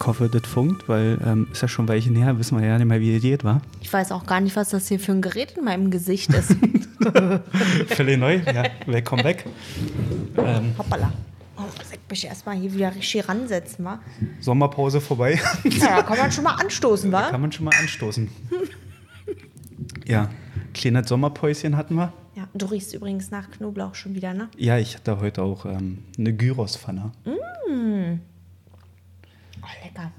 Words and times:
Ich 0.00 0.06
hoffe, 0.06 0.30
das 0.30 0.50
funkt, 0.50 0.88
weil 0.88 1.18
ähm, 1.26 1.46
ist 1.52 1.60
ja 1.60 1.68
schon 1.68 1.86
Weichen 1.86 2.16
her, 2.16 2.38
wissen 2.38 2.58
wir 2.58 2.66
ja 2.66 2.78
nicht 2.78 2.86
mehr, 2.86 3.00
wie 3.00 3.12
die 3.12 3.20
geht, 3.20 3.44
war. 3.44 3.60
Ich 3.82 3.92
weiß 3.92 4.12
auch 4.12 4.24
gar 4.24 4.40
nicht, 4.40 4.56
was 4.56 4.70
das 4.70 4.88
hier 4.88 4.98
für 4.98 5.12
ein 5.12 5.20
Gerät 5.20 5.58
in 5.58 5.64
meinem 5.64 5.90
Gesicht 5.90 6.32
ist. 6.32 6.56
Völlig 7.88 8.18
neu, 8.18 8.36
ja, 8.36 8.64
willkommen 8.86 9.24
weg. 9.24 9.44
Ähm, 10.38 10.72
Hoppala. 10.78 11.12
Oh, 11.58 11.64
ich 11.92 11.98
mich 12.08 12.24
erstmal 12.24 12.56
hier 12.56 12.72
wieder 12.72 12.94
richtig 12.94 13.28
ransetzen, 13.28 13.84
wa? 13.84 14.00
Sommerpause 14.40 15.02
vorbei. 15.02 15.38
Ja, 15.64 15.96
da 15.96 16.02
kann 16.02 16.16
man 16.16 16.32
schon 16.32 16.44
mal 16.44 16.54
anstoßen, 16.54 17.12
wa? 17.12 17.20
Da 17.20 17.30
kann 17.32 17.40
man 17.42 17.52
schon 17.52 17.66
mal 17.66 17.74
anstoßen. 17.78 18.30
ja, 20.06 20.30
kleines 20.72 21.10
Sommerpäuschen 21.10 21.76
hatten 21.76 21.96
wir. 21.96 22.10
Ja, 22.36 22.48
du 22.54 22.66
riechst 22.66 22.94
übrigens 22.94 23.30
nach 23.30 23.50
Knoblauch 23.50 23.94
schon 23.94 24.14
wieder, 24.14 24.32
ne? 24.32 24.48
Ja, 24.56 24.78
ich 24.78 24.96
hatte 24.96 25.20
heute 25.20 25.42
auch 25.42 25.66
ähm, 25.66 26.04
eine 26.16 26.32
Gyros-Pfanne. 26.32 27.12
Mmh. 27.26 27.39
Oh, 29.70 29.84
lecker. 29.84 30.10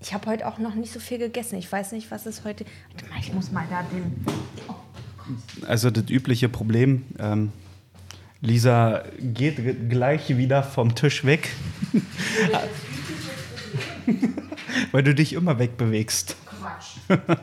Ich 0.00 0.14
habe 0.14 0.30
heute 0.30 0.46
auch 0.46 0.58
noch 0.58 0.74
nicht 0.74 0.92
so 0.92 1.00
viel 1.00 1.18
gegessen. 1.18 1.58
Ich 1.58 1.70
weiß 1.70 1.92
nicht, 1.92 2.10
was 2.10 2.26
es 2.26 2.44
heute. 2.44 2.64
Warte 2.92 3.08
mal, 3.10 3.18
ich 3.20 3.32
muss 3.32 3.50
mal 3.50 3.66
da 3.68 3.82
den. 3.82 4.24
Oh. 4.68 4.74
Also 5.66 5.90
das 5.90 6.08
übliche 6.08 6.48
Problem. 6.48 7.04
Ähm, 7.18 7.52
Lisa 8.40 9.02
geht 9.18 9.90
gleich 9.90 10.36
wieder 10.36 10.62
vom 10.62 10.94
Tisch 10.94 11.24
weg. 11.24 11.50
Weil 14.92 15.02
du 15.02 15.14
dich 15.14 15.32
immer 15.32 15.58
wegbewegst. 15.58 16.36
Quatsch. 16.46 16.98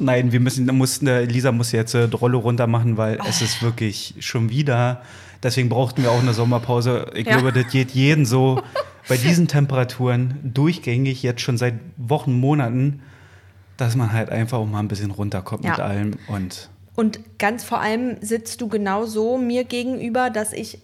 Nein, 0.00 0.32
wir 0.32 0.40
müssen, 0.40 0.66
mussten, 0.66 1.06
Lisa 1.28 1.52
muss 1.52 1.70
jetzt 1.72 1.94
äh, 1.94 2.02
Rolle 2.04 2.36
runter 2.36 2.66
machen, 2.66 2.96
weil 2.96 3.18
oh. 3.20 3.26
es 3.28 3.40
ist 3.42 3.62
wirklich 3.62 4.14
schon 4.18 4.50
wieder. 4.50 5.02
Deswegen 5.42 5.68
brauchten 5.68 6.02
wir 6.02 6.10
auch 6.10 6.20
eine 6.20 6.34
Sommerpause. 6.34 7.10
Ich 7.14 7.26
ja. 7.26 7.38
glaube, 7.38 7.52
das 7.52 7.70
geht 7.70 7.92
jeden 7.92 8.26
so 8.26 8.62
bei 9.08 9.16
diesen 9.16 9.48
Temperaturen 9.48 10.38
durchgängig, 10.42 11.22
jetzt 11.22 11.40
schon 11.40 11.58
seit 11.58 11.74
Wochen, 11.96 12.32
Monaten, 12.32 13.02
dass 13.76 13.96
man 13.96 14.12
halt 14.12 14.30
einfach 14.30 14.58
auch 14.58 14.66
mal 14.66 14.80
ein 14.80 14.88
bisschen 14.88 15.10
runterkommt 15.10 15.64
ja. 15.64 15.72
mit 15.72 15.80
allem. 15.80 16.12
Und, 16.28 16.68
und 16.94 17.20
ganz 17.38 17.64
vor 17.64 17.80
allem 17.80 18.16
sitzt 18.20 18.60
du 18.60 18.68
genau 18.68 19.06
so 19.06 19.38
mir 19.38 19.64
gegenüber, 19.64 20.30
dass 20.30 20.52
ich 20.52 20.78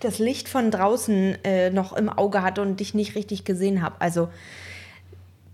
das 0.00 0.18
Licht 0.18 0.48
von 0.48 0.70
draußen 0.70 1.44
äh, 1.44 1.70
noch 1.70 1.92
im 1.92 2.08
Auge 2.08 2.42
hatte 2.42 2.62
und 2.62 2.80
dich 2.80 2.94
nicht 2.94 3.14
richtig 3.14 3.44
gesehen 3.44 3.82
habe. 3.82 3.96
Also, 4.00 4.28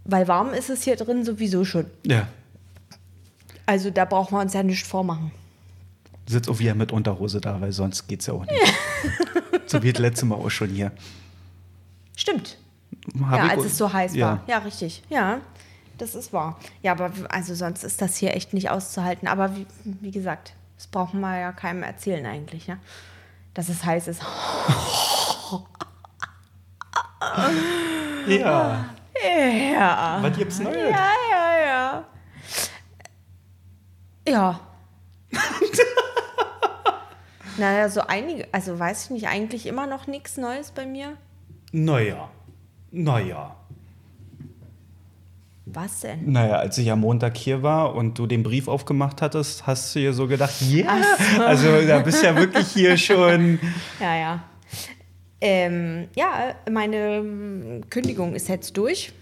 weil 0.05 0.29
warm 0.29 0.53
ist 0.53 0.71
es 0.71 0.83
hier 0.83 0.97
drin 0.97 1.25
sowieso 1.25 1.65
schon. 1.65 1.87
Ja. 2.05 2.29
Also 3.67 3.91
da 3.91 4.05
brauchen 4.05 4.35
wir 4.35 4.41
uns 4.41 4.55
ja 4.55 4.63
nichts 4.63 4.89
vormachen. 4.89 5.31
Sitzt 6.27 6.49
auch 6.49 6.59
wieder 6.59 6.75
mit 6.75 6.93
Unterhose 6.93 7.41
da, 7.41 7.61
weil 7.61 7.73
sonst 7.73 8.07
geht 8.07 8.21
es 8.21 8.27
ja 8.27 8.35
auch 8.35 8.45
nicht. 8.45 8.75
so 9.67 9.83
wie 9.83 9.93
das 9.93 10.01
letzte 10.01 10.27
Mal 10.27 10.37
auch 10.37 10.51
schon 10.51 10.71
hier. 10.71 10.93
Stimmt. 12.19 12.59
Hab 13.31 13.39
ja, 13.39 13.49
als 13.51 13.65
es 13.65 13.79
so 13.79 13.93
heiß 13.93 14.17
ja. 14.17 14.27
war. 14.27 14.43
Ja, 14.49 14.59
richtig. 14.59 15.05
Ja, 15.09 15.41
das 15.99 16.17
ist 16.17 16.33
wahr. 16.33 16.59
Ja, 16.83 16.91
aber 16.93 17.13
also 17.29 17.55
sonst 17.55 17.85
ist 17.85 18.03
das 18.03 18.17
hier 18.17 18.35
echt 18.35 18.53
nicht 18.55 18.71
auszuhalten. 18.71 19.29
Aber 19.29 19.55
wie, 19.55 19.69
wie 19.85 20.11
gesagt, 20.11 20.55
das 20.77 20.89
brauchen 20.89 21.21
wir 21.21 21.39
ja 21.39 21.53
keinem 21.53 21.85
erzählen 21.85 22.27
eigentlich, 22.27 22.67
ne? 22.67 22.81
Dass 23.55 23.69
es 23.69 23.85
heiß 23.85 24.09
ist. 24.09 24.21
ja. 28.27 28.87
Ja. 29.25 30.19
Was 30.21 30.37
gibt's 30.37 30.59
Neues? 30.59 30.91
Ja, 30.91 31.13
ja, 31.31 31.61
ja. 31.67 32.05
Ja. 34.29 34.61
naja, 37.59 37.89
so 37.89 38.01
einige, 38.01 38.49
also 38.51 38.77
weiß 38.77 39.05
ich 39.05 39.11
nicht, 39.11 39.29
eigentlich 39.29 39.67
immer 39.67 39.87
noch 39.87 40.09
nichts 40.09 40.37
Neues 40.37 40.73
bei 40.73 40.85
mir. 40.85 41.17
Naja, 41.73 42.31
naja. 42.91 43.55
Was 45.67 46.01
denn? 46.01 46.33
Naja, 46.33 46.57
als 46.57 46.79
ich 46.79 46.91
am 46.91 47.01
Montag 47.01 47.37
hier 47.37 47.63
war 47.63 47.95
und 47.95 48.19
du 48.19 48.27
den 48.27 48.43
Brief 48.43 48.69
aufgemacht 48.69 49.21
hattest, 49.21 49.67
hast 49.67 49.95
du 49.95 49.99
dir 50.01 50.15
so 50.15 50.27
gedacht, 50.27 50.55
ja, 50.63 50.97
yeah. 50.97 51.03
so. 51.37 51.43
also 51.43 51.87
da 51.87 51.99
bist 51.99 52.23
du 52.23 52.27
ja 52.27 52.37
wirklich 52.37 52.69
hier 52.69 52.97
schon. 52.97 53.59
Ja, 54.01 54.17
ja. 54.17 54.43
Ähm, 55.41 56.09
ja, 56.17 56.55
meine 56.71 57.83
Kündigung 57.91 58.35
ist 58.35 58.49
jetzt 58.49 58.77
durch. 58.77 59.13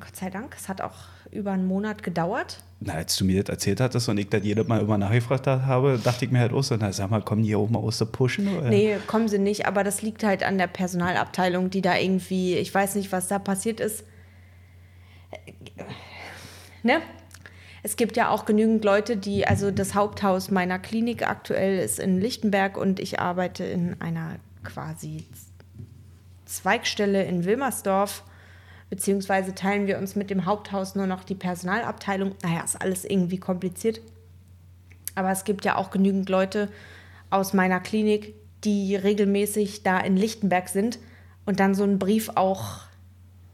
Gott 0.00 0.16
sei 0.16 0.30
Dank. 0.30 0.54
Es 0.58 0.68
hat 0.68 0.80
auch 0.80 1.13
über 1.34 1.52
einen 1.52 1.66
Monat 1.66 2.02
gedauert. 2.02 2.62
Na, 2.80 2.94
als 2.94 3.16
du 3.16 3.24
mir 3.24 3.42
das 3.42 3.54
erzählt 3.54 3.80
hattest 3.80 4.08
und 4.08 4.18
ich 4.18 4.28
das 4.28 4.42
jedes 4.44 4.66
Mal 4.66 4.80
immer 4.80 4.98
nachgefragt 4.98 5.46
habe, 5.46 5.98
dachte 6.02 6.24
ich 6.24 6.30
mir 6.30 6.40
halt 6.40 6.52
auch 6.52 6.62
so, 6.62 6.76
na 6.76 6.92
sag 6.92 7.10
mal, 7.10 7.22
kommen 7.22 7.42
die 7.42 7.54
auch 7.56 7.68
mal 7.68 7.78
aus 7.78 7.98
der 7.98 8.06
Pushen? 8.06 8.48
Oder? 8.48 8.68
Nee, 8.68 8.96
kommen 9.06 9.28
sie 9.28 9.38
nicht, 9.38 9.66
aber 9.66 9.84
das 9.84 10.02
liegt 10.02 10.22
halt 10.22 10.42
an 10.42 10.58
der 10.58 10.66
Personalabteilung, 10.66 11.70
die 11.70 11.82
da 11.82 11.96
irgendwie, 11.96 12.54
ich 12.56 12.72
weiß 12.72 12.94
nicht, 12.96 13.10
was 13.12 13.28
da 13.28 13.38
passiert 13.38 13.80
ist. 13.80 14.04
Ne? 16.82 17.00
Es 17.82 17.96
gibt 17.96 18.16
ja 18.16 18.30
auch 18.30 18.44
genügend 18.44 18.84
Leute, 18.84 19.16
die, 19.16 19.46
also 19.46 19.70
das 19.70 19.94
Haupthaus 19.94 20.50
meiner 20.50 20.78
Klinik 20.78 21.28
aktuell 21.28 21.78
ist 21.78 21.98
in 21.98 22.20
Lichtenberg 22.20 22.76
und 22.76 23.00
ich 23.00 23.20
arbeite 23.20 23.64
in 23.64 24.00
einer 24.00 24.36
quasi 24.62 25.24
Zweigstelle 26.46 27.24
in 27.24 27.44
Wilmersdorf 27.44 28.24
beziehungsweise 28.90 29.54
teilen 29.54 29.86
wir 29.86 29.98
uns 29.98 30.16
mit 30.16 30.30
dem 30.30 30.44
Haupthaus 30.44 30.94
nur 30.94 31.06
noch 31.06 31.24
die 31.24 31.34
Personalabteilung. 31.34 32.34
Naja, 32.42 32.62
ist 32.62 32.80
alles 32.80 33.04
irgendwie 33.04 33.38
kompliziert. 33.38 34.00
Aber 35.14 35.30
es 35.30 35.44
gibt 35.44 35.64
ja 35.64 35.76
auch 35.76 35.90
genügend 35.90 36.28
Leute 36.28 36.68
aus 37.30 37.52
meiner 37.52 37.80
Klinik, 37.80 38.34
die 38.64 38.96
regelmäßig 38.96 39.82
da 39.82 40.00
in 40.00 40.16
Lichtenberg 40.16 40.68
sind 40.68 40.98
und 41.44 41.60
dann 41.60 41.74
so 41.74 41.84
einen 41.84 41.98
Brief 41.98 42.30
auch 42.34 42.80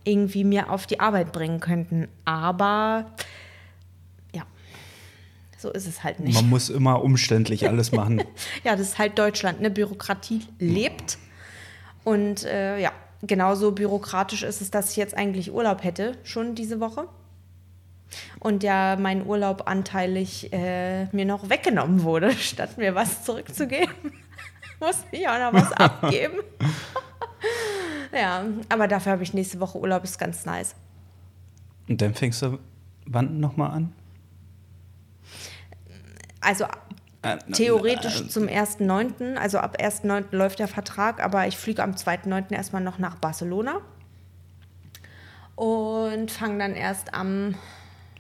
irgendwie 0.04 0.44
mir 0.44 0.70
auf 0.70 0.86
die 0.86 1.00
Arbeit 1.00 1.32
bringen 1.32 1.60
könnten. 1.60 2.08
Aber 2.24 3.12
ja, 4.34 4.44
so 5.58 5.70
ist 5.70 5.86
es 5.86 6.02
halt 6.04 6.20
nicht. 6.20 6.34
Man 6.34 6.48
muss 6.48 6.70
immer 6.70 7.02
umständlich 7.02 7.69
alles 7.69 7.92
machen. 7.92 8.22
ja, 8.64 8.72
das 8.76 8.80
ist 8.88 8.98
halt 8.98 9.19
Deutschland. 9.19 9.58
Eine 9.58 9.70
Bürokratie 9.70 10.42
lebt. 10.58 11.19
Und 12.04 12.44
äh, 12.44 12.78
ja, 12.80 12.92
genauso 13.22 13.72
bürokratisch 13.72 14.42
ist 14.42 14.60
es, 14.60 14.70
dass 14.70 14.91
ich 14.91 14.97
jetzt 14.97 15.16
eigentlich 15.16 15.53
Urlaub 15.53 15.84
hätte, 15.84 16.16
schon 16.25 16.54
diese 16.54 16.81
Woche. 16.81 17.08
Und 18.41 18.62
ja, 18.62 18.97
mein 18.97 19.26
Urlaub 19.26 19.69
anteilig 19.69 20.53
äh, 20.53 21.04
mir 21.14 21.25
noch 21.25 21.48
weggenommen 21.48 22.03
wurde, 22.03 22.32
statt 22.38 22.78
mir 22.78 22.94
was 22.94 23.25
zurückzugeben. 23.25 23.94
Muss 24.81 25.04
ich 25.12 25.28
auch 25.28 25.38
noch 25.38 25.53
was 25.53 25.72
abgeben. 25.72 26.38
ja, 28.12 28.44
aber 28.69 28.88
dafür 28.88 29.12
habe 29.12 29.22
ich 29.22 29.34
nächste 29.34 29.60
Woche 29.60 29.78
Urlaub, 29.78 30.04
ist 30.04 30.19
ganz 30.19 30.47
nice. 30.47 30.75
Und 31.88 32.00
dann 32.00 32.14
fängst 32.14 32.41
du 32.42 32.58
wann 33.06 33.41
nochmal 33.41 33.72
an? 33.72 33.92
Also 36.41 36.64
äh, 37.22 37.36
Theoretisch 37.53 38.22
äh, 38.22 38.28
zum 38.28 38.44
1.9., 38.44 39.36
also 39.36 39.58
ab 39.58 39.76
1.9. 39.78 40.26
läuft 40.31 40.58
der 40.58 40.69
Vertrag, 40.69 41.22
aber 41.22 41.47
ich 41.47 41.56
fliege 41.56 41.82
am 41.82 41.92
2.9. 41.92 42.53
erstmal 42.53 42.82
noch 42.82 42.98
nach 42.98 43.16
Barcelona 43.16 43.81
und 45.54 46.31
fange 46.31 46.58
dann 46.58 46.75
erst 46.75 47.12
am 47.12 47.54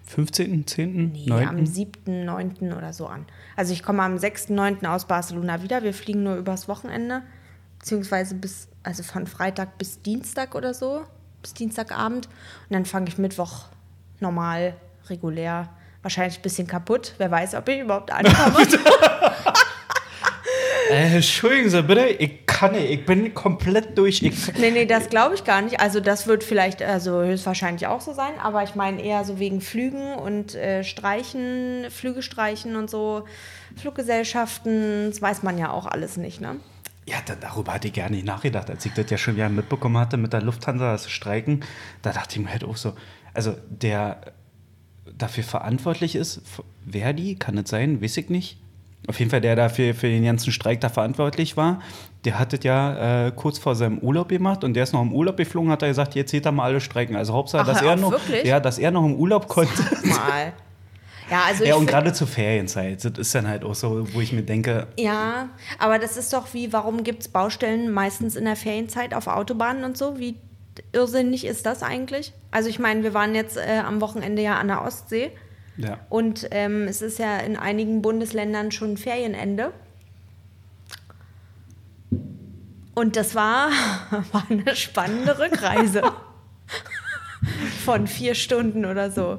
15., 0.04 0.66
10., 0.66 1.12
nee, 1.12 1.24
9. 1.26 1.48
am 1.48 1.66
7., 1.66 2.24
9. 2.26 2.72
oder 2.76 2.92
so 2.92 3.06
an. 3.06 3.24
Also 3.56 3.72
ich 3.72 3.82
komme 3.82 4.02
am 4.02 4.16
6.9. 4.16 4.84
aus 4.86 5.06
Barcelona 5.06 5.62
wieder. 5.62 5.82
Wir 5.82 5.94
fliegen 5.94 6.22
nur 6.22 6.36
übers 6.36 6.68
Wochenende, 6.68 7.22
beziehungsweise 7.78 8.34
bis, 8.34 8.68
also 8.82 9.02
von 9.02 9.26
Freitag 9.26 9.78
bis 9.78 10.02
Dienstag 10.02 10.54
oder 10.54 10.74
so, 10.74 11.04
bis 11.40 11.54
Dienstagabend. 11.54 12.26
Und 12.26 12.74
dann 12.74 12.84
fange 12.84 13.08
ich 13.08 13.16
Mittwoch 13.16 13.68
normal, 14.18 14.74
regulär 15.08 15.70
Wahrscheinlich 16.02 16.38
ein 16.38 16.42
bisschen 16.42 16.66
kaputt. 16.66 17.14
Wer 17.18 17.30
weiß, 17.30 17.54
ob 17.54 17.68
ich 17.68 17.80
überhaupt 17.80 18.10
ankomme. 18.10 18.66
äh, 20.90 21.16
Entschuldigen 21.16 21.68
Sie 21.68 21.82
bitte, 21.82 22.06
ich 22.06 22.46
kann 22.46 22.72
nicht, 22.72 22.90
ich 22.90 23.06
bin 23.06 23.34
komplett 23.34 23.98
durch. 23.98 24.22
Ich 24.22 24.54
nee, 24.58 24.70
nee, 24.70 24.86
das 24.86 25.10
glaube 25.10 25.34
ich 25.34 25.44
gar 25.44 25.60
nicht. 25.60 25.80
Also 25.80 26.00
das 26.00 26.26
wird 26.26 26.42
vielleicht, 26.42 26.82
also 26.82 27.22
höchstwahrscheinlich 27.22 27.86
auch 27.86 28.00
so 28.00 28.14
sein, 28.14 28.32
aber 28.42 28.62
ich 28.62 28.74
meine 28.74 29.02
eher 29.02 29.24
so 29.24 29.38
wegen 29.38 29.60
Flügen 29.60 30.14
und 30.14 30.54
äh, 30.54 30.84
Streichen, 30.84 31.86
Flüge 31.90 32.22
streichen 32.22 32.76
und 32.76 32.88
so, 32.88 33.26
Fluggesellschaften, 33.76 35.10
das 35.10 35.20
weiß 35.20 35.42
man 35.42 35.58
ja 35.58 35.70
auch 35.70 35.86
alles 35.86 36.16
nicht, 36.16 36.40
ne? 36.40 36.56
Ja, 37.06 37.16
da, 37.26 37.34
darüber 37.34 37.74
hatte 37.74 37.88
ich 37.88 37.94
gar 37.94 38.08
nicht 38.08 38.24
nachgedacht. 38.24 38.70
Als 38.70 38.86
ich 38.86 38.92
das 38.92 39.10
ja 39.10 39.18
schon 39.18 39.36
wieder 39.36 39.48
mitbekommen 39.48 39.98
hatte 39.98 40.16
mit 40.16 40.32
der 40.32 40.42
Lufthansa, 40.42 40.92
das 40.92 41.10
Streiken, 41.10 41.64
da 42.02 42.12
dachte 42.12 42.36
ich 42.36 42.44
mir 42.44 42.52
halt 42.52 42.64
auch 42.64 42.76
so, 42.76 42.94
also 43.34 43.56
der 43.68 44.20
dafür 45.22 45.44
verantwortlich 45.44 46.16
ist, 46.16 46.42
Verdi, 46.90 47.36
kann 47.36 47.58
es 47.58 47.70
sein, 47.70 48.02
weiß 48.02 48.16
ich 48.16 48.30
nicht. 48.30 48.58
Auf 49.06 49.18
jeden 49.18 49.30
Fall, 49.30 49.40
der 49.40 49.56
dafür 49.56 49.94
für 49.94 50.08
den 50.08 50.24
ganzen 50.24 50.52
Streik 50.52 50.80
da 50.80 50.88
verantwortlich 50.88 51.56
war, 51.56 51.80
der 52.24 52.38
hat 52.38 52.52
es 52.52 52.62
ja 52.64 53.26
äh, 53.26 53.32
kurz 53.32 53.58
vor 53.58 53.74
seinem 53.74 53.98
Urlaub 53.98 54.28
gemacht 54.28 54.62
und 54.62 54.74
der 54.74 54.82
ist 54.82 54.92
noch 54.92 55.00
im 55.02 55.12
Urlaub 55.12 55.38
geflogen, 55.38 55.70
hat 55.70 55.82
er 55.82 55.88
gesagt, 55.88 56.14
jetzt 56.14 56.30
zählt 56.30 56.44
er 56.44 56.52
mal 56.52 56.64
alle 56.64 56.80
streiken. 56.80 57.16
Also 57.16 57.32
Hauptsache, 57.32 57.62
Ach, 57.62 57.72
dass 57.72 57.82
er 57.82 57.96
noch, 57.96 58.14
ja, 58.44 58.60
dass 58.60 58.78
er 58.78 58.90
noch 58.90 59.04
im 59.04 59.14
Urlaub 59.14 59.48
konnte. 59.48 59.82
Mal. 60.04 60.52
Ja, 61.30 61.44
also 61.46 61.64
ja 61.64 61.76
und 61.76 61.86
gerade 61.86 62.12
zur 62.12 62.26
Ferienzeit, 62.26 63.04
das 63.04 63.12
ist 63.16 63.34
dann 63.34 63.46
halt 63.46 63.62
auch 63.62 63.76
so, 63.76 64.04
wo 64.12 64.20
ich 64.20 64.32
mir 64.32 64.42
denke. 64.42 64.88
Ja, 64.98 65.48
aber 65.78 66.00
das 66.00 66.16
ist 66.16 66.32
doch 66.32 66.52
wie, 66.54 66.72
warum 66.72 67.04
gibt 67.04 67.22
es 67.22 67.28
Baustellen 67.28 67.92
meistens 67.92 68.34
in 68.34 68.46
der 68.46 68.56
Ferienzeit 68.56 69.14
auf 69.14 69.28
Autobahnen 69.28 69.84
und 69.84 69.96
so? 69.96 70.18
Wie 70.18 70.34
irrsinnig 70.92 71.44
ist 71.46 71.66
das 71.66 71.82
eigentlich? 71.82 72.32
Also 72.50 72.68
ich 72.68 72.78
meine, 72.78 73.02
wir 73.02 73.14
waren 73.14 73.34
jetzt 73.34 73.56
äh, 73.56 73.82
am 73.84 74.00
Wochenende 74.00 74.42
ja 74.42 74.58
an 74.58 74.68
der 74.68 74.82
Ostsee 74.82 75.30
Ja. 75.76 75.98
und 76.08 76.48
ähm, 76.50 76.86
es 76.88 77.02
ist 77.02 77.18
ja 77.18 77.38
in 77.38 77.56
einigen 77.56 78.02
Bundesländern 78.02 78.70
schon 78.72 78.96
Ferienende. 78.96 79.72
Und 82.94 83.16
das 83.16 83.34
war, 83.34 83.70
war 84.32 84.46
eine 84.50 84.76
spannende 84.76 85.38
Rückreise. 85.38 86.02
Von 87.84 88.06
vier 88.06 88.34
Stunden 88.34 88.84
oder 88.84 89.10
so. 89.10 89.38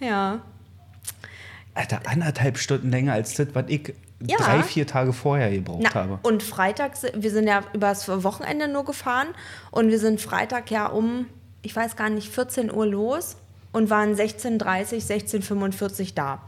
Ja. 0.00 0.42
Alter, 1.74 2.00
anderthalb 2.06 2.58
Stunden 2.58 2.90
länger 2.90 3.14
als 3.14 3.34
das, 3.34 3.48
was 3.54 3.64
ich 3.68 3.94
Ja. 4.20 4.38
drei, 4.38 4.62
vier 4.62 4.86
Tage 4.86 5.12
vorher 5.12 5.50
gebraucht 5.50 5.82
Na, 5.82 5.94
habe. 5.94 6.18
und 6.22 6.42
Freitag, 6.42 6.92
wir 7.14 7.30
sind 7.30 7.46
ja 7.46 7.62
übers 7.74 8.08
Wochenende 8.08 8.66
nur 8.66 8.84
gefahren 8.84 9.28
und 9.70 9.90
wir 9.90 9.98
sind 9.98 10.20
Freitag 10.20 10.70
ja 10.70 10.86
um, 10.86 11.26
ich 11.62 11.76
weiß 11.76 11.96
gar 11.96 12.08
nicht, 12.08 12.30
14 12.30 12.72
Uhr 12.72 12.86
los 12.86 13.36
und 13.72 13.90
waren 13.90 14.14
16.30 14.14 15.06
16.45 15.06 16.14
da. 16.14 16.40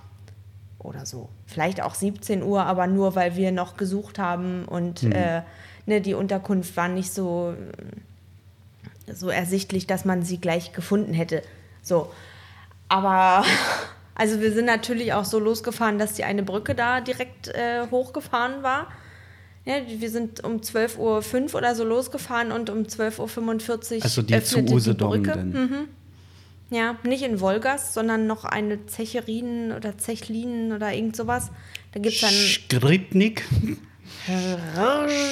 Oder 0.78 1.04
so. 1.04 1.28
Vielleicht 1.46 1.82
auch 1.82 1.94
17 1.94 2.42
Uhr, 2.42 2.64
aber 2.64 2.86
nur 2.86 3.14
weil 3.16 3.36
wir 3.36 3.52
noch 3.52 3.76
gesucht 3.76 4.18
haben 4.18 4.64
und 4.64 5.02
äh, 5.02 5.42
ne, 5.86 6.00
die 6.00 6.14
Unterkunft 6.14 6.76
war 6.76 6.88
nicht 6.88 7.12
so, 7.12 7.54
so 9.12 9.28
ersichtlich, 9.28 9.86
dass 9.86 10.04
man 10.04 10.22
sie 10.22 10.40
gleich 10.40 10.72
gefunden 10.72 11.12
hätte. 11.12 11.42
So. 11.82 12.12
Aber 12.88 13.44
also 14.18 14.40
wir 14.40 14.52
sind 14.52 14.66
natürlich 14.66 15.12
auch 15.12 15.24
so 15.24 15.38
losgefahren, 15.38 15.98
dass 15.98 16.14
die 16.14 16.24
eine 16.24 16.42
Brücke 16.42 16.74
da 16.74 17.00
direkt 17.00 17.48
äh, 17.48 17.86
hochgefahren 17.90 18.62
war. 18.62 18.88
Ja, 19.64 19.76
wir 19.86 20.10
sind 20.10 20.42
um 20.42 20.56
12.05 20.58 20.98
Uhr 20.98 21.54
oder 21.54 21.74
so 21.74 21.84
losgefahren 21.84 22.50
und 22.50 22.68
um 22.68 22.82
12.45 22.82 23.98
Uhr 23.98 24.04
Also 24.04 24.22
die 24.22 24.32
zu 24.42 24.56
öffnete 24.56 24.74
Usedom 24.74 25.12
die 25.12 25.18
Brücke. 25.18 25.30
dann. 25.38 25.88
Ja, 26.70 26.96
nicht 27.04 27.22
in 27.22 27.40
Wolgast, 27.40 27.94
sondern 27.94 28.26
noch 28.26 28.44
eine 28.44 28.86
Zecherin 28.86 29.72
oder 29.72 29.96
Zechlin 29.96 30.72
oder 30.72 30.92
irgend 30.92 31.16
sowas. 31.16 31.50
Da 31.92 32.00
gibt 32.00 32.16
es 32.16 32.20
dann 32.20 32.30
Skripnik. 32.30 33.44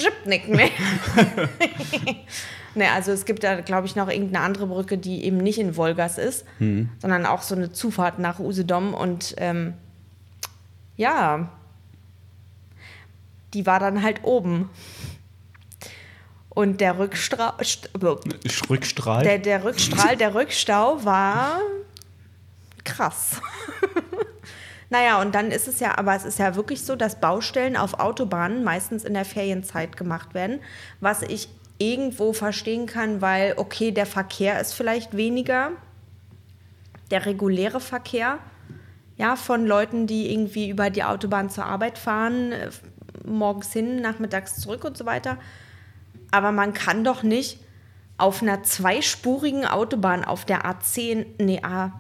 Schipnick, 0.01 0.49
ne? 0.49 0.71
ne, 2.77 2.91
also 2.93 3.13
es 3.13 3.25
gibt 3.25 3.43
da, 3.43 3.61
glaube 3.61 3.87
ich, 3.87 3.97
noch 3.97 4.09
irgendeine 4.09 4.45
andere 4.45 4.67
Brücke, 4.67 4.99
die 4.99 5.25
eben 5.25 5.39
nicht 5.39 5.59
in 5.59 5.77
Wolgast 5.77 6.19
ist, 6.19 6.45
sondern 7.01 7.27
auch 7.27 7.43
so 7.43 7.55
eine 7.55 7.73
Zufahrt 7.73 8.19
nach 8.19 8.39
Usedom 8.39 8.95
und 8.95 9.35
ähm, 9.39 9.75
ja, 10.97 11.51
die 13.55 13.67
war 13.67 13.81
dann 13.81 14.03
halt 14.03 14.25
oben. 14.25 14.71
Und 16.49 16.81
der 16.81 16.99
Rückstrahl, 16.99 17.53
Rückstrahl. 18.71 19.23
der, 19.23 19.39
der 19.39 19.65
Rückstrahl, 19.65 20.17
der 20.17 20.35
Rückstau 20.35 21.05
war 21.05 21.61
krass. 22.83 23.43
naja, 24.91 25.21
und 25.21 25.35
dann 25.35 25.51
ist 25.51 25.69
es 25.69 25.81
ja, 25.81 25.99
aber 25.99 26.17
es 26.17 26.25
ist 26.25 26.39
ja 26.39 26.55
wirklich 26.55 26.83
so, 26.83 26.97
dass 26.97 27.21
Baustellen 27.21 27.77
auf 27.77 28.01
Autobahnen 28.01 28.65
meistens 28.65 29.05
in 29.05 29.13
der 29.13 29.27
Ferienzeit 29.27 29.99
gemacht 29.99 30.33
werden, 30.33 30.61
was 31.01 31.21
ich 31.21 31.51
irgendwo 31.79 32.33
verstehen 32.33 32.87
kann, 32.87 33.21
weil, 33.21 33.55
okay, 33.57 33.91
der 33.93 34.07
Verkehr 34.07 34.61
ist 34.61 34.73
vielleicht 34.73 35.17
weniger, 35.17 35.73
der 37.11 37.27
reguläre 37.27 37.81
Verkehr, 37.81 38.39
ja, 39.17 39.37
von 39.37 39.67
Leuten, 39.67 40.07
die 40.07 40.33
irgendwie 40.33 40.69
über 40.69 40.91
die 40.91 41.05
Autobahn 41.05 41.49
zur 41.49 41.65
Arbeit 41.65 41.99
fahren, 41.99 42.53
äh, 42.53 42.71
morgens 43.25 43.73
hin, 43.73 44.01
nachmittags 44.01 44.61
zurück 44.61 44.85
und 44.85 44.97
so 44.97 45.07
weiter. 45.07 45.39
Aber 46.31 46.53
man 46.53 46.75
kann 46.75 47.05
doch 47.05 47.23
nicht 47.23 47.59
auf 48.19 48.43
einer 48.43 48.63
zweispurigen 48.63 49.65
Autobahn 49.67 50.25
auf 50.25 50.45
der 50.45 50.65
A10, 50.65 51.27
nee, 51.39 51.61
A, 51.63 51.93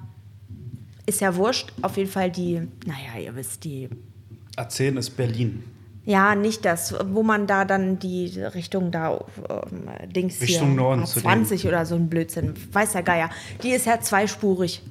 ist 1.06 1.20
ja 1.20 1.36
wurscht, 1.36 1.72
auf 1.82 1.96
jeden 1.96 2.10
Fall 2.10 2.30
die, 2.30 2.68
naja, 2.84 3.22
ihr 3.22 3.34
wisst, 3.36 3.64
die, 3.64 3.88
A10 4.56 4.98
ist 4.98 5.10
Berlin. 5.10 5.62
Ja, 6.06 6.36
nicht 6.36 6.64
das, 6.64 6.94
wo 7.10 7.24
man 7.24 7.48
da 7.48 7.64
dann 7.64 7.98
die 7.98 8.40
Richtung 8.40 8.92
da, 8.92 9.24
ähm, 9.50 9.88
Dings 10.12 10.40
Richtung 10.40 10.68
hier, 10.68 10.76
Norden 10.76 11.04
zu 11.04 11.18
A20 11.18 11.66
oder 11.66 11.84
so 11.84 11.96
ein 11.96 12.08
Blödsinn, 12.08 12.54
weiß 12.72 12.92
der 12.92 13.02
Geier, 13.02 13.28
die 13.64 13.72
ist 13.72 13.86
ja 13.86 14.00
zweispurig. 14.00 14.82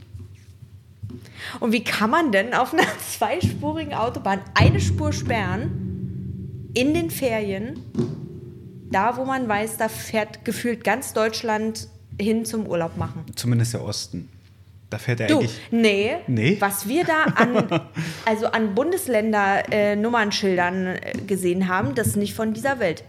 Und 1.62 1.72
wie 1.72 1.84
kann 1.86 2.10
man 2.10 2.34
denn 2.34 2.54
auf 2.54 2.74
einer 2.74 2.84
zweispurigen 3.18 3.94
Autobahn 3.94 4.42
eine 4.56 4.82
Spur 4.82 5.14
sperren 5.14 6.70
in 6.74 6.94
den 6.94 7.10
Ferien, 7.10 7.80
da 8.92 9.16
wo 9.16 9.24
man 9.24 9.48
weiß, 9.48 9.78
da 9.78 9.88
fährt 9.88 10.44
gefühlt 10.44 10.84
ganz 10.84 11.14
Deutschland 11.14 11.88
hin 12.20 12.44
zum 12.44 12.68
Urlaub 12.68 12.98
machen? 12.98 13.24
Zumindest 13.36 13.74
der 13.74 13.84
Osten. 13.84 14.28
Da 14.90 14.98
fährt 15.00 15.20
er 15.20 15.28
Du, 15.28 15.40
eigentlich. 15.40 15.60
nee, 15.72 16.16
Nee? 16.28 16.58
was 16.60 16.88
wir 16.88 17.04
da 17.06 17.24
an, 17.36 17.82
also 18.26 18.46
an 18.48 18.74
Bundesländer-Nummernschildern 18.76 20.88
äh, 20.88 21.12
gesehen 21.28 21.68
haben, 21.68 21.96
das 21.96 22.08
ist 22.08 22.18
nicht 22.18 22.34
von 22.34 22.54
dieser 22.54 22.80
Welt. 22.80 23.04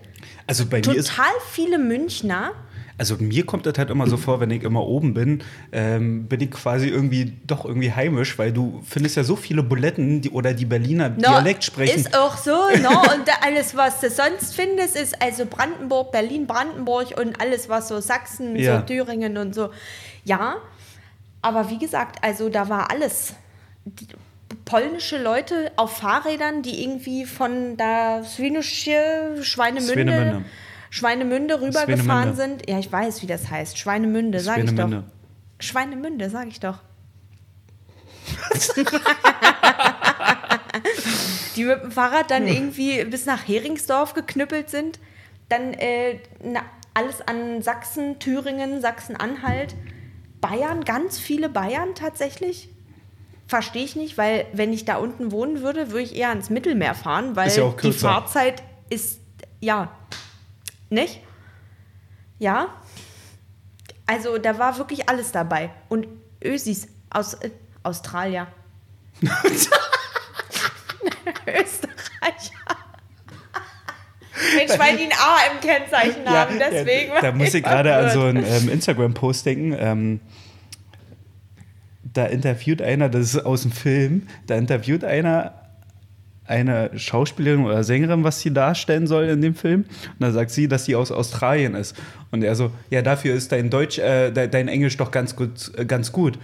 Also 0.47 0.67
bei 0.67 0.81
mir 0.85 0.97
ist. 0.97 1.09
Total 1.11 1.33
viele 1.51 1.79
Münchner, 1.79 2.53
Also 2.99 3.17
mir 3.19 3.45
kommt 3.45 3.67
das 3.67 3.77
halt 3.77 3.91
immer 3.91 4.07
so 4.09 4.17
vor, 4.17 4.41
wenn 4.41 4.51
ich 4.51 4.63
immer 4.63 4.87
oben 4.87 5.13
bin, 5.13 5.43
ähm, 5.71 6.27
bin 6.29 6.41
ich 6.41 6.51
quasi 6.51 6.89
irgendwie 6.89 7.35
doch 7.47 7.67
irgendwie 7.67 7.93
heimisch, 7.93 8.39
weil 8.39 8.53
du 8.53 8.81
findest 8.89 9.17
ja 9.19 9.25
so 9.25 9.37
viele 9.37 9.63
Buletten, 9.63 10.23
die 10.23 10.31
oder 10.31 10.55
die 10.55 10.65
Berliner 10.65 11.11
no, 11.11 11.17
Dialekt 11.17 11.63
sprechen. 11.65 11.95
ist 11.99 12.17
auch 12.17 12.39
so, 12.39 12.53
no, 12.53 13.01
und 13.15 13.29
alles, 13.45 13.77
was 13.77 14.01
du 14.01 14.09
sonst 14.09 14.55
findest, 14.55 14.97
ist 14.97 15.21
also 15.21 15.45
Brandenburg, 15.45 16.11
Berlin, 16.11 16.47
Brandenburg 16.47 17.19
und 17.21 17.39
alles, 17.41 17.69
was 17.69 17.89
so 17.89 18.01
Sachsen, 18.01 18.57
Ja. 18.57 18.81
so 18.81 18.87
Thüringen 18.87 19.37
und 19.37 19.55
so. 19.55 19.69
Ja, 20.25 20.57
aber 21.47 21.71
wie 21.71 21.79
gesagt, 21.79 22.25
also 22.25 22.49
da 22.49 22.69
war 22.69 22.91
alles. 22.91 23.35
Die, 23.85 24.09
polnische 24.65 25.23
Leute 25.23 25.71
auf 25.77 25.99
Fahrrädern, 25.99 26.63
die 26.63 26.83
irgendwie 26.83 27.25
von 27.25 27.77
da 27.77 28.25
Swinosche, 28.25 29.39
Schweinemünde, 29.43 29.93
Swinemünde. 29.93 30.45
Schweinemünde 30.91 31.61
rübergefahren 31.61 32.35
sind. 32.35 32.69
Ja, 32.69 32.81
ich 32.81 32.91
weiß, 32.91 33.23
wie 33.23 33.27
das 33.27 33.49
heißt. 33.49 33.79
Schweinemünde, 33.79 34.41
sage 34.41 34.63
ich 34.63 34.75
doch. 34.75 34.91
Schweinemünde, 35.61 36.31
sage 36.31 36.49
ich 36.49 36.59
doch. 36.59 36.79
die 41.57 41.65
mit 41.65 41.83
dem 41.83 41.93
Fahrrad 41.93 42.31
dann 42.31 42.49
irgendwie 42.49 43.05
bis 43.05 43.25
nach 43.25 43.47
Heringsdorf 43.47 44.15
geknüppelt 44.15 44.69
sind. 44.69 44.99
Dann 45.49 45.75
äh, 45.75 46.19
na, 46.43 46.63
alles 46.93 47.21
an 47.21 47.63
Sachsen, 47.63 48.19
Thüringen, 48.19 48.81
Sachsen-Anhalt, 48.81 49.77
Bayern, 50.49 50.85
ganz 50.85 51.19
viele 51.19 51.49
Bayern 51.49 51.95
tatsächlich. 51.95 52.69
Verstehe 53.49 53.85
ich 53.85 53.97
nicht, 53.97 54.19
weil 54.19 54.47
wenn 54.53 54.73
ich 54.73 54.85
da 54.85 54.97
unten 54.97 55.31
wohnen 55.31 55.63
würde, 55.63 55.91
würde 55.91 56.03
ich 56.03 56.17
eher 56.17 56.31
ans 56.31 56.51
Mittelmeer 56.51 56.95
fahren, 56.95 57.37
weil 57.37 57.51
ja 57.51 57.73
die. 57.83 57.93
Fahrzeit 57.93 58.63
ist, 58.91 59.21
ja, 59.61 59.93
nicht? 60.91 61.21
Ja. 62.39 62.69
Also 64.07 64.39
da 64.39 64.59
war 64.59 64.79
wirklich 64.79 65.09
alles 65.09 65.33
dabei. 65.33 65.71
Und 65.89 66.07
Ösis 66.43 66.89
aus 67.11 67.35
äh, 67.35 67.51
Australier. 67.83 68.49
Österreicher. 71.47 72.53
Mensch, 74.57 74.79
weil 74.79 74.97
die 74.97 75.05
ein 75.05 75.13
A 75.13 75.53
im 75.53 75.61
Kennzeichen 75.61 76.29
haben, 76.29 76.59
deswegen. 76.59 77.13
Ja, 77.13 77.21
da 77.21 77.33
muss 77.33 77.55
ich 77.55 77.63
gerade 77.63 77.95
an 77.95 78.11
so 78.11 78.23
einen 78.23 78.45
ähm, 78.45 78.69
Instagram-Post 78.69 79.47
denken. 79.47 79.77
Ähm, 79.79 80.21
da 82.17 82.27
interviewt 82.27 82.81
einer, 82.83 83.09
das 83.09 83.35
ist 83.35 83.45
aus 83.47 83.63
dem 83.63 83.73
Film, 83.73 84.23
da 84.47 84.57
interviewt 84.57 85.05
einer 85.05 85.53
eine 86.49 86.97
Schauspielerin 86.97 87.65
oder 87.65 87.83
Sängerin, 87.83 88.23
was 88.23 88.41
sie 88.41 88.53
darstellen 88.53 89.09
soll 89.09 89.25
in 89.25 89.43
dem 89.43 89.57
Film. 89.57 89.81
Und 89.81 90.21
da 90.21 90.31
sagt 90.31 90.53
sie, 90.53 90.69
dass 90.69 90.85
sie 90.85 90.95
aus 90.95 91.11
Australien 91.11 91.75
ist. 91.75 91.97
Und 92.31 92.45
er 92.45 92.55
so, 92.55 92.71
ja, 92.89 93.03
dafür 93.03 93.35
ist 93.35 93.51
dein 93.51 93.69
Deutsch, 93.69 93.99
äh, 93.99 94.31
de- 94.31 94.47
dein 94.47 94.69
Englisch 94.69 94.97
doch 94.97 95.11
ganz 95.11 95.35
gut, 95.35 95.73
ganz 95.89 96.13
gut. 96.13 96.39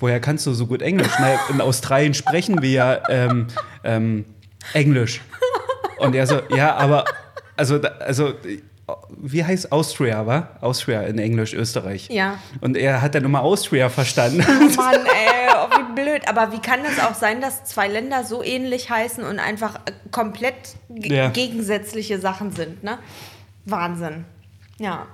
Woher 0.00 0.18
kannst 0.18 0.44
du 0.46 0.52
so 0.54 0.66
gut 0.66 0.82
Englisch? 0.82 1.12
Na, 1.20 1.38
in 1.50 1.60
Australien 1.60 2.14
sprechen 2.14 2.62
wir 2.62 2.70
ja 2.70 3.02
ähm, 3.08 3.46
ähm, 3.84 4.24
Englisch. 4.72 5.20
Und 5.98 6.16
er 6.16 6.26
so, 6.26 6.40
ja, 6.56 6.74
aber, 6.74 7.04
also, 7.56 7.80
also, 8.00 8.34
wie 9.16 9.44
heißt 9.44 9.72
Austria, 9.72 10.26
wa? 10.26 10.48
Austria 10.60 11.02
in 11.02 11.18
Englisch, 11.18 11.54
Österreich. 11.54 12.08
Ja. 12.10 12.38
Und 12.60 12.76
er 12.76 13.00
hat 13.00 13.14
dann 13.14 13.24
immer 13.24 13.42
Austria 13.42 13.88
verstanden. 13.88 14.44
Oh 14.46 14.76
Mann, 14.76 14.94
ey, 15.06 15.48
oh, 15.54 15.68
wie 15.70 15.94
blöd. 16.02 16.28
Aber 16.28 16.52
wie 16.52 16.58
kann 16.60 16.80
das 16.82 16.98
auch 17.04 17.14
sein, 17.14 17.40
dass 17.40 17.64
zwei 17.64 17.88
Länder 17.88 18.24
so 18.24 18.42
ähnlich 18.42 18.90
heißen 18.90 19.24
und 19.24 19.38
einfach 19.38 19.76
äh, 19.86 19.92
komplett 20.10 20.54
Ja. 20.90 21.30
gegensätzliche 21.30 22.18
Sachen 22.20 22.52
sind, 22.52 22.84
ne? 22.84 22.98
Wahnsinn. 23.64 24.26
Ja. 24.78 25.06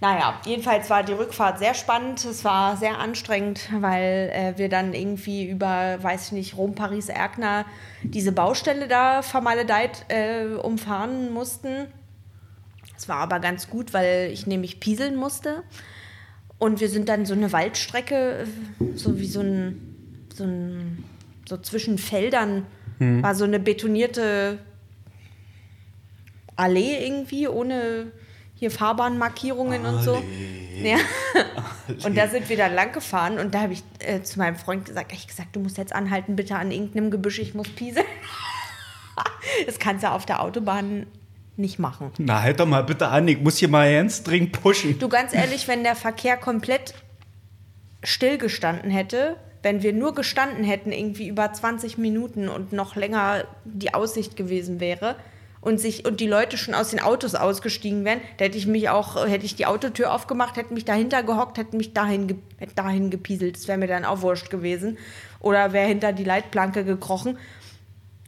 Naja, 0.00 0.34
jedenfalls 0.46 0.88
war 0.90 1.02
die 1.02 1.12
Rückfahrt 1.12 1.58
sehr 1.58 1.74
spannend. 1.74 2.24
Es 2.24 2.44
war 2.44 2.76
sehr 2.76 2.98
anstrengend, 3.00 3.68
weil 3.80 4.30
äh, 4.32 4.56
wir 4.56 4.68
dann 4.68 4.94
irgendwie 4.94 5.48
über, 5.48 5.98
weiß 6.00 6.26
ich 6.26 6.32
nicht, 6.32 6.56
Rom, 6.56 6.76
Paris, 6.76 7.08
Erkner 7.08 7.64
diese 8.04 8.30
Baustelle 8.30 8.86
da 8.86 9.22
vermaledeit 9.22 10.04
äh, 10.08 10.44
umfahren 10.54 11.32
mussten. 11.32 11.88
Es 12.98 13.08
war 13.08 13.18
aber 13.18 13.38
ganz 13.38 13.70
gut, 13.70 13.94
weil 13.94 14.30
ich 14.32 14.46
nämlich 14.46 14.80
pieseln 14.80 15.14
musste. 15.14 15.62
Und 16.58 16.80
wir 16.80 16.88
sind 16.88 17.08
dann 17.08 17.24
so 17.24 17.34
eine 17.34 17.52
Waldstrecke, 17.52 18.44
so 18.96 19.20
wie 19.20 19.28
so 19.28 19.40
ein, 19.40 20.26
so 20.34 20.42
ein, 20.42 21.04
so 21.48 21.56
zwischen 21.56 21.96
Feldern, 21.98 22.66
war 22.98 23.36
so 23.36 23.44
eine 23.44 23.60
betonierte 23.60 24.58
Allee 26.56 27.06
irgendwie, 27.06 27.46
ohne 27.46 28.10
hier 28.56 28.72
Fahrbahnmarkierungen 28.72 29.86
und 29.86 30.02
so. 30.02 30.20
Ja. 30.82 30.96
Und 32.04 32.16
da 32.16 32.26
sind 32.26 32.48
wir 32.48 32.56
dann 32.56 32.74
lang 32.74 32.92
gefahren 32.92 33.38
und 33.38 33.54
da 33.54 33.62
habe 33.62 33.72
ich 33.72 33.82
äh, 34.00 34.22
zu 34.22 34.38
meinem 34.38 34.56
Freund 34.56 34.84
gesagt, 34.84 35.10
ich 35.12 35.26
gesagt, 35.26 35.56
du 35.56 35.60
musst 35.60 35.78
jetzt 35.78 35.94
anhalten, 35.94 36.36
bitte 36.36 36.54
an 36.54 36.70
irgendeinem 36.70 37.10
Gebüsch, 37.10 37.38
ich 37.38 37.54
muss 37.54 37.68
pieseln. 37.70 38.06
das 39.66 39.78
kannst 39.78 40.04
du 40.04 40.10
auf 40.10 40.26
der 40.26 40.42
Autobahn 40.42 41.06
nicht 41.58 41.78
machen. 41.78 42.12
Na, 42.18 42.42
halt 42.42 42.60
doch 42.60 42.66
mal 42.66 42.84
bitte 42.84 43.08
an, 43.08 43.28
ich 43.28 43.40
muss 43.40 43.58
hier 43.58 43.68
mal 43.68 43.92
ganz 43.92 44.22
dringend 44.22 44.60
pushen. 44.60 44.98
Du, 44.98 45.08
ganz 45.08 45.34
ehrlich, 45.34 45.68
wenn 45.68 45.82
der 45.82 45.96
Verkehr 45.96 46.36
komplett 46.36 46.94
stillgestanden 48.02 48.90
hätte, 48.90 49.36
wenn 49.62 49.82
wir 49.82 49.92
nur 49.92 50.14
gestanden 50.14 50.64
hätten, 50.64 50.92
irgendwie 50.92 51.28
über 51.28 51.52
20 51.52 51.98
Minuten 51.98 52.48
und 52.48 52.72
noch 52.72 52.96
länger 52.96 53.44
die 53.64 53.92
Aussicht 53.92 54.36
gewesen 54.36 54.80
wäre 54.80 55.16
und 55.60 55.78
sich 55.80 56.06
und 56.06 56.20
die 56.20 56.28
Leute 56.28 56.56
schon 56.56 56.74
aus 56.74 56.90
den 56.90 57.00
Autos 57.00 57.34
ausgestiegen 57.34 58.04
wären, 58.04 58.20
da 58.36 58.44
hätte 58.44 58.56
ich 58.56 58.66
mich 58.66 58.88
auch, 58.88 59.26
hätte 59.26 59.44
ich 59.44 59.56
die 59.56 59.66
Autotür 59.66 60.12
aufgemacht, 60.12 60.56
hätte 60.56 60.72
mich 60.72 60.84
dahinter 60.84 61.24
gehockt, 61.24 61.58
hätte 61.58 61.76
mich 61.76 61.92
dahin, 61.92 62.40
hätte 62.58 62.74
dahin 62.76 63.10
gepieselt. 63.10 63.56
Das 63.56 63.66
wäre 63.66 63.78
mir 63.78 63.88
dann 63.88 64.04
auch 64.04 64.22
wurscht 64.22 64.50
gewesen. 64.50 64.96
Oder 65.40 65.72
wäre 65.72 65.88
hinter 65.88 66.12
die 66.12 66.24
Leitplanke 66.24 66.84
gekrochen. 66.84 67.38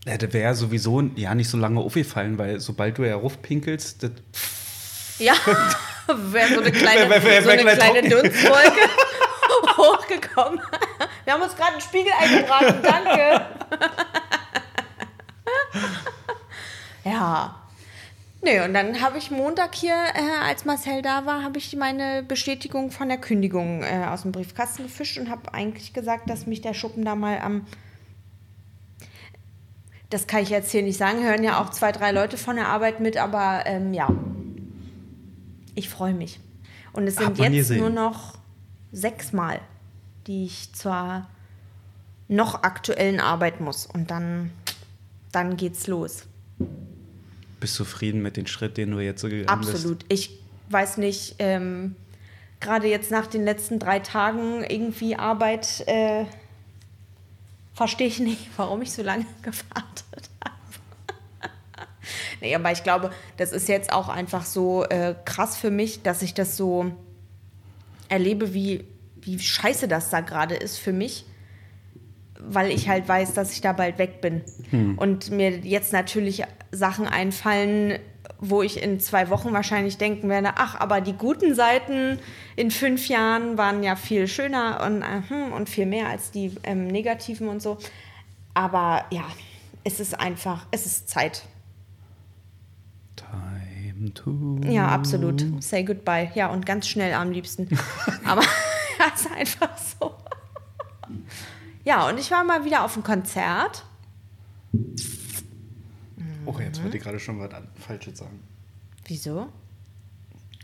Ja, 0.07 0.17
das 0.17 0.33
wäre 0.33 0.55
sowieso 0.55 1.03
ja 1.17 1.35
nicht 1.35 1.49
so 1.51 1.59
lange 1.59 1.81
aufgefallen, 1.81 2.39
weil 2.39 2.59
sobald 2.61 2.97
du 2.99 3.05
ja 3.05 3.17
raufpinkelst, 3.17 4.03
das 4.03 4.11
Ja, 5.19 5.35
wäre 6.33 6.55
so 6.55 6.61
eine 6.61 6.73
kleine, 6.73 7.03
Wär- 7.11 7.23
wär- 7.23 7.25
wär- 7.25 7.43
so 7.43 7.49
eine 7.51 7.65
kleine. 7.65 8.09
Dunstwolke 8.09 8.81
hochgekommen. 9.77 10.61
Wir 11.25 11.35
haben 11.35 11.43
uns 11.43 11.55
gerade 11.55 11.73
einen 11.73 11.81
Spiegel 11.83 12.13
eingebracht, 12.19 12.75
danke. 12.83 13.47
ja. 17.05 17.57
Nö, 18.43 18.65
und 18.65 18.73
dann 18.73 19.03
habe 19.03 19.19
ich 19.19 19.31
Montag 19.31 19.75
hier, 19.75 19.93
äh, 20.15 20.47
als 20.49 20.65
Marcel 20.65 21.03
da 21.03 21.27
war, 21.27 21.43
habe 21.43 21.59
ich 21.59 21.77
meine 21.77 22.23
Bestätigung 22.23 22.91
von 22.91 23.09
der 23.11 23.19
Kündigung 23.19 23.83
äh, 23.83 24.07
aus 24.09 24.23
dem 24.23 24.33
Briefkasten 24.33 24.85
gefischt 24.85 25.19
und 25.19 25.29
habe 25.29 25.53
eigentlich 25.53 25.93
gesagt, 25.93 26.31
dass 26.31 26.47
mich 26.47 26.63
der 26.63 26.73
Schuppen 26.73 27.05
da 27.05 27.15
mal 27.15 27.39
am 27.41 27.67
das 30.11 30.27
kann 30.27 30.43
ich 30.43 30.51
jetzt 30.51 30.71
hier 30.71 30.83
nicht 30.83 30.99
sagen, 30.99 31.23
hören 31.23 31.43
ja 31.45 31.63
auch 31.63 31.71
zwei, 31.71 31.93
drei 31.93 32.11
Leute 32.13 32.37
von 32.37 32.57
der 32.57 32.69
Arbeit 32.69 33.01
mit, 33.01 33.17
aber 33.17 33.63
ähm, 33.67 33.95
ja, 33.95 34.09
ich 35.75 35.89
freue 35.89 36.15
mich. 36.15 36.41
Und 36.93 37.07
es 37.07 37.17
sind 37.17 37.39
jetzt 37.39 37.53
gesehen. 37.53 37.79
nur 37.79 37.91
noch 37.91 38.35
sechs 38.93 39.33
Mal, 39.33 39.61
die 40.27 40.45
ich 40.45 40.73
zur 40.75 41.27
noch 42.29 42.63
aktuellen 42.63 43.21
Arbeit 43.21 43.61
muss. 43.61 43.87
Und 43.87 44.11
dann, 44.11 44.51
dann 45.33 45.57
geht's 45.57 45.87
los. 45.87 46.25
bist 47.61 47.79
du 47.79 47.85
zufrieden 47.85 48.23
mit 48.23 48.37
dem 48.37 48.47
Schritt, 48.47 48.77
den 48.77 48.91
du 48.91 48.99
jetzt 48.99 49.21
so 49.21 49.29
gegangen 49.29 49.61
bist. 49.61 49.75
Absolut. 49.75 50.05
Ich 50.09 50.39
weiß 50.71 50.97
nicht, 50.99 51.37
ähm, 51.39 51.95
gerade 52.61 52.89
jetzt 52.89 53.11
nach 53.11 53.27
den 53.27 53.45
letzten 53.45 53.79
drei 53.79 54.01
Tagen 54.01 54.65
irgendwie 54.65 55.17
Arbeit, 55.17 55.85
äh, 55.87 56.25
verstehe 57.73 58.07
ich 58.07 58.21
nicht, 58.21 58.51
warum 58.57 58.83
ich 58.83 58.93
so 58.93 59.03
lange 59.03 59.27
gewartet 59.43 60.31
habe. 60.45 60.57
nee, 62.41 62.55
aber 62.55 62.73
ich 62.73 62.83
glaube, 62.83 63.11
das 63.37 63.53
ist 63.53 63.69
jetzt 63.69 63.93
auch 63.93 64.09
einfach 64.09 64.45
so 64.45 64.85
äh, 64.85 65.15
krass 65.25 65.57
für 65.57 65.71
mich, 65.71 66.03
dass 66.03 66.23
ich 66.23 66.35
das 66.35 66.57
so 66.57 66.93
erlebe, 68.09 68.55
wie, 68.55 68.85
wie 69.17 69.39
scheiße 69.39 69.89
das 69.89 70.11
da 70.11 70.21
gerade 70.21 70.55
ist 70.55 70.79
für 70.79 70.93
mich 70.93 71.25
weil 72.43 72.71
ich 72.71 72.89
halt 72.89 73.07
weiß, 73.07 73.35
dass 73.35 73.53
ich 73.53 73.61
da 73.61 73.73
bald 73.73 73.99
weg 73.99 74.21
bin. 74.21 74.43
Und 74.97 75.31
mir 75.31 75.59
jetzt 75.59 75.93
natürlich 75.93 76.43
Sachen 76.73 77.07
einfallen, 77.07 77.99
wo 78.41 78.63
ich 78.63 78.83
in 78.83 79.01
zwei 79.01 79.29
Wochen 79.29 79.53
wahrscheinlich 79.53 79.99
denken 79.99 80.29
werde, 80.29 80.53
ach, 80.57 80.81
aber 80.81 81.01
die 81.01 81.13
guten 81.13 81.55
Seiten 81.55 82.19
in 82.57 82.71
fünf 82.71 83.09
Jahren 83.09 83.59
waren 83.59 83.83
ja 83.83 83.97
viel 83.97 84.27
schöner 84.27 84.83
und, 84.85 85.03
äh, 85.03 85.23
hm, 85.29 85.53
und 85.53 85.69
viel 85.69 85.87
mehr 85.87 86.09
als 86.09 86.31
die 86.31 86.53
ähm, 86.65 86.87
negativen 86.87 87.49
und 87.49 87.61
so. 87.61 87.79
Aber 88.55 89.05
ja, 89.11 89.25
es 89.85 90.01
ist 90.01 90.19
einfach, 90.19 90.67
es 90.71 90.87
ist 90.87 91.09
Zeit. 91.09 91.45
Time 93.17 94.13
to. 94.15 94.61
Ja, 94.65 94.89
absolut. 94.89 95.45
Say 95.63 95.85
goodbye. 95.85 96.31
Ja, 96.35 96.49
und 96.49 96.65
ganz 96.65 96.89
schnell 96.89 97.13
am 97.15 97.31
liebsten. 97.31 97.69
Aber 98.25 98.43
ja, 98.99 99.07
ist 99.15 99.31
einfach 99.31 99.77
so. 99.77 100.15
Ja, 101.85 102.09
und 102.09 102.19
ich 102.19 102.31
war 102.31 102.45
mal 102.45 102.65
wieder 102.65 102.85
auf 102.85 102.95
einem 102.95 103.05
Konzert. 103.05 103.85
Oh, 106.53 106.59
jetzt 106.61 106.83
wollte 106.83 106.97
ich 106.97 107.03
gerade 107.03 107.21
schon 107.21 107.39
was 107.39 107.51
Falsches 107.77 108.19
sagen. 108.19 108.41
Wieso? 109.07 109.49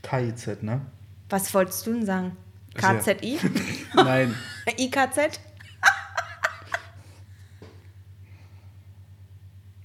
KIZ, 0.02 0.62
ne? 0.62 0.80
Was 1.28 1.52
wolltest 1.54 1.86
du 1.86 1.92
denn 1.94 2.06
sagen? 2.06 2.36
Also 2.80 3.10
ja. 3.10 3.14
KZI? 3.14 3.38
Nein. 3.94 4.34
IKZ? 4.78 5.40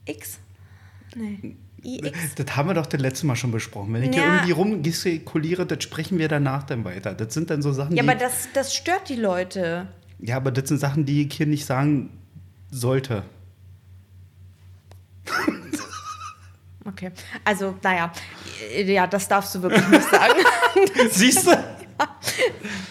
X? 0.05 0.39
Nee. 1.15 1.55
IX? 1.83 2.35
Das 2.35 2.55
haben 2.55 2.69
wir 2.69 2.73
doch 2.73 2.85
das 2.85 2.99
letzte 3.01 3.25
Mal 3.27 3.35
schon 3.35 3.51
besprochen. 3.51 3.93
Wenn 3.93 4.03
ich 4.03 4.09
hier 4.13 4.23
Ja. 4.23 4.33
irgendwie 4.35 4.51
rumgestikuliere, 4.51 5.65
das 5.65 5.83
sprechen 5.83 6.17
wir 6.17 6.27
danach 6.27 6.63
dann 6.63 6.83
weiter. 6.83 7.13
Das 7.15 7.33
sind 7.33 7.49
dann 7.49 7.61
so 7.61 7.71
Sachen, 7.71 7.95
Ja, 7.95 8.03
aber 8.03 8.15
das, 8.15 8.49
das 8.53 8.75
stört 8.75 9.09
die 9.09 9.15
Leute. 9.15 9.87
ja, 10.19 10.37
aber 10.37 10.51
das 10.51 10.67
sind 10.69 10.79
Sachen, 10.79 11.05
die 11.05 11.25
ich 11.27 11.33
hier 11.33 11.47
nicht 11.47 11.65
sagen 11.65 12.09
sollte. 12.69 13.23
Okay. 16.85 17.11
Also, 17.45 17.75
naja. 17.83 18.11
Ja, 18.75 19.07
das 19.07 19.27
darfst 19.27 19.53
du 19.55 19.61
wirklich 19.61 19.87
nicht 19.87 20.09
sagen. 20.09 20.33
Siehst 21.11 21.45
du? 21.47 21.51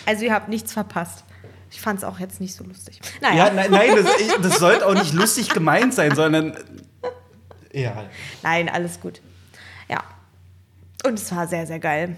Also, 0.07 0.25
ihr 0.25 0.33
habt 0.33 0.49
nichts 0.49 0.73
verpasst. 0.73 1.25
Ich 1.73 1.81
fand 1.81 1.99
es 1.99 2.05
auch 2.05 2.19
jetzt 2.19 2.41
nicht 2.41 2.55
so 2.55 2.65
lustig. 2.65 3.01
Naja. 3.21 3.47
Ja, 3.47 3.53
nein, 3.53 3.71
nein 3.71 3.91
das, 3.97 4.39
das 4.43 4.59
sollte 4.59 4.87
auch 4.87 4.95
nicht 4.95 5.13
lustig 5.15 5.49
gemeint 5.51 5.95
sein, 5.95 6.15
sondern. 6.15 6.57
Ja. 7.73 8.05
Nein, 8.43 8.69
alles 8.69 9.01
gut. 9.01 9.21
Ja. 9.89 10.03
Und 11.05 11.19
es 11.19 11.31
war 11.35 11.47
sehr, 11.47 11.67
sehr 11.67 11.79
geil. 11.79 12.17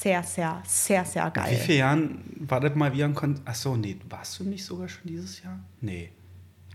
Sehr, 0.00 0.22
sehr, 0.22 0.62
sehr, 0.66 1.04
sehr 1.04 1.26
Wie 1.28 1.30
geil. 1.30 1.56
viele 1.64 1.78
Jahren 1.78 2.24
war 2.40 2.60
das 2.60 2.74
mal 2.74 2.92
wieder 2.92 3.04
ein 3.04 3.14
Konzert? 3.14 3.46
Achso, 3.46 3.76
nee, 3.76 3.96
warst 4.08 4.38
du 4.40 4.44
nicht 4.44 4.64
sogar 4.64 4.88
schon 4.88 5.02
dieses 5.04 5.42
Jahr? 5.42 5.58
Nee. 5.80 6.10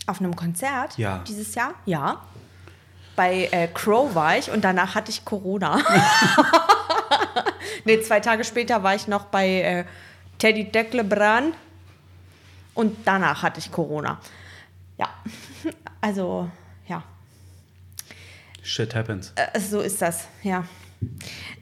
Auf 0.06 0.20
einem 0.22 0.36
Konzert 0.36 0.98
Ja. 0.98 1.24
dieses 1.28 1.54
Jahr? 1.54 1.74
Ja. 1.86 2.26
Bei 3.18 3.50
äh, 3.52 3.68
Crow 3.68 4.14
war 4.14 4.38
ich 4.38 4.52
und 4.52 4.64
danach 4.64 4.94
hatte 4.94 5.10
ich 5.10 5.26
Corona. 5.26 5.82
nee, 7.86 8.00
zwei 8.00 8.20
Tage 8.20 8.44
später 8.44 8.84
war 8.84 8.94
ich 8.94 9.08
noch 9.08 9.26
bei 9.26 9.62
äh, 9.62 9.86
Teddy 10.38 10.66
Decklebrand 10.66 11.56
und 12.76 12.96
danach 13.06 13.42
hatte 13.42 13.60
ich 13.60 13.72
Corona. 13.72 14.22
Ja. 14.98 15.10
Also, 16.00 16.48
ja. 16.88 17.04
Shit 18.62 18.94
happens. 18.94 19.34
Äh, 19.36 19.60
so 19.60 19.82
ist 19.82 20.00
das, 20.00 20.28
ja. 20.44 20.64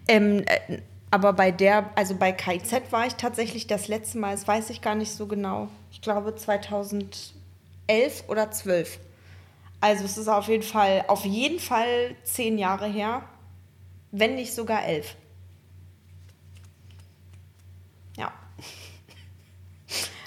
Ähm, 0.10 0.44
äh, 0.46 0.82
aber 1.10 1.32
bei 1.32 1.52
der, 1.52 1.90
also 1.96 2.16
bei 2.16 2.34
KIZ 2.34 2.92
war 2.92 3.08
ich 3.08 3.16
tatsächlich 3.16 3.66
das 3.66 3.88
letzte 3.88 4.18
Mal, 4.18 4.36
das 4.36 4.46
weiß 4.46 4.70
ich 4.72 4.82
gar 4.82 4.94
nicht 4.94 5.14
so 5.14 5.26
genau. 5.26 5.70
Ich 5.90 6.02
glaube 6.02 6.36
2011 6.36 7.24
oder 8.28 8.52
12. 8.52 9.00
Also 9.82 10.03
es 10.05 10.17
ist 10.17 10.27
auf 10.27 10.48
jeden 10.48 10.63
Fall, 10.63 11.05
auf 11.08 11.25
jeden 11.25 11.60
Fall 11.60 12.15
zehn 12.24 12.58
Jahre 12.58 12.88
her, 12.88 13.24
wenn 14.12 14.36
nicht 14.36 14.53
sogar 14.53 14.86
elf. 14.86 15.15
Ja. 18.17 18.32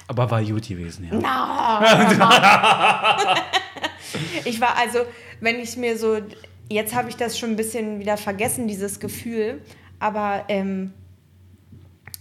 Aber 0.07 0.31
war 0.31 0.43
gut 0.45 0.69
gewesen, 0.69 1.09
ja. 1.11 1.19
Ich 4.45 4.61
war 4.61 4.77
also, 4.77 5.01
wenn 5.41 5.61
ich 5.61 5.77
mir 5.77 5.99
so, 5.99 6.19
jetzt 6.71 6.95
habe 6.95 7.09
ich 7.11 7.17
das 7.17 7.39
schon 7.39 7.51
ein 7.51 7.57
bisschen 7.57 8.01
wieder 8.01 8.17
vergessen, 8.17 8.67
dieses 8.69 9.01
Gefühl, 9.01 9.61
aber 9.99 10.45
ähm, 10.49 10.95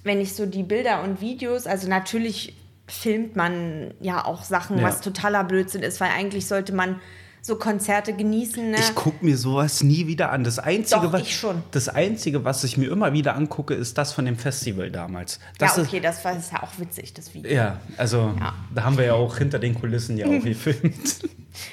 wenn 0.03 0.19
ich 0.19 0.33
so 0.33 0.45
die 0.45 0.63
Bilder 0.63 1.03
und 1.03 1.21
Videos, 1.21 1.65
also 1.67 1.87
natürlich 1.87 2.56
filmt 2.87 3.35
man 3.35 3.93
ja 4.01 4.25
auch 4.25 4.43
Sachen, 4.43 4.77
Ja. 4.77 4.83
was 4.83 5.01
totaler 5.01 5.43
Blödsinn 5.43 5.83
ist, 5.83 5.99
weil 5.99 6.09
eigentlich 6.09 6.47
sollte 6.47 6.73
man 6.73 6.99
so 7.41 7.55
Konzerte 7.55 8.13
genießen. 8.13 8.71
Ne? 8.71 8.77
Ich 8.77 8.93
gucke 8.95 9.23
mir 9.23 9.37
sowas 9.37 9.81
nie 9.81 10.07
wieder 10.07 10.31
an. 10.33 10.43
Das 10.43 10.59
Einzige, 10.59 11.01
Doch, 11.01 11.13
was, 11.13 11.21
ich 11.21 11.37
schon. 11.37 11.63
Das 11.71 11.87
Einzige, 11.87 12.43
was 12.43 12.63
ich 12.65 12.75
mir 12.77 12.91
immer 12.91 13.13
wieder 13.13 13.35
angucke, 13.35 13.73
ist 13.73 13.97
das 13.97 14.11
von 14.11 14.25
dem 14.25 14.37
Festival 14.37 14.91
damals. 14.91 15.39
ja, 15.61 15.67
Das 15.67 15.79
okay, 15.79 16.01
das 16.01 16.25
war 16.25 16.35
ist 16.37 16.51
ja 16.51 16.61
auch 16.63 16.77
witzig, 16.77 17.13
das 17.13 17.33
Video. 17.33 17.49
Ist, 17.49 17.55
ja, 17.55 17.79
also 17.95 18.33
Ja. 18.39 18.53
da 18.75 18.83
haben 18.83 18.97
wir 18.97 19.05
ja 19.05 19.13
auch 19.13 19.37
hinter 19.37 19.59
den 19.59 19.75
Kulissen 19.79 20.17
ja 20.17 20.25
auch 20.27 20.29
gefilmt. 20.43 21.19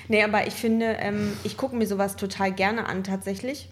Nee, 0.08 0.22
aber 0.22 0.46
ich 0.46 0.54
finde, 0.54 0.86
ähm, 1.00 1.32
ich 1.42 1.56
gucke 1.56 1.74
mir 1.74 1.86
sowas 1.88 2.14
total 2.16 2.52
gerne 2.52 2.86
an 2.86 3.02
tatsächlich. 3.02 3.68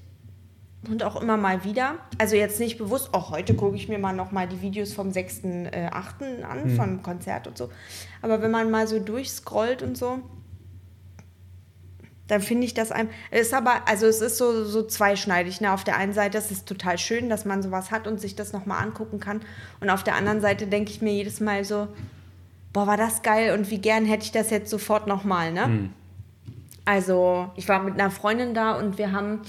Und 0.89 1.05
auch 1.05 1.21
immer 1.21 1.37
mal 1.37 1.65
wieder. 1.65 1.97
Also 2.19 2.37
jetzt 2.37 2.59
nicht 2.59 2.79
bewusst, 2.79 3.15
auch 3.15 3.31
heute 3.31 3.55
gucke 3.55 3.77
ich 3.77 3.89
mir 3.89 3.99
mal 3.99 4.13
noch 4.13 4.33
mal 4.33 4.49
die 4.49 4.61
Videos 4.63 4.93
vom 4.93 5.11
6.8. 5.11 5.71
Äh, 5.71 6.43
an, 6.43 6.65
hm. 6.65 6.77
vom 6.77 7.03
Konzert 7.03 7.47
und 7.47 7.57
so. 7.57 7.71
Aber 8.21 8.43
wenn 8.43 8.51
man 8.51 8.71
mal 8.71 8.87
so 8.87 8.99
durchscrollt 8.99 9.83
und 9.83 9.97
so, 9.97 10.21
dann 12.27 12.41
finde 12.41 12.67
ich 12.67 12.75
das 12.75 12.91
ein. 12.91 13.09
Es 13.31 13.49
ist 13.49 13.55
aber, 13.55 13.87
also 13.87 14.07
es 14.07 14.21
ist 14.21 14.39
so, 14.39 14.65
so 14.65 14.83
zweischneidig. 14.83 15.61
Ne? 15.61 15.73
Auf 15.73 15.85
der 15.85 15.97
einen 15.97 16.15
Seite 16.15 16.39
ist 16.39 16.51
es 16.51 16.65
total 16.65 16.99
schön, 16.99 17.29
dass 17.29 17.45
man 17.45 17.63
sowas 17.63 17.91
hat 17.91 18.07
und 18.07 18.21
sich 18.21 18.35
das 18.35 18.53
nochmal 18.53 18.83
angucken 18.83 19.21
kann. 19.21 19.43
Und 19.81 19.91
auf 19.91 20.03
der 20.03 20.15
anderen 20.15 20.41
Seite 20.41 20.67
denke 20.67 20.91
ich 20.91 21.03
mir 21.03 21.13
jedes 21.13 21.41
Mal 21.41 21.65
so, 21.65 21.89
boah, 22.73 22.87
war 22.87 22.97
das 22.97 23.23
geil 23.23 23.57
und 23.57 23.71
wie 23.71 23.79
gern 23.79 24.07
hätte 24.07 24.25
ich 24.25 24.33
das 24.33 24.51
jetzt 24.51 24.71
sofort 24.71 25.07
nochmal, 25.07 25.53
ne? 25.53 25.65
Hm. 25.65 25.91
Also, 26.85 27.51
ich 27.55 27.69
war 27.69 27.81
mit 27.83 27.95
einer 27.95 28.11
Freundin 28.11 28.55
da 28.55 28.73
und 28.73 28.99
wir 28.99 29.13
haben 29.13 29.43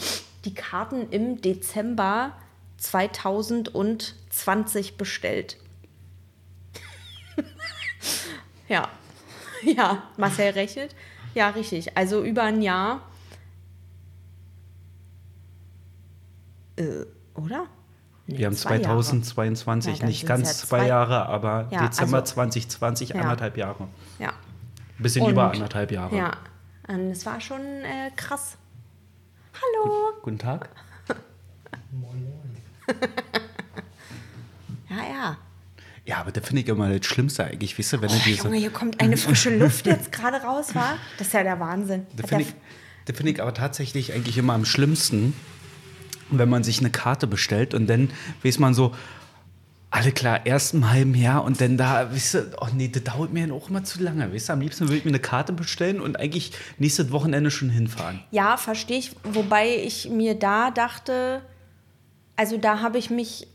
die 0.46 0.54
Karten 0.54 1.10
im 1.10 1.42
Dezember 1.42 2.34
2020 2.78 4.98
bestellt. 4.98 5.58
ja. 8.68 8.88
Ja, 9.64 10.04
Marcel 10.18 10.52
rechnet. 10.52 10.96
Ja, 11.34 11.50
richtig. 11.50 11.98
Also 11.98 12.24
über 12.24 12.44
ein 12.44 12.62
Jahr. 12.62 13.02
Äh, 16.76 17.06
oder? 17.36 17.68
Nee, 18.28 18.40
wir 18.40 18.46
haben 18.46 18.56
2022 18.56 20.00
ja, 20.00 20.06
nicht 20.06 20.26
ganz 20.26 20.50
ja 20.50 20.68
zwei, 20.68 20.80
zwei, 20.80 20.88
Jahre, 20.88 21.26
aber 21.28 21.68
ja, 21.72 21.88
Dezember 21.88 22.20
also, 22.20 22.34
2020 22.34 23.16
anderthalb 23.16 23.58
Jahre. 23.58 23.88
Ja. 24.20 24.30
Ein 24.30 25.04
bisschen 25.04 25.24
Und, 25.24 25.32
über 25.32 25.52
anderthalb 25.52 25.92
Jahre. 25.92 26.16
Ja. 26.16 26.32
Und 26.88 27.12
es 27.12 27.26
war 27.26 27.42
schon 27.42 27.62
äh, 27.62 28.12
krass. 28.16 28.58
Hallo. 29.64 30.12
Gut, 30.14 30.24
guten 30.24 30.40
Tag. 30.40 30.70
moin, 31.92 32.24
moin. 32.24 32.58
ja, 34.90 35.10
ja. 35.10 35.38
Ja, 36.06 36.18
aber 36.18 36.32
da 36.32 36.42
finde 36.42 36.64
ich 36.64 36.68
immer 36.68 36.90
das 36.98 37.06
Schlimmste 37.06 37.46
eigentlich, 37.46 37.80
weißt 37.80 37.94
du, 37.94 38.02
wenn 38.02 38.10
oh, 38.10 38.22
diese... 38.26 38.44
Junge, 38.44 38.58
hier 38.58 38.72
kommt 38.72 39.00
eine 39.00 39.16
frische 39.16 39.56
Luft 39.56 39.86
jetzt 39.86 40.12
gerade 40.12 40.38
raus, 40.38 40.76
war? 40.76 40.98
Das 41.18 41.28
ist 41.28 41.34
ja 41.34 41.44
der 41.44 41.60
Wahnsinn. 41.60 42.06
Da 42.18 42.28
finde 42.28 42.44
ich, 42.44 43.16
find 43.16 43.30
ich 43.30 43.42
aber 43.42 43.54
tatsächlich 43.54 44.12
eigentlich 44.12 44.38
immer 44.38 44.54
am 44.54 44.66
schlimmsten, 44.66 45.34
wenn 46.30 46.50
man 46.50 46.64
sich 46.64 46.80
eine 46.80 46.90
Karte 46.90 47.26
bestellt 47.26 47.74
und 47.74 47.88
dann 47.88 48.10
weiß 48.44 48.60
man 48.60 48.74
so, 48.74 48.94
alle 49.94 50.12
klar, 50.12 50.44
erst 50.46 50.74
im 50.74 50.90
halben 50.90 51.14
Jahr 51.14 51.44
und 51.44 51.62
dann 51.62 51.78
da, 51.78 52.12
weißt 52.12 52.34
du, 52.34 52.40
oh 52.60 52.68
nee, 52.76 52.88
das 52.88 53.04
dauert 53.04 53.32
mir 53.32 53.54
auch 53.54 53.70
immer 53.70 53.84
zu 53.84 54.02
lange. 54.02 54.34
Weißt 54.34 54.50
du, 54.50 54.54
am 54.54 54.62
liebsten 54.62 54.86
würde 54.86 54.98
ich 54.98 55.06
mir 55.06 55.12
eine 55.12 55.20
Karte 55.20 55.54
bestellen 55.54 56.02
und 56.02 56.20
eigentlich 56.20 56.52
nächstes 56.80 57.12
Wochenende 57.12 57.52
schon 57.52 57.70
hinfahren. 57.70 58.20
Ja, 58.32 58.58
verstehe 58.58 58.98
ich. 58.98 59.12
Wobei 59.24 59.76
ich 59.76 60.10
mir 60.10 60.34
da 60.34 60.72
dachte, 60.72 61.44
also 62.36 62.58
da 62.58 62.82
habe 62.82 62.98
ich 62.98 63.12
mich 63.12 63.48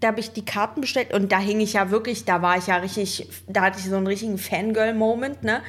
da 0.00 0.08
habe 0.08 0.18
ich 0.18 0.32
die 0.32 0.44
Karten 0.44 0.80
bestellt 0.80 1.12
und 1.12 1.30
da 1.30 1.38
hing 1.38 1.60
ich 1.60 1.74
ja 1.74 1.90
wirklich, 1.90 2.24
da 2.24 2.42
war 2.42 2.58
ich 2.58 2.66
ja 2.66 2.76
richtig, 2.76 3.28
da 3.46 3.62
hatte 3.62 3.78
ich 3.78 3.84
so 3.84 3.96
einen 3.96 4.08
richtigen 4.08 4.38
Fangirl-Moment, 4.38 5.44
ne? 5.44 5.60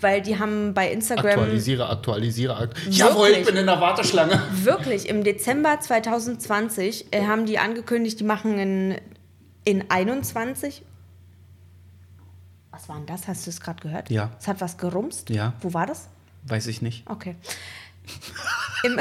Weil 0.00 0.20
die 0.20 0.38
haben 0.38 0.74
bei 0.74 0.90
Instagram. 0.90 1.26
Aktualisiere, 1.26 1.88
aktualisiere, 1.88 2.56
aktualisiere. 2.56 3.08
Jawohl, 3.08 3.28
ich 3.28 3.46
bin 3.46 3.54
in 3.54 3.66
der 3.66 3.80
Warteschlange. 3.80 4.42
Wirklich, 4.64 5.08
im 5.08 5.22
Dezember 5.22 5.78
2020 5.78 7.12
äh, 7.12 7.26
haben 7.26 7.46
die 7.46 7.58
angekündigt, 7.58 8.18
die 8.18 8.24
machen 8.24 8.58
in, 8.58 8.96
in 9.64 9.90
21. 9.90 10.84
Was 12.70 12.88
war 12.88 12.96
denn 12.96 13.06
das? 13.06 13.26
Hast 13.26 13.46
du 13.46 13.50
es 13.50 13.60
gerade 13.60 13.82
gehört? 13.82 14.10
Ja. 14.10 14.30
Es 14.38 14.46
hat 14.46 14.60
was 14.60 14.78
gerumst? 14.78 15.30
Ja. 15.30 15.54
Wo 15.60 15.74
war 15.74 15.86
das? 15.86 16.08
Weiß 16.44 16.66
ich 16.66 16.82
nicht. 16.82 17.08
Okay. 17.08 17.34
Im, 18.84 19.00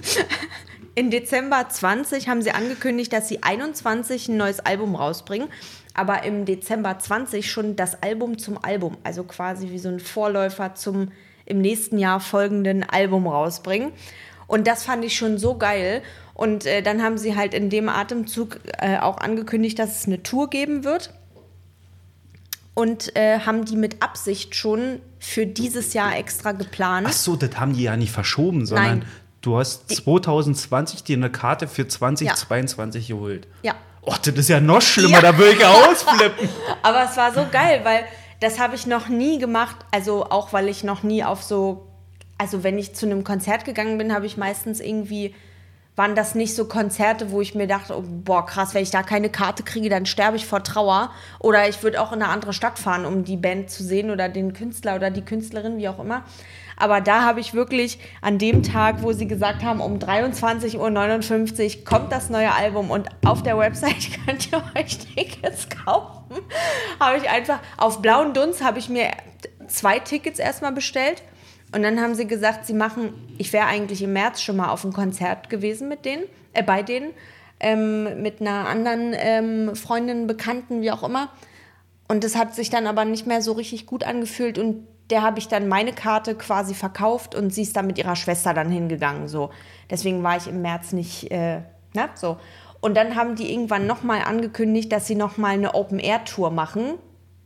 in 0.94 1.10
Dezember 1.10 1.68
20 1.68 2.28
haben 2.28 2.42
sie 2.42 2.52
angekündigt, 2.52 3.12
dass 3.12 3.28
sie 3.28 3.42
21 3.42 4.28
ein 4.28 4.36
neues 4.36 4.60
Album 4.60 4.94
rausbringen, 4.94 5.48
aber 5.94 6.22
im 6.22 6.44
Dezember 6.44 6.98
20 6.98 7.50
schon 7.50 7.76
das 7.76 8.02
Album 8.02 8.38
zum 8.38 8.62
Album, 8.64 8.96
also 9.04 9.24
quasi 9.24 9.70
wie 9.70 9.78
so 9.78 9.88
ein 9.88 10.00
Vorläufer 10.00 10.74
zum 10.74 11.12
im 11.44 11.60
nächsten 11.60 11.98
Jahr 11.98 12.20
folgenden 12.20 12.84
Album 12.84 13.26
rausbringen. 13.26 13.92
Und 14.48 14.66
das 14.66 14.82
fand 14.82 15.04
ich 15.04 15.16
schon 15.16 15.38
so 15.38 15.56
geil. 15.56 16.02
Und 16.34 16.66
äh, 16.66 16.82
dann 16.82 17.02
haben 17.02 17.18
sie 17.18 17.36
halt 17.36 17.54
in 17.54 17.70
dem 17.70 17.88
Atemzug 17.88 18.58
äh, 18.78 18.98
auch 18.98 19.18
angekündigt, 19.18 19.78
dass 19.78 20.00
es 20.00 20.06
eine 20.06 20.24
Tour 20.24 20.50
geben 20.50 20.82
wird. 20.82 21.14
Und 22.74 23.14
äh, 23.16 23.40
haben 23.40 23.64
die 23.64 23.76
mit 23.76 24.02
Absicht 24.02 24.56
schon 24.56 25.00
für 25.20 25.46
dieses 25.46 25.94
Jahr 25.94 26.16
extra 26.16 26.52
geplant. 26.52 27.06
Ach 27.08 27.12
so, 27.12 27.36
das 27.36 27.58
haben 27.58 27.74
die 27.74 27.82
ja 27.82 27.96
nicht 27.96 28.12
verschoben, 28.12 28.66
sondern 28.66 29.00
Nein. 29.00 29.08
Du 29.40 29.56
hast 29.56 29.88
2020 29.88 31.04
dir 31.04 31.16
eine 31.16 31.30
Karte 31.30 31.68
für 31.68 31.86
2022 31.86 33.08
ja. 33.08 33.14
geholt. 33.14 33.46
Ja. 33.62 33.74
Oh, 34.02 34.14
das 34.20 34.34
ist 34.34 34.48
ja 34.48 34.60
noch 34.60 34.82
schlimmer, 34.82 35.22
ja. 35.22 35.32
da 35.32 35.38
will 35.38 35.52
ich 35.52 35.64
ausflippen. 35.64 36.48
Aber 36.82 37.04
es 37.04 37.16
war 37.16 37.32
so 37.32 37.46
geil, 37.50 37.80
weil 37.84 38.04
das 38.40 38.58
habe 38.58 38.74
ich 38.74 38.86
noch 38.86 39.08
nie 39.08 39.38
gemacht. 39.38 39.76
Also 39.90 40.24
auch, 40.24 40.52
weil 40.52 40.68
ich 40.68 40.82
noch 40.82 41.02
nie 41.02 41.22
auf 41.22 41.42
so, 41.42 41.87
also 42.38 42.62
wenn 42.62 42.78
ich 42.78 42.94
zu 42.94 43.06
einem 43.06 43.24
Konzert 43.24 43.64
gegangen 43.64 43.98
bin, 43.98 44.14
habe 44.14 44.26
ich 44.26 44.36
meistens 44.36 44.80
irgendwie, 44.80 45.34
waren 45.96 46.14
das 46.14 46.36
nicht 46.36 46.54
so 46.54 46.66
Konzerte, 46.66 47.32
wo 47.32 47.40
ich 47.40 47.56
mir 47.56 47.66
dachte, 47.66 47.98
oh, 47.98 48.04
boah, 48.06 48.46
krass, 48.46 48.74
wenn 48.74 48.84
ich 48.84 48.90
da 48.90 49.02
keine 49.02 49.28
Karte 49.28 49.64
kriege, 49.64 49.88
dann 49.88 50.06
sterbe 50.06 50.36
ich 50.36 50.46
vor 50.46 50.62
Trauer. 50.62 51.10
Oder 51.40 51.68
ich 51.68 51.82
würde 51.82 52.00
auch 52.00 52.12
in 52.12 52.22
eine 52.22 52.32
andere 52.32 52.52
Stadt 52.52 52.78
fahren, 52.78 53.04
um 53.04 53.24
die 53.24 53.36
Band 53.36 53.70
zu 53.70 53.82
sehen 53.82 54.10
oder 54.10 54.28
den 54.28 54.52
Künstler 54.52 54.94
oder 54.94 55.10
die 55.10 55.24
Künstlerin, 55.24 55.78
wie 55.78 55.88
auch 55.88 55.98
immer. 55.98 56.22
Aber 56.76 57.00
da 57.00 57.22
habe 57.22 57.40
ich 57.40 57.54
wirklich 57.54 57.98
an 58.22 58.38
dem 58.38 58.62
Tag, 58.62 59.02
wo 59.02 59.12
sie 59.12 59.26
gesagt 59.26 59.64
haben, 59.64 59.80
um 59.80 59.98
23.59 59.98 61.78
Uhr 61.78 61.84
kommt 61.84 62.12
das 62.12 62.30
neue 62.30 62.52
Album 62.52 62.92
und 62.92 63.08
auf 63.26 63.42
der 63.42 63.58
Website 63.58 64.10
könnt 64.26 64.52
ihr 64.52 64.62
euch 64.76 64.98
Tickets 64.98 65.68
kaufen, 65.68 66.36
habe 67.00 67.18
ich 67.18 67.28
einfach 67.28 67.58
auf 67.76 68.00
blauen 68.00 68.32
Dunst 68.32 68.62
habe 68.62 68.78
ich 68.78 68.88
mir 68.88 69.10
zwei 69.66 69.98
Tickets 69.98 70.38
erstmal 70.38 70.72
bestellt. 70.72 71.22
Und 71.72 71.82
dann 71.82 72.00
haben 72.00 72.14
sie 72.14 72.26
gesagt, 72.26 72.66
sie 72.66 72.72
machen, 72.72 73.12
ich 73.36 73.52
wäre 73.52 73.66
eigentlich 73.66 74.02
im 74.02 74.12
März 74.12 74.40
schon 74.40 74.56
mal 74.56 74.70
auf 74.70 74.84
einem 74.84 74.94
Konzert 74.94 75.50
gewesen 75.50 75.88
mit 75.88 76.04
denen, 76.04 76.24
äh, 76.54 76.62
bei 76.62 76.82
denen, 76.82 77.10
ähm, 77.60 78.22
mit 78.22 78.40
einer 78.40 78.68
anderen 78.68 79.14
ähm, 79.14 79.76
Freundin, 79.76 80.26
Bekannten, 80.26 80.80
wie 80.80 80.90
auch 80.90 81.02
immer. 81.02 81.28
Und 82.08 82.24
das 82.24 82.36
hat 82.36 82.54
sich 82.54 82.70
dann 82.70 82.86
aber 82.86 83.04
nicht 83.04 83.26
mehr 83.26 83.42
so 83.42 83.52
richtig 83.52 83.84
gut 83.84 84.02
angefühlt 84.02 84.58
und 84.58 84.86
der 85.10 85.22
habe 85.22 85.38
ich 85.38 85.48
dann 85.48 85.68
meine 85.68 85.92
Karte 85.92 86.34
quasi 86.34 86.74
verkauft 86.74 87.34
und 87.34 87.52
sie 87.52 87.62
ist 87.62 87.76
dann 87.76 87.86
mit 87.86 87.98
ihrer 87.98 88.16
Schwester 88.16 88.54
dann 88.54 88.70
hingegangen. 88.70 89.28
So. 89.28 89.50
Deswegen 89.90 90.22
war 90.22 90.36
ich 90.36 90.46
im 90.46 90.62
März 90.62 90.92
nicht, 90.92 91.30
äh, 91.30 91.60
ne? 91.94 92.08
So. 92.14 92.38
Und 92.80 92.96
dann 92.96 93.16
haben 93.16 93.34
die 93.34 93.52
irgendwann 93.52 93.86
nochmal 93.86 94.22
angekündigt, 94.22 94.92
dass 94.92 95.06
sie 95.06 95.16
nochmal 95.16 95.54
eine 95.54 95.74
Open-Air-Tour 95.74 96.50
machen 96.50 96.94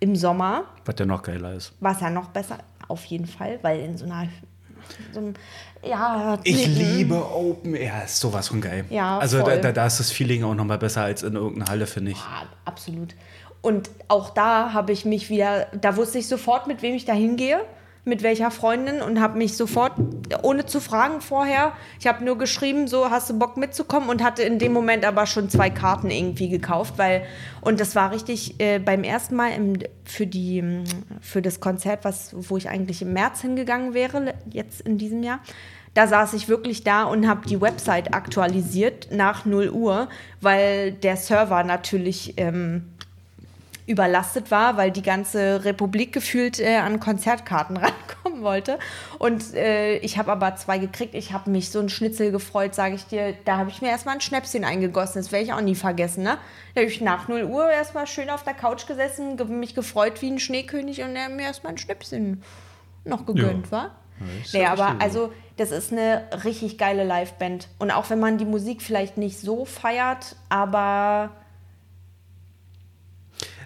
im 0.01 0.17
Sommer. 0.17 0.65
Was 0.85 0.97
ja 0.99 1.07
noch 1.07 1.23
geiler 1.23 1.55
ist. 1.55 1.73
Was 1.81 2.01
ja 2.01 2.11
noch 2.11 2.29
besser, 2.29 2.59
auf 2.93 3.05
jeden 3.07 3.27
Fall, 3.27 3.59
weil 3.63 3.81
in 3.81 3.97
so 3.97 4.05
einer 4.05 4.29
so 5.13 5.21
einem, 5.21 5.35
ja, 5.85 6.39
ich 6.45 6.67
liebe 6.67 7.15
Open 7.15 7.75
Air, 7.75 8.05
ist 8.05 8.21
sowas 8.21 8.49
von 8.49 8.61
geil. 8.61 8.85
Ja, 8.91 9.19
also 9.19 9.43
da, 9.43 9.57
da, 9.57 9.73
da, 9.73 9.87
ist 9.87 10.01
das 10.01 10.11
Feeling 10.11 10.45
auch 10.45 10.55
nochmal 10.55 10.79
besser 10.79 11.03
als 11.03 11.23
in 11.23 11.35
irgendeiner 11.35 11.71
Halle, 11.71 11.87
finde 11.87 12.13
ich. 12.13 12.19
Ja, 12.19 12.47
absolut. 12.65 13.15
Und 13.61 13.91
auch 14.09 14.31
da 14.31 14.73
habe 14.73 14.93
ich 14.93 15.05
mich 15.05 15.31
wieder, 15.31 15.67
da 15.81 15.97
wusste 15.97 16.19
ich 16.19 16.27
sofort, 16.27 16.67
mit 16.67 16.83
wem 16.83 16.95
ich 16.95 17.05
da 17.05 17.13
hingehe, 17.13 17.61
mit 18.05 18.25
welcher 18.25 18.51
Freundin 18.51 19.01
und 19.01 19.21
habe 19.21 19.39
mich 19.39 19.57
sofort, 19.57 19.93
ohne 20.43 20.67
zu 20.67 20.81
fragen 20.81 21.21
vorher, 21.21 21.73
ich 22.01 22.09
habe 22.09 22.25
nur 22.25 22.37
geschrieben, 22.37 22.89
so 22.89 23.11
hast 23.11 23.31
du 23.31 23.39
Bock 23.39 23.57
mitzukommen 23.57 24.09
und 24.09 24.25
hatte 24.25 24.43
in 24.43 24.59
dem 24.59 24.73
Moment 24.73 25.05
aber 25.05 25.27
schon 25.27 25.49
zwei 25.49 25.71
Karten 25.71 26.11
irgendwie 26.11 26.49
gekauft, 26.49 26.95
weil, 26.97 27.23
und 27.61 27.79
das 27.79 27.95
war 27.95 28.11
richtig 28.11 28.59
äh, 28.61 28.81
beim 28.81 29.05
ersten 29.05 29.37
Mal 29.37 29.53
im, 29.53 29.79
für, 30.05 30.27
die, 30.27 30.83
für 31.21 31.43
das 31.43 31.61
Konzert, 31.61 32.05
was, 32.05 32.35
wo 32.37 32.57
ich 32.57 32.69
eigentlich 32.69 33.03
im 33.03 33.13
März 33.13 33.41
hingegangen 33.43 33.95
wäre, 33.95 34.35
jetzt 34.51 34.81
in 34.81 34.99
diesem 34.99 35.23
Jahr. 35.23 35.39
Da 35.95 36.07
saß 36.07 36.33
ich 36.33 36.49
wirklich 36.49 36.85
da 36.85 37.05
und 37.05 37.29
habe 37.29 37.47
die 37.47 37.61
Website 37.61 38.15
aktualisiert 38.15 39.09
nach 39.13 39.45
0 39.45 39.69
Uhr, 39.69 40.09
weil 40.41 40.93
der 40.93 41.17
Server 41.17 41.63
natürlich 41.65 42.35
ähm, 42.39 42.92
überlastet 43.87 44.51
war, 44.51 44.77
weil 44.77 44.91
die 44.91 45.03
ganze 45.03 45.65
Republik 45.65 46.13
gefühlt 46.13 46.61
äh, 46.61 46.77
an 46.77 47.01
Konzertkarten 47.01 47.77
rankommen 47.79 48.43
wollte. 48.43 48.79
Und 49.19 49.55
äh, 49.55 49.97
ich 49.99 50.19
habe 50.19 50.33
aber 50.33 50.57
zwei 50.57 50.79
gekriegt. 50.79 51.15
Ich 51.15 51.33
habe 51.33 51.51
mich 51.51 51.71
so 51.71 51.81
ein 51.81 51.89
Schnitzel 51.89 52.31
gefreut, 52.31 52.75
sage 52.75 52.95
ich 52.95 53.07
dir. 53.07 53.35
Da 53.45 53.57
habe 53.57 53.71
ich 53.71 53.83
mir 53.83 53.89
erstmal 53.89 54.15
ein 54.15 54.21
Schnäpschen 54.21 54.65
eingegossen. 54.65 55.21
Das 55.21 55.33
werde 55.33 55.45
ich 55.45 55.53
auch 55.53 55.61
nie 55.61 55.75
vergessen. 55.75 56.23
Ne? 56.23 56.39
Da 56.75 56.81
habe 56.81 56.91
ich 56.91 57.01
nach 57.01 57.29
0 57.29 57.45
Uhr 57.45 57.69
erstmal 57.71 58.07
schön 58.07 58.31
auf 58.31 58.45
der 58.45 58.55
Couch 58.55 58.87
gesessen, 58.87 59.39
mich 59.59 59.75
gefreut 59.75 60.23
wie 60.23 60.31
ein 60.31 60.39
Schneekönig 60.39 61.03
und 61.03 61.17
er 61.17 61.29
mir 61.29 61.43
erstmal 61.43 61.73
ein 61.73 61.79
Schnäpschen 61.79 62.43
noch 63.05 63.27
gegönnt, 63.27 63.67
ja. 63.67 63.73
war. 63.73 63.91
Ja, 64.53 64.59
nee, 64.61 64.67
aber 64.67 65.01
also 65.01 65.33
das 65.57 65.71
ist 65.71 65.93
eine 65.93 66.25
richtig 66.45 66.79
geile 66.79 67.05
Liveband. 67.05 67.69
Und 67.79 67.91
auch 67.91 68.11
wenn 68.11 68.21
man 68.21 68.39
die 68.39 68.45
Musik 68.45 68.83
vielleicht 68.83 69.19
nicht 69.19 69.39
so 69.41 69.65
feiert, 69.65 70.37
aber 70.49 71.31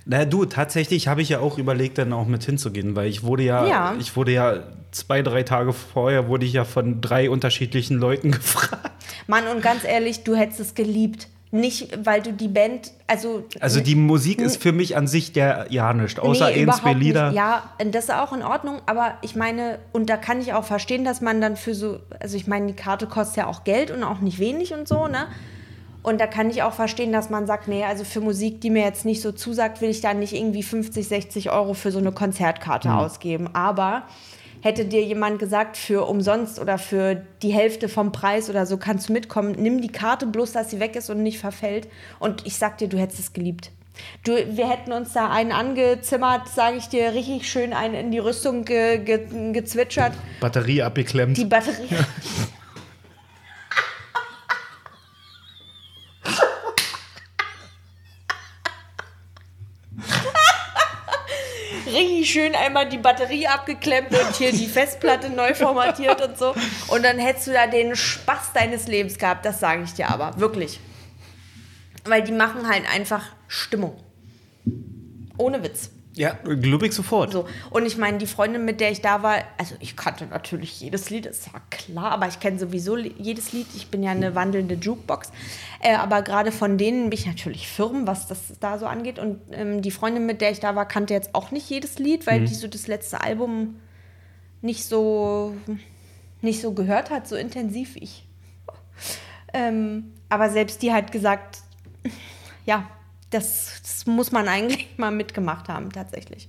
na 0.09 0.25
du, 0.25 0.45
tatsächlich 0.45 1.09
habe 1.09 1.21
ich 1.21 1.31
ja 1.31 1.41
auch 1.41 1.59
überlegt, 1.59 1.99
dann 1.99 2.13
auch 2.13 2.27
mit 2.27 2.45
hinzugehen, 2.45 2.95
weil 2.95 3.09
ich 3.09 3.25
wurde 3.25 3.43
ja, 3.43 3.67
ja, 3.67 3.95
ich 3.99 4.15
wurde 4.17 4.31
ja 4.33 4.63
zwei, 4.93 5.21
drei 5.21 5.43
Tage 5.43 5.73
vorher 5.73 6.29
wurde 6.29 6.47
ich 6.47 6.53
ja 6.53 6.65
von 6.65 7.01
drei 7.01 7.29
unterschiedlichen 7.29 7.99
Leuten 7.99 8.31
gefragt. 8.31 8.93
Mann, 9.27 9.49
und 9.49 9.63
ganz 9.63 9.85
ehrlich, 9.85 10.23
du 10.23 10.37
hättest 10.37 10.61
es 10.61 10.75
geliebt. 10.75 11.29
Nicht, 11.53 12.05
weil 12.05 12.23
du 12.23 12.33
die 12.33 12.49
Band, 12.49 12.93
also. 13.07 13.45
Also 13.61 13.81
die 13.81 13.95
Musik 13.95 14.41
ist 14.41 14.61
für 14.61 14.73
mich 14.73 14.97
an 14.97 15.07
sich 15.07 15.33
der 15.33 15.67
ja 15.71 15.93
nicht, 15.93 16.19
außer 16.19 16.51
Nee, 16.51 16.67
eins, 16.67 16.83
Lieder. 16.97 17.29
Nicht. 17.29 17.37
Ja, 17.37 17.71
das 17.79 18.05
ist 18.05 18.15
auch 18.15 18.33
in 18.33 18.43
Ordnung, 18.43 18.83
aber 18.87 19.15
ich 19.23 19.37
meine, 19.37 19.79
und 19.93 20.11
da 20.11 20.17
kann 20.17 20.41
ich 20.41 20.53
auch 20.55 20.65
verstehen, 20.65 21.05
dass 21.05 21.21
man 21.21 21.41
dann 21.41 21.57
für 21.57 21.75
so, 21.75 22.01
also 22.21 22.37
ich 22.37 22.47
meine, 22.47 22.67
die 22.67 22.75
Karte 22.75 23.07
kostet 23.07 23.39
ja 23.39 23.47
auch 23.47 23.63
Geld 23.63 23.91
und 23.91 24.03
auch 24.03 24.21
nicht 24.21 24.39
wenig 24.39 24.75
und 24.75 24.87
so, 24.87 25.07
ne? 25.07 25.27
Und 26.07 26.21
da 26.21 26.29
kann 26.29 26.51
ich 26.51 26.63
auch 26.63 26.73
verstehen, 26.73 27.11
dass 27.11 27.31
man 27.31 27.49
sagt, 27.49 27.67
nee, 27.67 27.83
also 27.83 28.05
für 28.05 28.21
Musik, 28.21 28.61
die 28.61 28.71
mir 28.71 28.85
jetzt 28.85 29.05
nicht 29.05 29.21
so 29.21 29.33
zusagt, 29.33 29.81
will 29.81 29.91
ich 29.91 30.03
da 30.03 30.15
nicht 30.15 30.35
irgendwie 30.35 30.63
50, 30.63 31.09
60 31.09 31.51
Euro 31.51 31.75
für 31.75 31.91
so 31.91 31.99
eine 31.99 32.13
Konzertkarte 32.13 32.95
ausgeben. 32.95 33.49
Aber 33.55 34.05
hätte 34.61 34.85
dir 34.85 35.03
jemand 35.03 35.41
gesagt, 35.41 35.77
für 35.77 36.07
umsonst 36.07 36.61
oder 36.61 36.79
für 36.79 37.21
die 37.43 37.53
Hälfte 37.53 37.89
vom 37.89 38.13
Preis 38.13 38.49
oder 38.49 38.67
so 38.67 38.77
kannst 38.77 39.09
du 39.09 39.15
mitkommen, 39.15 39.57
nimm 39.59 39.81
die 39.81 39.89
Karte 39.89 40.29
bloß, 40.29 40.53
dass 40.53 40.71
sie 40.71 40.79
weg 40.79 40.95
ist 40.95 41.11
und 41.11 41.25
nicht 41.25 41.41
verfällt. 41.41 41.89
Und 42.21 42.47
ich 42.47 42.57
sag 42.57 42.79
dir, 42.79 42.87
du 42.87 42.99
hättest 42.99 43.19
es 43.19 43.33
geliebt. 43.33 43.73
Du, 44.23 44.31
wir 44.33 44.71
hätten 44.71 44.93
uns 44.93 45.13
da 45.13 45.29
einen 45.29 45.51
angezimmert, 45.51 46.47
sage 46.47 46.77
ich 46.77 46.89
dir, 46.89 47.15
richtig 47.15 47.51
schön 47.51 47.73
einen 47.73 47.95
in 47.95 48.11
die 48.13 48.21
Rüstung 48.21 48.65
ge, 48.65 48.99
ge, 48.99 49.27
gezwitschert. 49.53 50.13
Batterie 50.39 50.83
abgeklemmt. 50.83 51.37
Die 51.37 51.47
Batterie. 51.47 51.89
Schön 62.27 62.57
einmal 62.57 62.89
die 62.89 62.99
Batterie 62.99 63.47
abgeklemmt 63.47 64.11
und 64.11 64.35
hier 64.35 64.51
die 64.51 64.67
Festplatte 64.67 65.31
neu 65.31 65.55
formatiert 65.55 66.21
und 66.21 66.37
so. 66.37 66.55
Und 66.89 67.05
dann 67.05 67.19
hättest 67.19 67.47
du 67.47 67.53
da 67.53 67.69
den 67.69 67.95
Spaß 67.95 68.53
deines 68.53 68.89
Lebens 68.89 69.17
gehabt, 69.17 69.47
das 69.47 69.61
sage 69.61 69.85
ich 69.85 69.93
dir 69.95 70.11
aber, 70.11 70.39
wirklich. 70.41 70.81
Weil 72.05 72.23
die 72.23 72.33
machen 72.33 72.69
halt 72.69 72.83
einfach 72.93 73.25
Stimmung. 73.47 73.97
Ohne 75.39 75.63
Witz. 75.63 75.91
Ja, 76.17 76.33
glaube 76.45 76.87
ich 76.87 76.95
sofort. 76.95 77.33
So. 77.33 77.47
Und 77.69 77.85
ich 77.85 77.99
meine, 77.99 78.17
die 78.17 78.27
Freundin, 78.27 78.65
mit 78.65 78.81
der 78.81 78.91
ich 78.91 79.03
da 79.03 79.23
war, 79.23 79.37
also 79.59 79.75
ich 79.81 79.97
kannte 79.97 80.25
natürlich 80.27 80.81
jedes 80.81 81.11
Lied, 81.11 81.27
ist 81.27 81.47
ja 81.53 81.61
klar, 81.71 82.11
aber 82.11 82.27
ich 82.27 82.41
kenne 82.41 82.59
sowieso 82.59 82.97
jedes 82.97 83.53
Lied. 83.53 83.67
Ich 83.77 83.89
bin 83.89 84.03
ja 84.03 84.13
eine 84.13 84.35
wandelnde 84.35 84.77
Jukebox. 84.77 85.31
Äh, 85.81 85.95
aber 85.95 86.23
gerade 86.23 86.53
von 86.53 86.79
denen 86.79 87.11
bin 87.11 87.19
ich 87.19 87.27
natürlich 87.27 87.69
firm, 87.69 88.07
was 88.07 88.29
das 88.29 88.59
da 88.61 88.79
so 88.79 88.87
angeht. 88.87 89.19
Und 89.19 89.41
ähm, 89.53 89.83
die 89.83 89.91
Freundin, 89.91 90.25
mit 90.25 90.41
der 90.41 90.53
ich 90.53 90.61
da 90.61 90.75
war, 90.75 90.89
kannte 90.89 91.13
jetzt 91.13 91.35
auch 91.35 91.51
nicht 91.51 91.69
jedes 91.69 91.99
Lied, 91.99 92.27
weil 92.27 92.47
die 92.47 92.55
so 92.55 92.67
das 92.67 92.87
letzte 92.87 93.21
Album 93.21 93.77
nicht 94.63 94.85
so, 94.85 95.55
nicht 96.41 96.63
so 96.63 96.73
gehört 96.73 97.11
hat, 97.11 97.29
so 97.29 97.37
intensiv 97.37 97.95
wie 97.95 98.05
ich. 98.05 98.27
Ähm, 99.53 100.13
aber 100.29 100.51
selbst 100.51 100.83
die 100.83 100.93
hat 100.93 101.13
gesagt, 101.13 101.61
ja, 102.67 102.91
das, 103.31 103.81
das 103.83 104.07
muss 104.07 104.33
man 104.33 104.49
eigentlich 104.49 104.89
mal 104.97 105.11
mitgemacht 105.11 105.69
haben, 105.69 105.91
tatsächlich. 105.91 106.49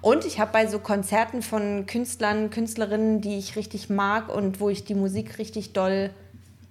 Und 0.00 0.24
ich 0.24 0.40
habe 0.40 0.52
bei 0.52 0.66
so 0.66 0.78
Konzerten 0.78 1.42
von 1.42 1.84
Künstlern, 1.86 2.50
Künstlerinnen, 2.50 3.20
die 3.20 3.36
ich 3.38 3.56
richtig 3.56 3.90
mag 3.90 4.34
und 4.34 4.60
wo 4.60 4.70
ich 4.70 4.84
die 4.84 4.94
Musik 4.94 5.38
richtig 5.38 5.72
doll 5.72 6.10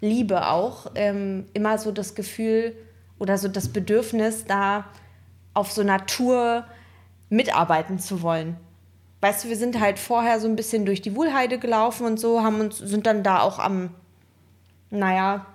liebe 0.02 0.48
auch, 0.48 0.92
ähm, 0.96 1.46
immer 1.54 1.78
so 1.78 1.92
das 1.92 2.16
Gefühl 2.16 2.76
oder 3.20 3.38
so 3.38 3.48
das 3.48 3.68
Bedürfnis, 3.68 4.46
da 4.46 4.86
auf 5.54 5.72
so 5.72 5.84
Tour 6.08 6.64
mitarbeiten 7.30 8.00
zu 8.00 8.22
wollen. 8.22 8.56
Weißt 9.22 9.44
du, 9.44 9.50
wir 9.50 9.58
sind 9.58 9.80
halt 9.80 10.00
vorher 10.00 10.40
so 10.40 10.48
ein 10.48 10.56
bisschen 10.56 10.86
durch 10.86 11.02
die 11.02 11.16
Wuhlheide 11.16 11.60
gelaufen 11.60 12.06
und 12.06 12.20
so, 12.20 12.42
haben 12.42 12.62
uns, 12.62 12.78
sind 12.78 13.06
dann 13.06 13.24
da 13.24 13.42
auch 13.42 13.60
am, 13.60 13.90
naja, 14.90 15.46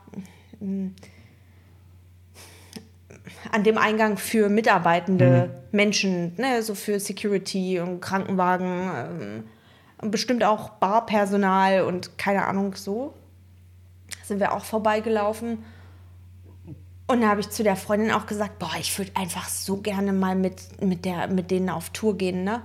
an 3.54 3.62
dem 3.62 3.78
Eingang 3.78 4.16
für 4.16 4.48
mitarbeitende 4.48 5.48
Menschen, 5.70 6.34
ne, 6.38 6.60
so 6.60 6.74
für 6.74 6.98
Security 6.98 7.78
und 7.78 8.00
Krankenwagen, 8.00 8.90
ähm, 8.96 9.44
und 10.02 10.10
bestimmt 10.10 10.42
auch 10.42 10.70
Barpersonal 10.70 11.82
und 11.82 12.18
keine 12.18 12.46
Ahnung 12.46 12.74
so. 12.74 13.14
Sind 14.24 14.40
wir 14.40 14.52
auch 14.52 14.64
vorbeigelaufen. 14.64 15.64
Und 17.06 17.20
da 17.20 17.28
habe 17.28 17.40
ich 17.40 17.50
zu 17.50 17.62
der 17.62 17.76
Freundin 17.76 18.10
auch 18.10 18.26
gesagt, 18.26 18.58
boah, 18.58 18.72
ich 18.80 18.98
würde 18.98 19.12
einfach 19.14 19.48
so 19.48 19.76
gerne 19.76 20.12
mal 20.12 20.34
mit, 20.34 20.82
mit, 20.82 21.04
der, 21.04 21.28
mit 21.28 21.52
denen 21.52 21.70
auf 21.70 21.90
Tour 21.90 22.18
gehen, 22.18 22.42
ne? 22.42 22.60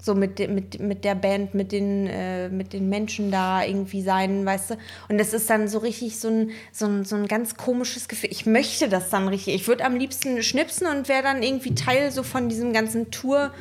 So 0.00 0.14
mit, 0.14 0.38
mit, 0.38 0.80
mit 0.80 1.04
der 1.04 1.14
Band, 1.14 1.54
mit 1.54 1.72
den, 1.72 2.06
äh, 2.06 2.48
mit 2.48 2.72
den 2.72 2.88
Menschen 2.88 3.30
da 3.30 3.62
irgendwie 3.64 4.02
sein, 4.02 4.46
weißt 4.46 4.70
du? 4.70 4.74
Und 5.08 5.18
das 5.18 5.34
ist 5.34 5.50
dann 5.50 5.68
so 5.68 5.78
richtig 5.78 6.18
so 6.18 6.28
ein, 6.28 6.50
so 6.72 6.86
ein, 6.86 7.04
so 7.04 7.16
ein 7.16 7.26
ganz 7.26 7.56
komisches 7.56 8.08
Gefühl. 8.08 8.30
Ich 8.32 8.46
möchte 8.46 8.88
das 8.88 9.10
dann 9.10 9.28
richtig. 9.28 9.54
Ich 9.54 9.68
würde 9.68 9.84
am 9.84 9.96
liebsten 9.96 10.42
schnipsen 10.42 10.86
und 10.86 11.08
wäre 11.08 11.22
dann 11.22 11.42
irgendwie 11.42 11.74
Teil 11.74 12.10
so 12.10 12.22
von 12.22 12.48
diesem 12.48 12.72
ganzen 12.72 13.10
Tour, 13.10 13.52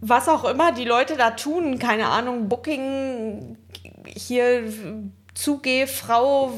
was 0.00 0.28
auch 0.28 0.44
immer 0.44 0.72
die 0.72 0.84
Leute 0.84 1.16
da 1.16 1.30
tun, 1.30 1.78
keine 1.78 2.06
Ahnung, 2.06 2.48
Booking, 2.48 3.56
hier 4.06 4.64
Zugeh, 5.34 5.86
Frau, 5.88 6.56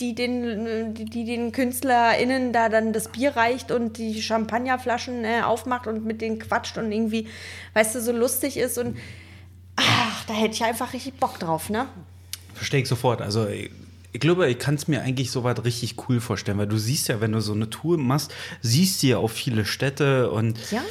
die 0.00 0.14
den, 0.14 0.92
die, 0.94 1.24
den 1.24 1.52
KünstlerInnen 1.52 2.52
da 2.52 2.68
dann 2.68 2.92
das 2.92 3.08
Bier 3.08 3.36
reicht 3.36 3.70
und 3.70 3.96
die 3.96 4.20
Champagnerflaschen 4.20 5.24
äh, 5.24 5.42
aufmacht 5.42 5.86
und 5.86 6.04
mit 6.04 6.20
denen 6.20 6.38
quatscht 6.40 6.78
und 6.78 6.90
irgendwie, 6.90 7.28
weißt 7.74 7.94
du, 7.94 8.00
so 8.02 8.10
lustig 8.12 8.56
ist 8.56 8.76
und 8.78 8.96
ach, 9.76 10.24
da 10.26 10.34
hätte 10.34 10.54
ich 10.54 10.64
einfach 10.64 10.92
richtig 10.92 11.14
Bock 11.14 11.38
drauf, 11.38 11.70
ne? 11.70 11.86
Verstehe 12.54 12.80
ich 12.82 12.88
sofort. 12.88 13.22
Also 13.22 13.46
ich, 13.46 13.70
ich 14.12 14.18
glaube, 14.20 14.50
ich 14.50 14.58
kann 14.58 14.74
es 14.74 14.88
mir 14.88 15.02
eigentlich 15.02 15.30
so 15.30 15.44
was 15.44 15.64
richtig 15.64 15.94
cool 16.08 16.20
vorstellen, 16.20 16.58
weil 16.58 16.66
du 16.66 16.76
siehst 16.78 17.06
ja, 17.06 17.20
wenn 17.20 17.30
du 17.30 17.40
so 17.40 17.52
eine 17.52 17.70
Tour 17.70 17.98
machst, 17.98 18.34
siehst 18.62 19.02
du 19.02 19.06
ja 19.08 19.18
auch 19.18 19.30
viele 19.30 19.64
Städte 19.64 20.30
und 20.32 20.58
Ja. 20.72 20.82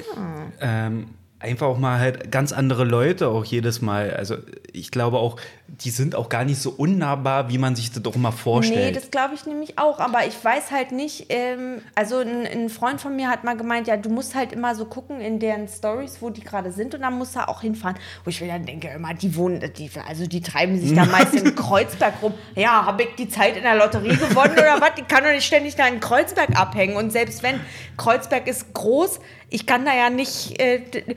ähm, 0.62 1.10
einfach 1.40 1.68
auch 1.68 1.78
mal 1.78 2.00
halt 2.00 2.32
ganz 2.32 2.52
andere 2.52 2.84
Leute 2.84 3.28
auch 3.28 3.46
jedes 3.46 3.82
Mal. 3.82 4.12
Also 4.16 4.38
ich 4.74 4.90
glaube 4.92 5.18
auch, 5.18 5.38
die 5.68 5.90
sind 5.92 6.16
auch 6.16 6.30
gar 6.30 6.46
nicht 6.46 6.60
so 6.62 6.72
unnahbar, 6.72 7.50
wie 7.50 7.58
man 7.58 7.76
sich 7.76 7.92
das 7.92 8.02
doch 8.02 8.16
immer 8.16 8.32
Nee, 8.32 8.36
vorstellt. 8.38 8.96
das 8.96 9.12
glaube 9.12 9.36
ich 9.36 9.46
nämlich 9.46 9.78
auch, 9.78 10.00
aber 10.00 10.26
ich 10.26 10.34
weiß 10.44 10.72
halt 10.72 10.92
nicht, 10.92 11.28
ähm, 11.30 11.82
also 11.94 12.18
ein, 12.20 12.46
ein 12.48 12.70
Freund 12.70 13.02
von 13.02 13.16
mir 13.16 13.30
hat 13.30 13.44
mal 13.44 13.56
gemeint, 13.56 13.88
ja, 13.88 13.98
du 13.98 14.10
musst 14.10 14.34
halt 14.34 14.52
immer 14.54 14.74
so 14.76 14.86
gucken 14.86 15.20
in 15.22 15.40
deren 15.40 15.68
Stories, 15.68 16.18
wo 16.22 16.30
die 16.30 16.42
gerade 16.42 16.72
sind 16.72 16.96
und 16.96 17.02
dann 17.02 17.18
musst 17.18 17.36
du 17.36 17.48
auch 17.48 17.62
hinfahren. 17.62 17.98
Wo 18.24 18.30
ich 18.30 18.42
mir 18.42 18.48
dann 18.48 18.66
denke, 18.66 18.88
immer, 18.88 19.14
die 19.14 19.36
wohnen, 19.36 19.62
die, 19.78 19.92
also 20.08 20.26
die 20.26 20.42
treiben 20.42 20.80
sich 20.80 20.94
da 20.96 21.06
meist 21.12 21.36
in 21.36 21.54
Kreuzberg 21.56 22.16
rum. 22.22 22.34
Ja, 22.56 22.86
habe 22.86 23.04
ich 23.04 23.10
die 23.16 23.30
Zeit 23.30 23.58
in 23.58 23.64
der 23.64 23.76
Lotterie 23.76 24.16
gewonnen 24.16 24.54
oder 24.54 24.80
was? 24.80 24.92
Ich 24.98 25.08
kann 25.08 25.24
doch 25.24 25.32
nicht 25.32 25.46
ständig 25.46 25.76
da 25.76 25.88
in 25.88 26.00
Kreuzberg 26.00 26.60
abhängen 26.60 26.96
und 26.96 27.12
selbst 27.12 27.44
wenn, 27.44 27.60
Kreuzberg 27.98 28.48
ist 28.48 28.74
groß, 28.74 29.20
ich 29.50 29.66
kann 29.66 29.86
da 29.86 29.96
ja 29.96 30.10
nicht, 30.10 30.60
äh, 30.62 30.80
d- 30.80 31.16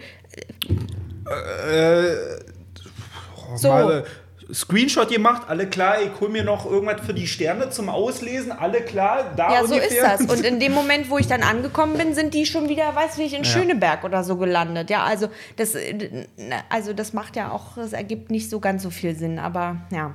so. 3.56 3.68
Mal, 3.68 4.00
äh, 4.00 4.04
Screenshot 4.52 5.08
gemacht, 5.10 5.42
alle 5.46 5.68
klar, 5.68 6.02
ich 6.02 6.10
hol 6.20 6.28
mir 6.28 6.42
noch 6.42 6.66
irgendwas 6.66 7.00
für 7.06 7.14
die 7.14 7.28
Sterne 7.28 7.70
zum 7.70 7.88
Auslesen, 7.88 8.50
alle 8.50 8.80
klar, 8.80 9.32
da 9.36 9.52
Ja, 9.52 9.64
so 9.64 9.74
ist 9.76 9.82
ungefähr. 9.92 10.18
das. 10.18 10.22
Und 10.22 10.44
in 10.44 10.58
dem 10.58 10.72
Moment, 10.80 11.08
wo 11.08 11.18
ich 11.18 11.28
dann 11.28 11.42
angekommen 11.44 11.96
bin, 11.96 12.14
sind 12.14 12.34
die 12.34 12.46
schon 12.46 12.68
wieder, 12.68 12.94
weiß 12.96 13.18
nicht, 13.18 13.32
in 13.32 13.44
Schöneberg 13.44 14.02
oder 14.02 14.24
so 14.24 14.36
gelandet. 14.36 14.90
Ja, 14.90 15.04
also 15.04 15.28
das, 15.56 15.76
äh, 15.76 16.24
also 16.68 16.92
das 16.92 17.12
macht 17.12 17.36
ja 17.36 17.52
auch, 17.52 17.76
das 17.76 17.92
ergibt 17.92 18.30
nicht 18.32 18.50
so 18.50 18.58
ganz 18.58 18.82
so 18.82 18.90
viel 18.90 19.14
Sinn, 19.14 19.38
aber 19.38 19.76
ja. 19.92 20.14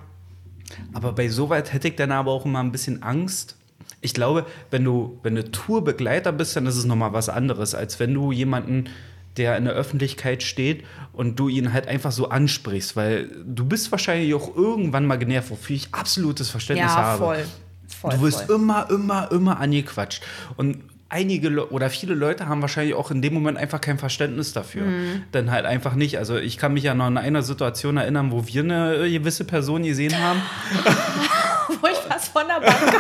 Aber 0.93 1.13
bei 1.13 1.29
soweit 1.29 1.71
hätte 1.71 1.87
ich 1.89 1.95
dann 1.95 2.11
aber 2.11 2.31
auch 2.31 2.43
immer 2.43 2.59
ein 2.59 2.71
bisschen 2.73 3.03
Angst. 3.03 3.55
Ich 4.01 4.13
glaube, 4.13 4.45
wenn 4.71 4.83
du, 4.83 5.19
wenn 5.23 5.35
du 5.35 5.49
Tourbegleiter 5.51 6.31
bist, 6.31 6.55
dann 6.55 6.65
ist 6.65 6.75
es 6.75 6.85
nochmal 6.85 7.13
was 7.13 7.29
anderes, 7.29 7.73
als 7.75 7.99
wenn 7.99 8.13
du 8.13 8.31
jemanden, 8.31 8.85
der 9.37 9.57
in 9.57 9.65
der 9.65 9.73
Öffentlichkeit 9.73 10.43
steht 10.43 10.85
und 11.11 11.37
du 11.39 11.49
ihn 11.49 11.73
halt 11.73 11.87
einfach 11.87 12.11
so 12.11 12.29
ansprichst, 12.29 12.95
weil 12.95 13.29
du 13.45 13.65
bist 13.65 13.91
wahrscheinlich 13.91 14.33
auch 14.33 14.55
irgendwann 14.55 15.05
mal 15.05 15.17
genervt, 15.17 15.49
wofür 15.49 15.75
ich 15.75 15.89
absolutes 15.91 16.49
Verständnis 16.49 16.91
Ja, 16.91 16.95
habe. 16.97 17.17
voll. 17.17 17.45
voll 17.99 18.11
du 18.11 18.21
wirst 18.21 18.43
voll. 18.43 18.55
immer, 18.55 18.89
immer, 18.89 19.29
immer 19.31 19.59
angequatscht. 19.59 20.23
Und 20.55 20.77
einige 21.09 21.49
Le 21.49 21.65
oder 21.67 21.89
viele 21.89 22.13
Leute 22.13 22.47
haben 22.47 22.61
wahrscheinlich 22.61 22.95
auch 22.95 23.11
in 23.11 23.21
dem 23.21 23.33
Moment 23.33 23.57
einfach 23.57 23.81
kein 23.81 23.97
Verständnis 23.97 24.53
dafür. 24.53 24.83
Mhm. 24.83 25.23
Dann 25.33 25.51
halt 25.51 25.65
einfach 25.65 25.95
nicht. 25.95 26.17
Also 26.17 26.37
ich 26.37 26.57
kann 26.57 26.73
mich 26.73 26.83
ja 26.83 26.93
noch 26.93 27.05
an 27.05 27.17
eine 27.17 27.43
Situation 27.43 27.97
erinnern, 27.97 28.31
wo 28.31 28.47
wir 28.47 28.63
eine 28.63 29.09
gewisse 29.11 29.43
Person 29.43 29.83
gesehen 29.83 30.17
haben. 30.17 30.41
Wo 31.81 31.87
ich 31.87 31.97
was 32.09 32.27
von 32.29 32.43
der 32.47 32.61
Bank 32.65 32.77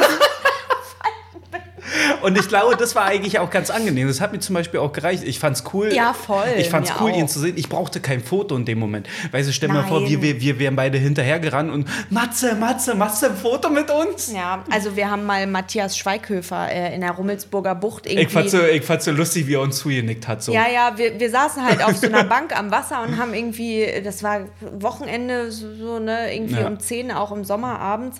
Und 2.21 2.37
ich 2.37 2.47
glaube, 2.47 2.75
das 2.75 2.95
war 2.95 3.05
eigentlich 3.05 3.39
auch 3.39 3.49
ganz 3.49 3.69
angenehm. 3.69 4.07
Das 4.07 4.21
hat 4.21 4.31
mir 4.31 4.39
zum 4.39 4.53
Beispiel 4.55 4.79
auch 4.79 4.91
gereicht. 4.93 5.23
Ich 5.23 5.39
fand's 5.39 5.63
cool. 5.73 5.93
Ja, 5.93 6.13
voll. 6.13 6.43
Ich 6.57 6.69
fand's 6.69 6.89
Mir 6.91 7.01
cool, 7.01 7.11
auch. 7.11 7.17
ihn 7.17 7.27
zu 7.27 7.39
sehen. 7.39 7.53
Ich 7.57 7.69
brauchte 7.69 7.99
kein 7.99 8.21
Foto 8.21 8.55
in 8.55 8.65
dem 8.65 8.79
Moment. 8.79 9.07
Weißt 9.31 9.47
du, 9.49 9.53
stell 9.53 9.69
dir 9.69 9.75
mal 9.75 9.83
vor, 9.87 10.01
Nein. 10.01 10.09
wir, 10.09 10.21
wir, 10.21 10.41
wir 10.41 10.59
wären 10.59 10.75
beide 10.75 10.97
hinterhergerannt 10.97 11.71
und 11.71 11.87
Matze, 12.09 12.55
Matze, 12.55 12.95
machst 12.95 13.21
du 13.23 13.27
ein 13.27 13.35
Foto 13.35 13.69
mit 13.69 13.89
uns? 13.91 14.31
Ja, 14.31 14.63
also 14.71 14.95
wir 14.95 15.09
haben 15.09 15.25
mal 15.25 15.45
Matthias 15.47 15.97
Schweighöfer 15.97 16.71
äh, 16.71 16.95
in 16.95 17.01
der 17.01 17.11
Rummelsburger 17.11 17.75
Bucht 17.75 18.05
irgendwie. 18.05 18.25
Ich 18.25 18.31
fand's, 18.31 18.51
so, 18.51 18.61
ich 18.63 18.83
fand's 18.83 19.05
so 19.05 19.11
lustig, 19.11 19.47
wie 19.47 19.55
er 19.55 19.61
uns 19.61 19.77
zugenickt 19.77 20.27
hat. 20.27 20.43
So. 20.43 20.53
Ja, 20.53 20.65
ja, 20.73 20.97
wir, 20.97 21.19
wir 21.19 21.29
saßen 21.29 21.63
halt 21.65 21.83
auf 21.83 21.95
so 21.97 22.07
einer 22.07 22.23
Bank 22.23 22.57
am 22.57 22.71
Wasser 22.71 23.01
und 23.03 23.17
haben 23.17 23.33
irgendwie, 23.33 23.85
das 24.03 24.23
war 24.23 24.41
Wochenende, 24.79 25.51
so, 25.51 25.73
so 25.75 25.99
ne, 25.99 26.33
irgendwie 26.33 26.55
Ja. 26.59 26.67
um 26.67 26.79
10, 26.79 27.11
auch 27.11 27.31
im 27.31 27.43
Sommer 27.43 27.79
abends 27.79 28.19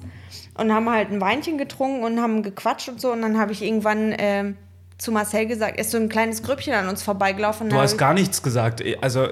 und 0.58 0.74
haben 0.74 0.90
halt 0.90 1.12
ein 1.12 1.20
Weinchen 1.22 1.58
getrunken 1.58 2.04
und 2.04 2.22
haben 2.22 2.42
gequatscht 2.44 2.88
und 2.90 3.00
so 3.02 3.12
und 3.12 3.22
dann 3.22 3.38
habe 3.38 3.52
ich 3.52 3.62
irgendwann 3.66 4.14
ähm, 4.18 4.58
zu 4.98 5.12
Marcel 5.12 5.46
gesagt, 5.46 5.80
ist 5.80 5.92
so 5.92 5.98
ein 5.98 6.10
kleines 6.10 6.42
Grüppchen 6.44 6.74
an 6.74 6.88
uns 6.88 7.04
vorbeigelaufen. 7.04 7.70
Du 7.70 7.78
hast 7.78 7.98
gar 7.98 8.14
nichts 8.14 8.42
gesagt. 8.42 8.84
Also 9.02 9.28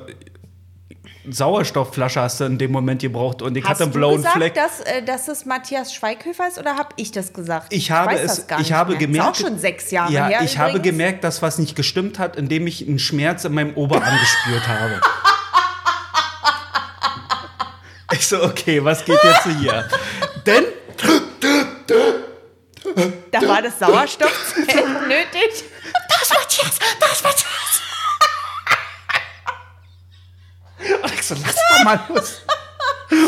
Sauerstoffflasche 1.30 2.22
hast 2.22 2.42
du 2.42 2.46
in 2.46 2.58
dem 2.58 2.72
Moment 2.72 3.02
gebraucht 3.02 3.42
und 3.42 3.56
ich 3.56 3.64
ich, 3.64 3.70
hast 3.70 3.76
hatte 3.76 3.84
einen 3.84 3.94
du 3.94 4.00
blauen 4.00 4.18
gesagt, 4.18 4.36
Fleck. 4.36 4.54
dass, 4.54 4.82
äh, 4.82 5.04
dass 5.04 5.28
es 5.30 5.46
Matthias 5.46 5.94
Schweighöfer 5.94 6.48
ist 6.48 6.60
oder 6.60 6.76
habe 6.76 6.90
ich 6.98 7.12
das 7.12 7.32
gesagt? 7.32 7.68
Ich 7.72 7.92
habe 7.92 8.12
weiß 8.12 8.24
es, 8.24 8.48
das 8.48 8.60
ich 8.60 8.74
habe 8.74 8.92
mehr. 8.92 9.00
gemerkt. 9.00 9.38
Ist 9.38 9.44
auch 9.44 9.50
schon 9.50 9.60
sechs 9.60 9.92
Jahre 9.92 10.12
ja, 10.12 10.28
her 10.28 10.42
ich 10.44 10.58
habe 10.58 10.72
übrigens. 10.72 10.92
gemerkt, 10.98 11.24
dass 11.24 11.42
was 11.42 11.60
nicht 11.60 11.76
gestimmt 11.76 12.20
hat, 12.20 12.36
indem 12.36 12.68
ich 12.68 12.86
einen 12.88 13.00
Schmerz 13.00 13.46
in 13.46 13.54
meinem 13.54 13.74
Oberarm 13.76 14.18
gespürt 14.20 14.68
habe. 14.68 15.00
Ich 18.16 18.28
so, 18.28 18.44
okay, 18.44 18.84
was 18.84 19.04
geht 19.06 19.18
jetzt 19.24 19.44
hier? 19.60 19.90
Denn 20.46 20.66
Da 23.32 23.42
war 23.48 23.62
das 23.62 23.80
Sauerstoffzelt 23.80 24.68
nötig. 25.08 25.64
und 31.02 31.14
ich 31.14 31.22
so, 31.24 31.36
lass 31.42 31.56
doch 31.56 31.84
mal 31.84 32.00
los. 32.10 32.42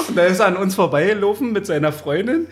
Und 0.08 0.16
dann 0.18 0.28
ist 0.32 0.40
er 0.40 0.48
an 0.48 0.58
uns 0.58 0.76
vorbeigelaufen 0.76 1.52
mit 1.52 1.66
seiner 1.66 1.94
Freundin, 1.94 2.48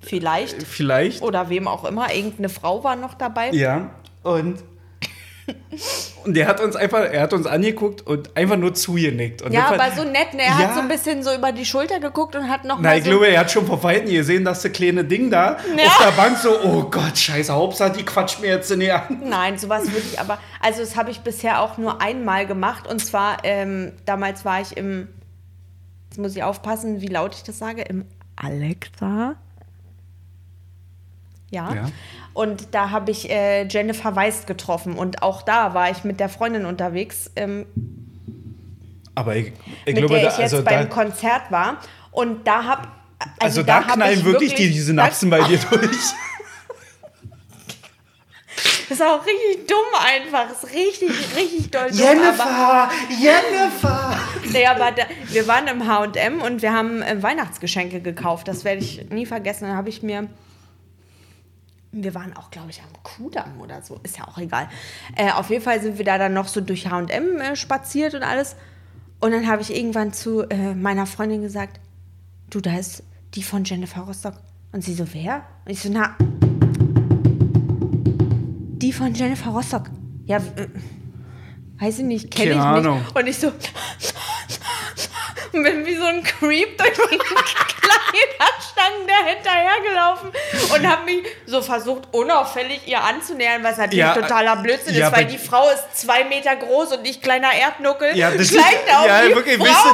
Vielleicht. 0.00 0.62
vielleicht. 0.64 1.22
Oder 1.22 1.48
wem 1.48 1.66
auch 1.68 1.84
immer. 1.84 2.12
Irgendeine 2.12 2.48
Frau 2.48 2.84
war 2.84 2.96
noch 2.96 3.14
dabei. 3.14 3.50
Ja, 3.52 3.90
und 4.22 4.62
und 6.24 6.34
der 6.36 6.46
hat 6.46 6.60
uns 6.60 6.74
einfach, 6.76 7.00
er 7.00 7.20
hat 7.22 7.32
uns 7.32 7.46
angeguckt 7.46 8.06
und 8.06 8.36
einfach 8.36 8.56
nur 8.56 8.72
zugenickt. 8.74 9.42
Und 9.42 9.52
Ja, 9.52 9.66
aber 9.68 9.90
so 9.94 10.04
nett, 10.04 10.32
ne? 10.34 10.42
Er 10.42 10.48
Ja. 10.48 10.58
hat 10.58 10.74
so 10.74 10.80
ein 10.80 10.88
bisschen 10.88 11.22
so 11.22 11.34
über 11.34 11.52
die 11.52 11.64
Schulter 11.66 12.00
geguckt 12.00 12.34
und 12.36 12.48
hat 12.48 12.64
noch 12.64 12.78
mal 12.78 12.96
ich 12.98 13.04
so 13.04 13.10
glaube, 13.10 13.28
er 13.28 13.40
hat 13.40 13.50
schon 13.50 13.66
vor 13.66 13.82
Weitem 13.82 14.10
gesehen, 14.10 14.44
dass 14.44 14.62
das 14.62 14.72
kleine 14.72 15.04
Ding 15.04 15.30
da 15.30 15.58
Ja. 15.76 15.86
auf 15.86 15.98
der 16.04 16.10
Bank 16.12 16.38
so, 16.38 16.58
oh 16.62 16.84
Gott, 16.84 17.18
scheiße, 17.18 17.52
Hauptsache, 17.52 17.92
die 17.92 18.04
quatscht 18.04 18.40
mir 18.40 18.48
jetzt 18.48 18.70
in 18.70 18.80
die 18.80 18.90
an. 18.90 19.20
Nein, 19.24 19.58
sowas 19.58 19.84
würde 19.84 20.06
ich 20.12 20.18
aber. 20.18 20.38
Also, 20.60 20.80
das 20.80 20.96
habe 20.96 21.10
ich 21.10 21.20
bisher 21.20 21.60
auch 21.60 21.76
nur 21.78 22.00
einmal 22.00 22.46
gemacht. 22.46 22.86
Und 22.86 23.04
zwar, 23.04 23.38
ähm, 23.44 23.92
damals 24.06 24.44
war 24.44 24.60
ich 24.60 24.76
im. 24.76 25.08
Jetzt 26.10 26.18
muss 26.18 26.36
ich 26.36 26.42
aufpassen, 26.42 27.00
wie 27.00 27.08
laut 27.08 27.34
ich 27.34 27.42
das 27.42 27.58
sage. 27.58 27.82
Im 27.82 28.04
Alexa. 28.36 29.34
Ja. 31.50 31.72
Ja. 31.74 31.86
Und 32.34 32.74
da 32.74 32.90
habe 32.90 33.12
ich 33.12 33.30
äh, 33.30 33.64
Jennifer 33.68 34.14
Weist 34.14 34.48
getroffen. 34.48 34.98
Und 34.98 35.22
auch 35.22 35.42
da 35.42 35.72
war 35.72 35.90
ich 35.90 36.02
mit 36.02 36.18
der 36.18 36.28
Freundin 36.28 36.66
unterwegs, 36.66 37.30
ähm, 37.36 37.64
Aber 39.14 39.36
ich, 39.36 39.52
ich 39.86 39.94
glaube, 39.94 40.14
der 40.14 40.24
da, 40.24 40.32
ich 40.32 40.38
jetzt 40.38 40.52
also, 40.52 40.64
beim 40.64 40.88
da, 40.88 40.94
Konzert 40.94 41.50
war. 41.50 41.78
Und 42.10 42.46
da 42.46 42.64
habe. 42.64 42.88
also 43.38 43.62
da, 43.62 43.86
hab 43.86 43.94
knallen 43.94 44.18
ich 44.18 44.24
wirklich 44.24 44.54
die, 44.54 44.72
Synapsen 44.72 45.30
bei 45.30 45.42
dir 45.42 45.58
durch. 45.58 45.90
Das 48.86 49.00
ist 49.00 49.06
auch 49.06 49.26
richtig 49.26 49.66
dumm 49.66 49.78
einfach. 49.98 50.46
Das 50.48 50.62
ist 50.62 50.74
richtig, 50.74 51.10
richtig 51.34 51.70
doll 51.70 51.90
dumm. 51.90 52.20
Aber, 52.40 52.90
Jennifer! 53.18 54.20
nee, 54.52 54.66
aber 54.66 54.92
da, 54.92 55.04
wir 55.28 55.48
waren 55.48 55.66
im 55.66 55.88
H&M 55.88 56.40
und 56.42 56.62
wir 56.62 56.72
haben 56.72 57.02
äh, 57.02 57.20
Weihnachtsgeschenke 57.20 58.00
gekauft. 58.00 58.46
Das 58.46 58.62
werde 58.64 58.82
ich 58.82 59.10
nie 59.10 59.26
vergessen. 59.26 59.64
Dann 59.64 59.76
habe 59.76 59.88
ich 59.88 60.02
mir... 60.02 60.28
Wir 62.02 62.14
waren 62.14 62.36
auch, 62.36 62.50
glaube 62.50 62.70
ich, 62.70 62.82
am 62.82 63.02
Kudamm 63.02 63.60
oder 63.60 63.82
so. 63.82 64.00
Ist 64.02 64.18
ja 64.18 64.26
auch 64.26 64.38
egal. 64.38 64.68
Äh, 65.16 65.30
auf 65.30 65.48
jeden 65.50 65.62
Fall 65.62 65.80
sind 65.80 65.96
wir 65.96 66.04
da 66.04 66.18
dann 66.18 66.34
noch 66.34 66.48
so 66.48 66.60
durch 66.60 66.88
H&M 66.90 67.40
äh, 67.40 67.54
spaziert 67.54 68.14
und 68.14 68.22
alles. 68.22 68.56
Und 69.20 69.30
dann 69.30 69.46
habe 69.46 69.62
ich 69.62 69.74
irgendwann 69.74 70.12
zu 70.12 70.42
äh, 70.42 70.74
meiner 70.74 71.06
Freundin 71.06 71.42
gesagt, 71.42 71.80
du, 72.50 72.60
da 72.60 72.76
ist 72.76 73.04
die 73.34 73.42
von 73.42 73.64
Jennifer 73.64 74.02
Rostock. 74.02 74.34
Und 74.72 74.82
sie 74.82 74.94
so, 74.94 75.06
wer? 75.12 75.44
Und 75.64 75.72
ich 75.72 75.80
so, 75.80 75.88
na, 75.88 76.16
die 78.78 78.92
von 78.92 79.14
Jennifer 79.14 79.50
Rostock. 79.50 79.90
Ja, 80.26 80.38
äh, 80.38 80.68
weiß 81.78 82.00
ich 82.00 82.04
nicht, 82.04 82.30
kenne 82.30 82.50
ich 82.52 82.58
Keine 82.58 82.76
nicht. 82.78 82.86
Ahnung. 82.86 83.04
Und 83.14 83.26
ich 83.26 83.38
so 83.38 83.52
und 85.54 85.62
bin 85.62 85.86
wie 85.86 85.96
so 85.96 86.04
ein 86.04 86.22
Creep 86.22 86.76
durch 86.76 86.92
die 86.92 87.18
Kleiderstangen 87.18 89.06
da 89.06 89.26
hinterhergelaufen 89.26 90.32
und 90.74 90.88
habe 90.88 91.04
mich 91.04 91.24
so 91.46 91.62
versucht, 91.62 92.02
unauffällig 92.12 92.80
ihr 92.86 93.02
anzunähern, 93.02 93.62
was 93.62 93.76
natürlich 93.76 93.98
Ja, 93.98 94.14
totaler 94.14 94.56
Blödsinn 94.56 94.94
ja, 94.94 95.08
ist, 95.08 95.16
weil 95.16 95.26
die 95.26 95.38
Frau 95.38 95.68
ist 95.70 96.00
zwei 96.00 96.24
Meter 96.24 96.56
groß 96.56 96.96
und 96.96 97.06
ich 97.06 97.20
kleiner 97.20 97.52
Erdnuckel. 97.52 98.16
Ja, 98.16 98.30
das 98.30 98.50
auf 98.50 99.06
ja 99.06 99.22
die 99.28 99.34
wirklich, 99.34 99.56
Frau. 99.56 99.64
weißt 99.64 99.84
du, 99.84 99.90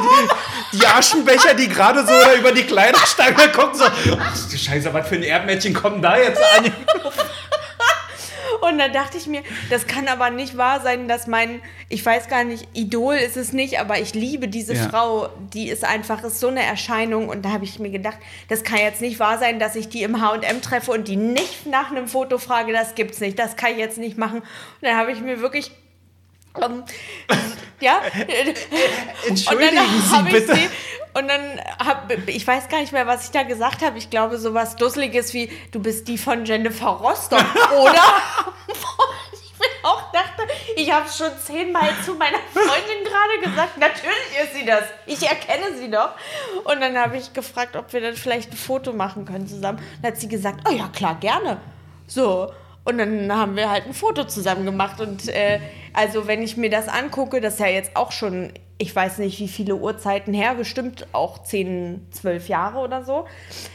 die, 0.71 0.79
die 0.79 0.87
Aschenbecher, 0.87 1.53
die 1.53 1.69
gerade 1.69 2.05
so 2.05 2.13
über 2.37 2.51
die 2.51 2.63
Kleiderstange 2.63 3.49
gucken, 3.53 3.75
so, 3.75 3.85
ach 3.85 4.49
du 4.49 4.57
Scheiße, 4.57 4.93
was 4.93 5.07
für 5.07 5.15
ein 5.15 5.23
Erdmädchen 5.23 5.73
kommen 5.73 6.01
da 6.01 6.17
jetzt 6.17 6.41
an? 6.55 6.71
Und 8.61 8.77
dann 8.77 8.93
dachte 8.93 9.17
ich 9.17 9.27
mir, 9.27 9.41
das 9.69 9.87
kann 9.87 10.07
aber 10.07 10.29
nicht 10.29 10.55
wahr 10.55 10.81
sein, 10.81 11.07
dass 11.07 11.27
mein, 11.27 11.61
ich 11.89 12.05
weiß 12.05 12.29
gar 12.29 12.43
nicht, 12.43 12.67
Idol 12.73 13.15
ist 13.15 13.35
es 13.35 13.53
nicht, 13.53 13.79
aber 13.79 13.99
ich 13.99 14.13
liebe 14.13 14.47
diese 14.47 14.75
Ja. 14.75 14.87
Frau, 14.89 15.29
die 15.53 15.67
ist 15.69 15.83
einfach, 15.83 16.23
ist 16.23 16.39
so 16.39 16.47
eine 16.47 16.61
Erscheinung. 16.63 17.27
Und 17.29 17.43
da 17.43 17.49
habe 17.51 17.63
ich 17.65 17.79
mir 17.79 17.89
gedacht, 17.89 18.17
das 18.49 18.63
kann 18.63 18.77
jetzt 18.77 19.01
nicht 19.01 19.19
wahr 19.19 19.39
sein, 19.39 19.59
dass 19.59 19.75
ich 19.75 19.89
die 19.89 20.03
im 20.03 20.21
H&M 20.21 20.61
treffe 20.61 20.91
und 20.91 21.07
die 21.07 21.15
nicht 21.15 21.65
nach 21.65 21.91
einem 21.91 22.07
Foto 22.07 22.37
frage, 22.37 22.71
das 22.71 22.95
gibt's 22.95 23.19
nicht, 23.19 23.37
das 23.39 23.55
kann 23.55 23.71
ich 23.71 23.77
jetzt 23.77 23.97
nicht 23.97 24.17
machen. 24.17 24.39
Und 24.39 24.45
dann 24.81 24.95
habe 24.95 25.11
ich 25.11 25.19
mir 25.21 25.41
wirklich, 25.41 25.71
ähm, 26.61 26.83
ja, 27.79 27.99
Entschuldigen 29.27 29.69
und 29.69 29.75
dann 29.77 30.01
Sie 30.01 30.15
habe 30.15 30.27
ich 30.29 30.33
bitte. 30.35 30.55
sie 30.55 30.69
und 31.13 31.27
dann 31.27 31.59
habe 31.79 32.15
ich 32.27 32.45
weiß 32.45 32.69
gar 32.69 32.79
nicht 32.79 32.93
mehr, 32.93 33.07
was 33.07 33.25
ich 33.25 33.31
da 33.31 33.43
gesagt 33.43 33.83
habe. 33.83 33.97
Ich 33.97 34.09
glaube 34.09 34.37
sowas 34.37 34.75
dusseliges 34.75 35.33
wie 35.33 35.51
du 35.71 35.79
bist 35.79 36.07
die 36.07 36.17
von 36.17 36.45
Jennifer 36.45 36.87
Rostock, 36.87 37.39
oder? 37.81 38.03
ich 39.33 39.53
bin 39.53 39.69
auch 39.83 40.11
dachte, 40.11 40.43
ich 40.75 40.91
habe 40.91 41.05
es 41.05 41.17
schon 41.17 41.31
zehnmal 41.45 41.89
zu 42.05 42.15
meiner 42.15 42.39
Freundin 42.53 43.03
gerade 43.03 43.49
gesagt. 43.49 43.77
Natürlich 43.77 44.43
ist 44.43 44.55
sie 44.55 44.65
das. 44.65 44.83
Ich 45.05 45.27
erkenne 45.27 45.75
sie 45.77 45.91
doch. 45.91 46.11
Und 46.63 46.81
dann 46.81 46.97
habe 46.97 47.17
ich 47.17 47.33
gefragt, 47.33 47.75
ob 47.75 47.91
wir 47.93 48.01
dann 48.01 48.15
vielleicht 48.15 48.51
ein 48.51 48.57
Foto 48.57 48.93
machen 48.93 49.25
können 49.25 49.47
zusammen. 49.47 49.79
Dann 50.01 50.13
hat 50.13 50.19
sie 50.19 50.27
gesagt, 50.27 50.61
oh 50.69 50.73
ja 50.73 50.87
klar, 50.87 51.15
gerne. 51.19 51.57
So. 52.07 52.51
Und 52.83 52.97
dann 52.97 53.31
haben 53.31 53.55
wir 53.55 53.69
halt 53.69 53.85
ein 53.85 53.93
Foto 53.93 54.23
zusammen 54.23 54.65
gemacht. 54.65 54.99
Und 54.99 55.27
äh, 55.29 55.59
also, 55.93 56.27
wenn 56.27 56.41
ich 56.41 56.57
mir 56.57 56.69
das 56.69 56.87
angucke, 56.87 57.41
das 57.41 57.55
ist 57.55 57.59
ja 57.59 57.67
jetzt 57.67 57.95
auch 57.95 58.11
schon, 58.11 58.53
ich 58.81 58.95
weiß 58.95 59.19
nicht, 59.19 59.39
wie 59.39 59.47
viele 59.47 59.75
Uhrzeiten 59.75 60.33
her, 60.33 60.55
bestimmt 60.55 61.05
auch 61.11 61.43
10, 61.43 62.07
12 62.09 62.49
Jahre 62.49 62.79
oder 62.79 63.05
so. 63.05 63.27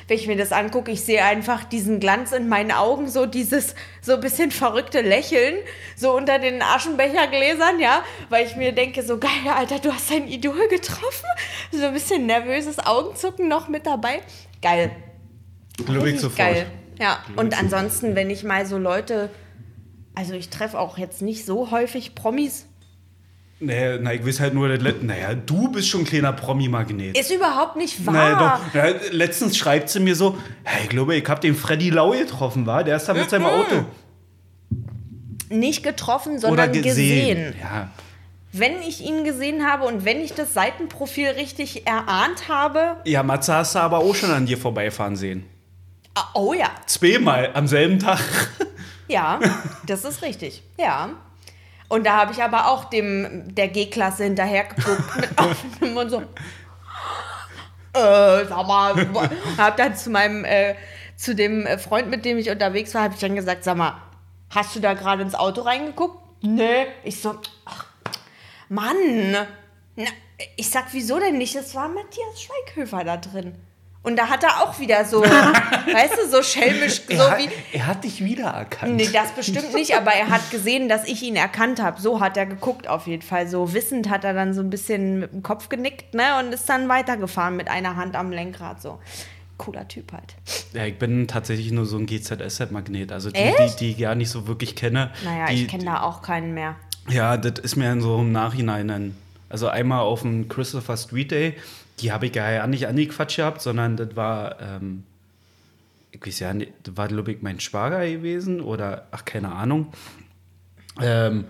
Wenn 0.08 0.16
ich 0.16 0.26
mir 0.26 0.36
das 0.36 0.50
angucke, 0.50 0.90
ich 0.90 1.02
sehe 1.02 1.24
einfach 1.24 1.62
diesen 1.62 2.00
Glanz 2.00 2.32
in 2.32 2.48
meinen 2.48 2.72
Augen, 2.72 3.08
so 3.08 3.24
dieses 3.24 3.76
so 4.02 4.14
ein 4.14 4.20
bisschen 4.20 4.50
verrückte 4.50 5.02
Lächeln, 5.02 5.58
so 5.94 6.16
unter 6.16 6.40
den 6.40 6.60
Aschenbechergläsern, 6.60 7.78
ja, 7.78 8.02
weil 8.30 8.46
ich 8.46 8.56
mir 8.56 8.72
denke, 8.72 9.04
so 9.04 9.18
geil, 9.18 9.30
Alter, 9.56 9.78
du 9.78 9.92
hast 9.92 10.10
dein 10.10 10.26
Idol 10.26 10.66
getroffen. 10.68 11.28
So 11.70 11.84
ein 11.84 11.92
bisschen 11.92 12.26
nervöses 12.26 12.80
Augenzucken 12.80 13.46
noch 13.46 13.68
mit 13.68 13.86
dabei. 13.86 14.22
Geil. 14.60 14.90
Glaube 15.76 15.98
ich 15.98 16.04
Richtig 16.04 16.20
sofort. 16.22 16.38
Geil. 16.38 16.66
Ja, 16.98 17.20
und 17.36 17.56
ansonsten, 17.56 18.16
wenn 18.16 18.28
ich 18.28 18.42
mal 18.42 18.66
so 18.66 18.76
Leute, 18.76 19.30
also 20.16 20.34
ich 20.34 20.48
treffe 20.48 20.80
auch 20.80 20.98
jetzt 20.98 21.22
nicht 21.22 21.44
so 21.44 21.70
häufig 21.70 22.16
Promis. 22.16 22.66
Naja, 23.58 23.96
na, 23.98 24.12
ich 24.12 24.26
weiß 24.26 24.40
halt 24.40 24.52
nur, 24.52 24.68
naja, 24.68 25.32
du 25.34 25.68
bist 25.72 25.88
schon 25.88 26.02
ein 26.02 26.06
kleiner 26.06 26.32
Promi-Magnet. 26.34 27.16
Ist 27.16 27.30
überhaupt 27.30 27.76
nicht 27.76 28.04
wahr. 28.04 28.12
Naja, 28.14 28.60
doch. 28.60 28.74
Ja, 28.74 28.94
letztens 29.12 29.56
schreibt 29.56 29.88
sie 29.88 30.00
mir 30.00 30.14
so, 30.14 30.36
hey, 30.64 30.82
ich 30.84 30.88
glaube, 30.90 31.16
ich 31.16 31.26
habe 31.26 31.40
den 31.40 31.54
Freddy 31.54 31.88
Lau 31.88 32.10
getroffen, 32.10 32.66
war? 32.66 32.84
Der 32.84 32.96
ist 32.96 33.06
da 33.06 33.14
mit 33.14 33.30
seinem 33.30 33.46
Auto. 33.46 33.86
Nicht 35.48 35.82
getroffen, 35.82 36.32
Oder 36.32 36.40
sondern 36.40 36.72
gesehen. 36.72 36.84
gesehen. 37.52 37.54
Ja. 37.60 37.90
Wenn 38.52 38.80
ich 38.82 39.00
ihn 39.02 39.24
gesehen 39.24 39.66
habe 39.66 39.84
und 39.84 40.04
wenn 40.04 40.20
ich 40.20 40.32
das 40.34 40.52
Seitenprofil 40.54 41.28
richtig 41.28 41.86
erahnt 41.86 42.48
habe. 42.48 42.96
ja, 43.04 43.22
Matze 43.22 43.54
hast 43.54 43.74
du 43.74 43.78
aber 43.78 43.98
auch 43.98 44.14
schon 44.14 44.30
an 44.30 44.46
dir 44.46 44.58
vorbeifahren 44.58 45.16
sehen. 45.16 45.44
Ah, 46.14 46.24
Oh 46.34 46.52
ja, 46.54 46.70
Zweimal 46.86 47.50
am 47.54 47.66
selben 47.66 47.98
Tag. 47.98 48.20
ja, 49.08 49.38
das 49.86 50.04
ist 50.04 50.22
richtig. 50.22 50.62
Ja. 50.78 51.10
Und 51.88 52.04
da 52.04 52.16
habe 52.16 52.32
ich 52.32 52.42
aber 52.42 52.68
auch 52.68 52.84
dem 52.84 53.54
der 53.54 53.68
G-Klasse 53.68 54.24
hinterher 54.24 54.64
geguckt 54.64 55.16
mit 55.20 55.38
offenem 55.38 55.94
Mund 55.94 56.10
so. 56.10 56.20
Äh, 57.94 58.44
sag 58.46 58.66
mal, 58.66 58.94
hab 59.56 59.76
dann 59.76 59.96
zu 59.96 60.10
meinem, 60.10 60.44
äh, 60.44 60.74
zu 61.16 61.34
dem 61.34 61.66
Freund, 61.78 62.10
mit 62.10 62.24
dem 62.24 62.38
ich 62.38 62.50
unterwegs 62.50 62.94
war, 62.94 63.02
habe 63.02 63.14
ich 63.14 63.20
dann 63.20 63.34
gesagt, 63.34 63.64
sag 63.64 63.76
mal, 63.76 63.94
Hast 64.50 64.76
du 64.76 64.80
da 64.80 64.94
gerade 64.94 65.22
ins 65.22 65.34
Auto 65.34 65.62
reingeguckt? 65.62 66.18
Nee. 66.42 66.86
Ich 67.02 67.20
so, 67.20 67.38
ach, 67.64 67.86
Mann. 68.68 69.32
Na, 69.96 70.06
ich 70.56 70.70
sag, 70.70 70.92
wieso 70.92 71.18
denn 71.18 71.38
nicht? 71.38 71.54
Es 71.56 71.74
war 71.74 71.88
Matthias 71.88 72.42
Schweighöfer 72.42 73.04
da 73.04 73.16
drin. 73.16 73.54
Und 74.06 74.14
da 74.14 74.28
hat 74.28 74.44
er 74.44 74.62
auch 74.62 74.78
wieder 74.78 75.04
so, 75.04 75.20
weißt 75.22 76.14
du, 76.16 76.30
so 76.30 76.40
schelmisch, 76.40 77.02
so 77.08 77.14
er, 77.14 77.30
hat, 77.30 77.38
wie. 77.40 77.48
er 77.72 77.86
hat 77.88 78.04
dich 78.04 78.22
wiedererkannt. 78.22 78.94
Nee, 78.94 79.08
das 79.12 79.32
bestimmt 79.32 79.74
nicht, 79.74 79.96
aber 79.96 80.12
er 80.12 80.28
hat 80.28 80.48
gesehen, 80.52 80.88
dass 80.88 81.08
ich 81.08 81.24
ihn 81.24 81.34
erkannt 81.34 81.82
habe. 81.82 82.00
So 82.00 82.20
hat 82.20 82.36
er 82.36 82.46
geguckt 82.46 82.86
auf 82.86 83.08
jeden 83.08 83.22
Fall. 83.22 83.48
So 83.48 83.74
wissend 83.74 84.08
hat 84.08 84.22
er 84.22 84.32
dann 84.32 84.54
so 84.54 84.60
ein 84.60 84.70
bisschen 84.70 85.18
mit 85.18 85.32
dem 85.32 85.42
Kopf 85.42 85.68
genickt, 85.68 86.14
ne? 86.14 86.38
Und 86.38 86.54
ist 86.54 86.68
dann 86.68 86.88
weitergefahren 86.88 87.56
mit 87.56 87.68
einer 87.68 87.96
Hand 87.96 88.14
am 88.14 88.30
Lenkrad. 88.30 88.80
So. 88.80 89.00
Cooler 89.58 89.88
Typ 89.88 90.12
halt. 90.12 90.36
Ja, 90.72 90.84
ich 90.84 91.00
bin 91.00 91.26
tatsächlich 91.26 91.72
nur 91.72 91.84
so 91.84 91.98
ein 91.98 92.06
GZSZ-Magnet. 92.06 93.10
Also 93.10 93.32
die, 93.32 93.40
Echt? 93.40 93.80
die, 93.80 93.86
die 93.86 93.90
ich 93.90 93.98
gar 93.98 94.14
nicht 94.14 94.30
so 94.30 94.46
wirklich 94.46 94.76
kenne. 94.76 95.10
Naja, 95.24 95.46
die, 95.46 95.62
ich 95.62 95.68
kenne 95.68 95.84
da 95.84 96.02
auch 96.02 96.22
keinen 96.22 96.54
mehr. 96.54 96.76
Ja, 97.08 97.36
das 97.36 97.58
ist 97.58 97.74
mir 97.74 98.00
so 98.00 98.20
im 98.20 98.30
Nachhinein 98.30 98.86
dann. 98.86 99.16
Also 99.48 99.66
einmal 99.66 100.02
auf 100.02 100.22
dem 100.22 100.48
Christopher 100.48 100.96
Street 100.96 101.32
Day, 101.32 101.56
die 102.00 102.12
habe 102.12 102.26
ich 102.26 102.34
ja 102.34 102.66
nicht 102.66 102.86
angequatscht 102.86 103.36
gehabt, 103.36 103.62
sondern 103.62 103.96
das 103.96 104.16
war, 104.16 104.60
ähm, 104.60 105.04
ich 106.10 106.24
weiß 106.24 106.40
ja 106.40 106.54
nicht, 106.54 106.72
das 106.82 106.96
war, 106.96 107.08
glaube 107.08 107.32
ich, 107.32 107.42
mein 107.42 107.60
Schwager 107.60 108.06
gewesen 108.06 108.60
oder, 108.60 109.08
ach, 109.10 109.24
keine 109.24 109.52
Ahnung. 109.52 109.92
Ähm, 111.00 111.44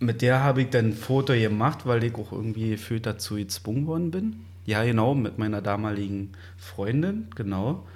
mit 0.00 0.22
der 0.22 0.42
habe 0.42 0.62
ich 0.62 0.70
dann 0.70 0.90
ein 0.90 0.92
Foto 0.92 1.32
gemacht, 1.32 1.80
weil 1.84 2.04
ich 2.04 2.14
auch 2.14 2.32
irgendwie 2.32 2.70
gefühlt 2.70 3.06
dazu 3.06 3.34
gezwungen 3.34 3.86
worden 3.86 4.10
bin. 4.10 4.40
Ja, 4.64 4.84
genau, 4.84 5.14
mit 5.14 5.38
meiner 5.38 5.62
damaligen 5.62 6.32
Freundin, 6.56 7.28
genau. 7.34 7.86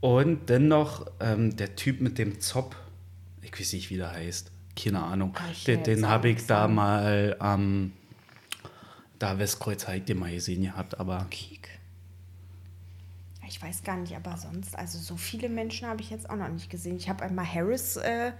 Und 0.00 0.48
dann 0.50 0.68
noch 0.68 1.06
ähm, 1.18 1.56
der 1.56 1.76
Typ 1.76 2.00
mit 2.00 2.18
dem 2.18 2.40
Zopf, 2.40 2.76
ich 3.42 3.58
weiß 3.58 3.72
nicht, 3.72 3.90
wie 3.90 3.96
der 3.96 4.12
heißt, 4.12 4.50
keine 4.76 5.02
Ahnung. 5.02 5.34
Ich 5.50 5.64
Den, 5.64 5.82
den 5.82 6.08
habe 6.08 6.28
ich 6.28 6.46
da 6.46 6.68
mal 6.68 7.36
am 7.38 7.92
da 9.20 9.38
Westkreuz 9.38 9.86
ich 9.86 10.04
den 10.04 10.18
mal 10.18 10.32
gesehen 10.32 10.62
gehabt, 10.62 10.98
aber 10.98 11.26
Kiek. 11.30 11.68
Ich 13.46 13.62
weiß 13.62 13.82
gar 13.84 13.96
nicht, 13.96 14.16
aber 14.16 14.36
sonst, 14.36 14.76
also 14.76 14.98
so 14.98 15.16
viele 15.16 15.48
Menschen 15.48 15.86
habe 15.86 16.00
ich 16.00 16.10
jetzt 16.10 16.28
auch 16.30 16.36
noch 16.36 16.48
nicht 16.48 16.70
gesehen. 16.70 16.96
Ich 16.96 17.08
habe 17.08 17.24
einmal 17.24 17.46
Harris 17.46 17.96
äh, 17.96 18.32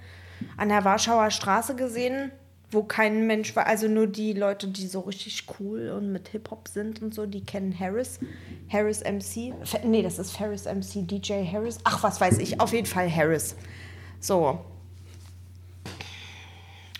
an 0.56 0.68
der 0.68 0.84
Warschauer 0.84 1.30
Straße 1.30 1.76
gesehen, 1.76 2.32
wo 2.70 2.84
kein 2.84 3.26
Mensch 3.26 3.54
war. 3.56 3.66
Also 3.66 3.88
nur 3.88 4.06
die 4.06 4.32
Leute, 4.32 4.68
die 4.68 4.86
so 4.86 5.00
richtig 5.00 5.44
cool 5.58 5.90
und 5.90 6.12
mit 6.12 6.28
Hip-Hop 6.28 6.68
sind 6.68 7.02
und 7.02 7.12
so, 7.12 7.26
die 7.26 7.44
kennen 7.44 7.78
Harris. 7.78 8.18
Harris 8.70 9.00
MC. 9.00 9.52
Nee, 9.84 10.02
das 10.02 10.18
ist 10.18 10.30
Ferris 10.30 10.64
MC, 10.64 11.06
DJ 11.06 11.44
Harris. 11.44 11.78
Ach, 11.84 12.02
was 12.02 12.20
weiß 12.20 12.38
ich. 12.38 12.60
Auf 12.60 12.72
jeden 12.72 12.86
Fall 12.86 13.14
Harris. 13.14 13.56
So. 14.20 14.64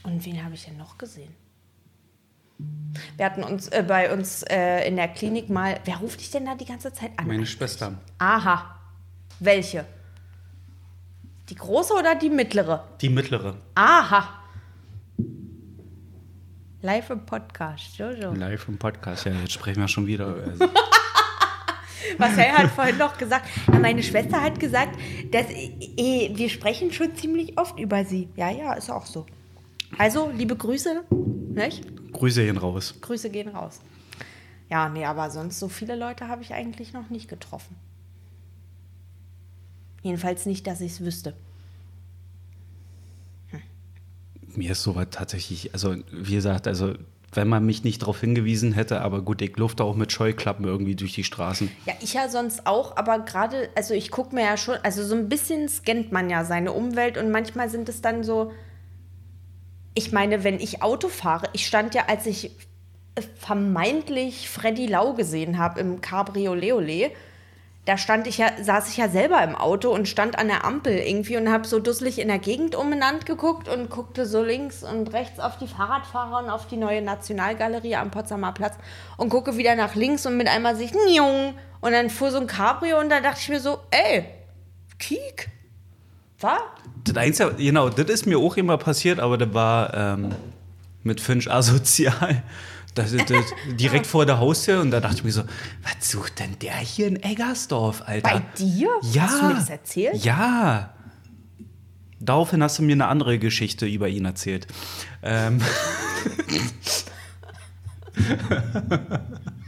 Und 0.03 0.27
wen 0.27 0.45
habe 0.45 0.55
ich 0.55 0.65
denn 0.65 0.77
noch 0.77 0.99
gesehen? 0.99 1.40
Wir 3.17 3.25
hatten 3.27 3.43
uns 3.43 3.69
äh, 3.69 3.85
bei 3.87 4.13
uns 4.13 4.43
äh, 4.43 4.87
in 4.87 4.97
der 4.97 5.09
Klinik 5.09 5.51
mal. 5.51 5.79
Wer 5.85 5.99
ruft 5.99 6.21
dich 6.21 6.31
denn 6.31 6.47
da 6.47 6.55
die 6.55 6.65
ganze 6.65 6.93
Zeit 6.93 7.11
an? 7.17 7.27
meine 7.27 7.47
Schwester. 7.47 7.95
Aha. 8.19 8.77
Welche? 9.39 9.85
Die 11.49 11.55
große 11.55 11.95
oder 11.95 12.15
die 12.15 12.31
mittlere? 12.31 12.85
Die 13.01 13.09
mittlere. 13.09 13.57
Aha. 13.75 14.29
Live 16.83 17.11
im 17.11 17.27
Podcast. 17.27 17.99
Jojo. 17.99 18.33
Live 18.33 18.69
im 18.69 18.79
Podcast, 18.79 19.27
ja, 19.27 19.33
jetzt 19.33 19.53
sprechen 19.53 19.81
wir 19.81 19.89
schon 19.89 20.07
wieder. 20.07 20.35
Also, 20.47 20.65
Marcel 22.19 22.53
hat 22.53 22.71
vorhin 22.71 22.97
noch 22.97 23.19
gesagt, 23.19 23.47
meine 23.81 24.03
Schwester 24.03 24.41
hat 24.41 24.59
gesagt, 24.59 24.99
dass 25.31 25.47
äh, 25.51 26.31
wir 26.33 26.49
sprechen 26.49 26.93
schon 26.93 27.15
ziemlich 27.17 27.59
oft 27.59 27.79
über 27.79 28.05
sie. 28.05 28.29
Ja, 28.37 28.51
ja, 28.51 28.73
ist 28.73 28.91
auch 28.91 29.05
so. 29.05 29.27
Also, 29.99 30.31
liebe 30.35 30.57
Grüße. 30.57 31.03
Nicht? 31.51 31.85
Grüße 32.21 32.43
hin 32.43 32.59
raus. 32.59 32.95
Grüße 33.01 33.31
gehen 33.31 33.49
raus. 33.49 33.81
Ja, 34.69 34.91
nee, 34.91 35.07
aber 35.07 35.31
sonst 35.31 35.59
so 35.59 35.71
viele 35.71 35.97
Leute 35.97 36.29
habe 36.29 36.43
ich 36.43 36.53
eigentlich 36.53 36.93
noch 36.93 37.09
nicht 37.09 37.29
getroffen. 37.29 37.77
Jedenfalls 40.03 40.45
nicht, 40.45 40.67
dass 40.67 40.83
ich 40.83 40.93
es 40.93 41.01
wüsste. 41.01 41.35
Mir 44.55 44.73
ist 44.73 44.83
sowas 44.83 45.07
tatsächlich, 45.11 45.73
also 45.73 45.97
wie 46.13 46.35
gesagt, 46.35 46.67
also 46.67 46.93
wenn 47.33 47.49
man 47.49 47.65
mich 47.65 47.85
nicht 47.85 48.03
darauf 48.03 48.21
hingewiesen 48.21 48.73
hätte, 48.75 49.01
aber 49.01 49.23
gut, 49.23 49.41
ich 49.41 49.57
lufte 49.57 49.83
auch 49.83 49.97
mit 49.97 50.13
Scheuklappen 50.13 50.67
irgendwie 50.67 50.97
durch 50.97 51.15
die 51.15 51.25
Straßen. 51.25 51.71
Ja, 51.87 51.95
ich 52.01 52.13
ja 52.13 52.29
sonst 52.29 52.67
auch, 52.67 52.99
aber 52.99 53.21
gerade, 53.21 53.71
also 53.77 53.95
ich 53.95 54.11
gucke 54.11 54.35
mir 54.35 54.45
ja 54.45 54.59
schon, 54.59 54.77
also 54.83 55.05
so 55.05 55.15
ein 55.15 55.31
bisschen 55.31 55.71
scannt 55.71 56.13
man 56.13 56.29
ja 56.29 56.45
seine 56.45 56.73
Umwelt 56.73 57.17
und 57.17 57.31
manchmal 57.31 57.71
sind 57.71 57.89
es 57.89 58.03
dann 58.03 58.25
so, 58.25 58.53
ich 59.95 60.13
meine, 60.13 60.45
wenn 60.45 60.61
ich 60.61 60.83
Auto 60.83 61.09
fahre, 61.09 61.49
ich 61.53 61.67
stand 61.67 61.95
ja, 61.95 62.05
als 62.09 62.27
ich 62.27 62.51
vermeintlich 63.39 64.49
Freddy 64.49 64.87
Lau 64.87 65.15
gesehen 65.15 65.59
habe 65.59 65.81
im 65.81 66.01
Cabriolet, 66.01 67.11
da 67.87 67.97
stand 67.97 68.27
ich 68.27 68.39
ja, 68.39 68.51
saß 68.63 68.91
ich 68.91 68.99
ja 68.99 69.09
selber 69.09 69.43
im 69.43 69.57
Auto 69.57 69.91
und 69.91 70.07
stand 70.07 70.39
an 70.39 70.49
der 70.49 70.65
Ampel 70.65 70.97
irgendwie 70.97 71.37
und 71.37 71.51
habe 71.51 71.67
so 71.67 71.81
dusselig 71.81 72.19
in 72.19 72.29
der 72.29 72.39
Gegend 72.39 72.77
umeinander 72.77 73.25
geguckt 73.25 73.69
und 73.69 73.91
guckte 73.91 74.27
so 74.27 74.43
links 74.43 74.85
und 74.85 75.13
rechts 75.13 75.41
auf 75.41 75.59
die 75.59 75.67
Fahrradfahrer 75.67 76.45
und 76.45 76.51
auf 76.51 76.67
die 76.67 76.77
neue 76.77 77.03
Nationalgalerie 77.03 77.97
am 77.97 78.11
Potsdamer 78.11 78.53
Platz 78.53 78.75
und 79.17 79.31
gucke 79.31 79.57
wieder 79.57 79.75
nach 79.75 79.95
links 79.95 80.25
und 80.27 80.37
mit 80.37 80.49
einmal 80.49 80.77
sich 80.77 80.93
Njung, 80.93 81.55
und 81.81 81.93
dann 81.93 82.11
fuhr 82.11 82.31
so 82.31 82.39
ein 82.39 82.47
Cabrio 82.47 83.01
und 83.01 83.09
da 83.09 83.21
dachte 83.21 83.41
ich 83.41 83.49
mir 83.49 83.61
so, 83.61 83.79
ey, 83.91 84.27
Kiek, 84.99 85.49
was? 86.41 86.61
Das 87.05 87.17
Einzige, 87.17 87.55
genau, 87.55 87.89
das 87.89 88.07
ist 88.07 88.27
mir 88.27 88.39
auch 88.39 88.57
immer 88.57 88.77
passiert, 88.79 89.21
aber 89.21 89.39
das 89.39 89.53
war 89.55 89.95
ähm, 89.95 90.35
mit 91.03 91.21
Finch 91.21 91.51
asozial. 91.51 92.43
Das 92.95 93.13
das 93.13 93.27
direkt 93.69 94.07
vor 94.07 94.27
der 94.27 94.39
Haustür 94.39 94.81
und 94.81 94.91
da 94.91 95.01
dachte 95.01 95.17
ich 95.17 95.25
mir 95.25 95.33
so, 95.33 95.43
was 95.83 96.11
sucht 96.11 96.41
denn 96.41 96.59
der 96.59 96.77
hier 96.77 97.07
in 97.07 97.23
Eggersdorf, 97.23 98.03
Alter? 98.05 98.29
Bei 98.29 98.43
dir? 98.59 98.89
Ja. 99.13 99.23
Hast 99.23 99.41
du 99.41 99.47
mir 99.47 99.55
das 99.55 99.71
erzählt? 99.71 100.25
Ja. 100.25 100.95
Daraufhin 102.19 102.63
hast 102.63 102.79
du 102.79 102.83
mir 102.83 102.93
eine 102.93 103.07
andere 103.07 103.39
Geschichte 103.39 103.87
über 103.87 104.09
ihn 104.09 104.25
erzählt. 104.25 104.67
Ähm, 105.23 105.63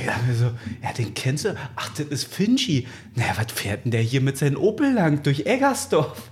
ich 0.00 0.06
dachte 0.06 0.24
mir 0.26 0.34
so, 0.34 0.44
ja, 0.82 0.92
den 0.96 1.14
kennst 1.14 1.44
du? 1.44 1.54
Ach, 1.76 1.88
das 1.90 2.06
ist 2.06 2.32
Finchi. 2.32 2.86
Naja, 3.14 3.32
was 3.36 3.52
fährt 3.52 3.84
denn 3.84 3.90
der 3.92 4.00
hier 4.00 4.20
mit 4.20 4.38
seinem 4.38 4.56
Opel 4.56 4.92
lang 4.92 5.22
durch 5.22 5.46
Eggersdorf? 5.46 6.22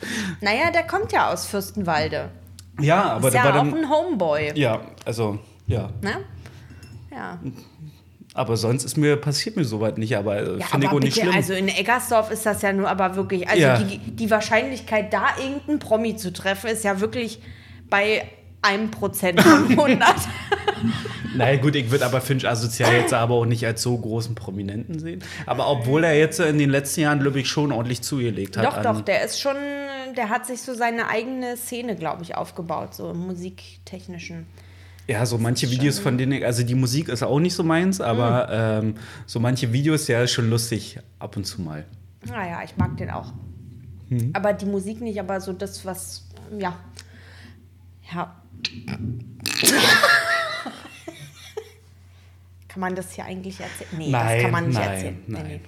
Naja, 0.40 0.70
der 0.72 0.84
kommt 0.86 1.12
ja 1.12 1.30
aus 1.32 1.46
Fürstenwalde. 1.46 2.30
Ja, 2.80 3.02
aber 3.12 3.28
Ist 3.28 3.34
da 3.34 3.38
ja 3.38 3.44
war 3.44 3.60
auch 3.60 3.64
dann. 3.64 3.74
ein 3.74 3.88
Homeboy. 3.90 4.52
Ja, 4.58 4.80
also, 5.04 5.38
ja. 5.66 5.90
Ne? 6.02 6.16
Ja. 7.12 7.38
Aber 8.32 8.56
sonst 8.56 8.82
ist 8.84 8.96
mir, 8.96 9.16
passiert 9.16 9.56
mir 9.56 9.64
sowas 9.64 9.92
nicht, 9.96 10.16
aber 10.16 10.36
äh, 10.38 10.58
Ja, 10.58 10.66
finde 10.66 10.86
ich 10.86 10.88
aber 10.90 10.96
auch 10.98 11.00
nicht 11.00 11.16
schlimm. 11.16 11.32
also 11.32 11.52
in 11.52 11.68
Eggersdorf 11.68 12.32
ist 12.32 12.44
das 12.44 12.62
ja 12.62 12.72
nur 12.72 12.88
aber 12.90 13.14
wirklich, 13.14 13.48
also 13.48 13.62
Ja. 13.62 13.78
die, 13.78 13.98
die 13.98 14.28
Wahrscheinlichkeit, 14.30 15.12
da 15.12 15.26
irgendeinen 15.40 15.78
Promi 15.78 16.16
zu 16.16 16.32
treffen, 16.32 16.68
ist 16.70 16.82
ja 16.82 16.98
wirklich 17.00 17.40
bei 17.88 18.24
einem 18.60 18.90
Prozent 18.90 19.40
von 19.40 19.68
100. 19.70 20.08
Naja, 21.34 21.60
gut, 21.60 21.74
ich 21.76 21.90
würde 21.90 22.04
aber 22.06 22.20
Finch 22.20 22.46
asozial 22.48 22.92
jetzt 22.92 23.12
aber 23.12 23.34
auch 23.34 23.46
nicht 23.46 23.64
als 23.66 23.82
so 23.82 23.96
großen 23.98 24.34
Prominenten 24.34 24.98
sehen. 24.98 25.22
Aber 25.46 25.68
obwohl 25.68 26.04
er 26.04 26.16
jetzt 26.18 26.40
in 26.40 26.58
den 26.58 26.70
letzten 26.70 27.00
Jahren, 27.02 27.20
glaube 27.20 27.40
ich, 27.40 27.48
schon 27.48 27.72
ordentlich 27.72 28.02
zugelegt 28.02 28.56
hat. 28.56 28.64
doch, 28.64 28.82
doch, 28.82 29.00
der 29.00 29.24
ist 29.24 29.40
schon, 29.40 29.56
der 30.16 30.28
hat 30.28 30.46
sich 30.46 30.62
so 30.62 30.74
seine 30.74 31.08
eigene 31.08 31.56
Szene, 31.56 31.96
glaube 31.96 32.22
ich, 32.22 32.36
aufgebaut, 32.36 32.94
so 32.94 33.10
im 33.10 33.18
musiktechnischen. 33.26 34.46
Ja, 35.06 35.26
so 35.26 35.36
manche 35.36 35.70
Videos 35.70 35.98
von 35.98 36.16
denen, 36.16 36.32
ich- 36.32 36.44
also 36.46 36.62
die 36.62 36.74
Musik 36.74 37.08
ist 37.08 37.22
auch 37.22 37.38
nicht 37.40 37.54
so 37.54 37.62
meins, 37.62 38.00
aber 38.00 38.48
ähm, 38.50 38.94
so 39.26 39.38
manche 39.38 39.70
Videos, 39.72 40.08
ja, 40.08 40.22
ist 40.22 40.32
schon 40.32 40.48
lustig, 40.48 40.98
ab 41.18 41.36
und 41.36 41.44
zu 41.44 41.60
mal. 41.60 41.84
Naja, 42.26 42.62
ich 42.64 42.76
mag 42.78 42.96
den 42.96 43.10
auch. 43.10 43.32
Mhm. 44.08 44.30
Aber 44.32 44.54
die 44.54 44.64
Musik 44.66 45.02
nicht, 45.02 45.20
aber 45.20 45.40
so 45.42 45.52
das, 45.52 45.84
was, 45.84 46.24
ja. 46.58 46.74
Ja. 48.14 48.34
kann 52.74 52.80
man 52.80 52.96
das 52.96 53.12
hier 53.12 53.24
eigentlich 53.24 53.60
erzählen? 53.60 53.88
Nee, 53.96 54.10
das 54.10 54.24
Nein, 54.24 54.42
kann 54.42 54.50
man 54.50 54.66
nicht 54.66 54.74
nein, 54.74 54.90
erzählen. 54.90 55.24
nein. 55.28 55.60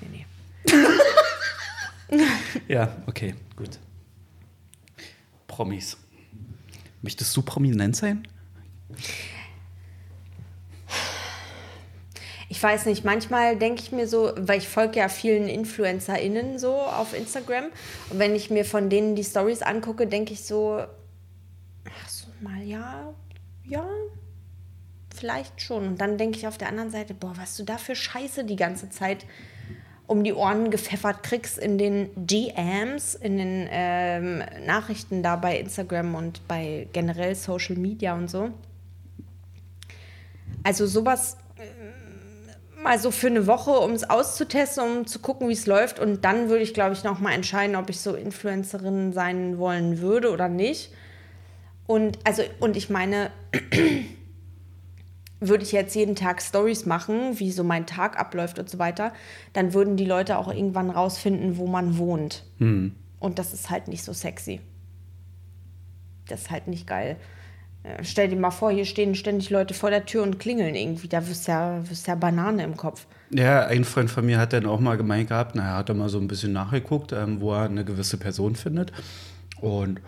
Nee, 0.00 0.24
nee. 0.70 0.86
nee, 2.12 2.24
Ja, 2.68 2.96
okay, 3.08 3.34
gut. 3.56 3.80
Promis. 5.48 5.96
Möchtest 7.02 7.36
du 7.36 7.42
prominent 7.42 7.96
sein? 7.96 8.28
Ich 12.48 12.62
weiß 12.62 12.86
nicht, 12.86 13.04
manchmal 13.04 13.56
denke 13.56 13.82
ich 13.82 13.90
mir 13.90 14.06
so, 14.06 14.32
weil 14.36 14.58
ich 14.58 14.68
folge 14.68 15.00
ja 15.00 15.08
vielen 15.08 15.48
InfluencerInnen 15.48 16.60
so 16.60 16.76
auf 16.76 17.12
Instagram 17.12 17.64
und 18.10 18.20
wenn 18.20 18.36
ich 18.36 18.50
mir 18.50 18.64
von 18.64 18.88
denen 18.88 19.16
die 19.16 19.24
Stories 19.24 19.62
angucke, 19.62 20.06
denke 20.06 20.32
ich 20.34 20.44
so, 20.44 20.84
ach 21.88 22.08
so 22.08 22.28
mal, 22.40 22.62
ja, 22.62 23.12
ja, 23.64 23.84
vielleicht 25.20 25.60
schon. 25.60 25.86
Und 25.86 26.00
dann 26.00 26.18
denke 26.18 26.38
ich 26.38 26.46
auf 26.46 26.58
der 26.58 26.68
anderen 26.68 26.90
Seite, 26.90 27.14
boah, 27.14 27.34
was 27.36 27.56
du 27.56 27.62
da 27.62 27.76
für 27.78 27.94
Scheiße 27.94 28.44
die 28.44 28.56
ganze 28.56 28.90
Zeit 28.90 29.26
um 30.06 30.24
die 30.24 30.32
Ohren 30.32 30.72
gepfeffert 30.72 31.22
kriegst 31.22 31.56
in 31.56 31.78
den 31.78 32.10
DMs, 32.16 33.14
in 33.14 33.36
den 33.36 33.68
ähm, 33.70 34.42
Nachrichten 34.66 35.22
da 35.22 35.36
bei 35.36 35.56
Instagram 35.56 36.16
und 36.16 36.48
bei 36.48 36.88
generell 36.92 37.36
Social 37.36 37.76
Media 37.76 38.14
und 38.14 38.28
so. 38.28 38.50
Also 40.64 40.86
sowas 40.86 41.36
äh, 41.58 42.82
mal 42.82 42.98
so 42.98 43.12
für 43.12 43.28
eine 43.28 43.46
Woche, 43.46 43.70
um 43.70 43.92
es 43.92 44.08
auszutesten, 44.08 44.82
um 44.82 45.06
zu 45.06 45.20
gucken, 45.20 45.48
wie 45.48 45.52
es 45.52 45.66
läuft. 45.66 46.00
Und 46.00 46.24
dann 46.24 46.48
würde 46.48 46.64
ich, 46.64 46.74
glaube 46.74 46.94
ich, 46.94 47.04
noch 47.04 47.20
mal 47.20 47.32
entscheiden, 47.32 47.76
ob 47.76 47.88
ich 47.88 48.00
so 48.00 48.14
Influencerin 48.14 49.12
sein 49.12 49.58
wollen 49.58 50.00
würde 50.00 50.32
oder 50.32 50.48
nicht. 50.48 50.92
Und 51.86 52.18
also, 52.24 52.42
und 52.58 52.76
ich 52.76 52.90
meine, 52.90 53.30
würde 55.40 55.64
ich 55.64 55.72
jetzt 55.72 55.94
jeden 55.94 56.14
Tag 56.16 56.42
Stories 56.42 56.86
machen, 56.86 57.38
wie 57.38 57.50
so 57.50 57.64
mein 57.64 57.86
Tag 57.86 58.18
abläuft 58.18 58.58
und 58.58 58.68
so 58.68 58.78
weiter, 58.78 59.12
dann 59.54 59.72
würden 59.72 59.96
die 59.96 60.04
Leute 60.04 60.38
auch 60.38 60.52
irgendwann 60.52 60.90
rausfinden, 60.90 61.56
wo 61.56 61.66
man 61.66 61.96
wohnt. 61.98 62.44
Und 63.18 63.38
das 63.38 63.52
ist 63.52 63.70
halt 63.70 63.88
nicht 63.88 64.04
so 64.04 64.12
sexy. 64.12 64.60
Das 66.28 66.42
ist 66.42 66.50
halt 66.50 66.68
nicht 66.68 66.86
geil. 66.86 67.16
Äh, 67.82 68.04
Stell 68.04 68.28
dir 68.28 68.36
mal 68.36 68.50
vor, 68.50 68.70
hier 68.70 68.84
stehen 68.84 69.14
ständig 69.14 69.50
Leute 69.50 69.74
vor 69.74 69.90
der 69.90 70.04
Tür 70.04 70.22
und 70.22 70.38
klingeln 70.38 70.74
irgendwie. 70.74 71.08
Da 71.08 71.26
wirst 71.26 71.48
du 71.48 71.52
ja, 71.52 71.88
wirst 71.88 72.06
ja 72.06 72.14
Banane 72.14 72.62
im 72.62 72.76
Kopf. 72.76 73.06
Ja, 73.30 73.66
ein 73.66 73.84
Freund 73.84 74.10
von 74.10 74.26
mir 74.26 74.38
hat 74.38 74.52
dann 74.52 74.66
auch 74.66 74.80
mal 74.80 74.96
gemeint 74.96 75.28
gehabt, 75.28 75.54
na, 75.54 75.64
er 75.64 75.76
hat 75.78 75.88
da 75.88 75.94
mal 75.94 76.08
so 76.08 76.18
ein 76.18 76.28
bisschen 76.28 76.52
nachgeguckt, 76.52 77.12
ähm, 77.12 77.40
wo 77.40 77.52
er 77.54 77.62
eine 77.62 77.84
gewisse 77.84 78.16
Person 78.16 78.56
findet. 78.56 78.92
Und 79.60 80.00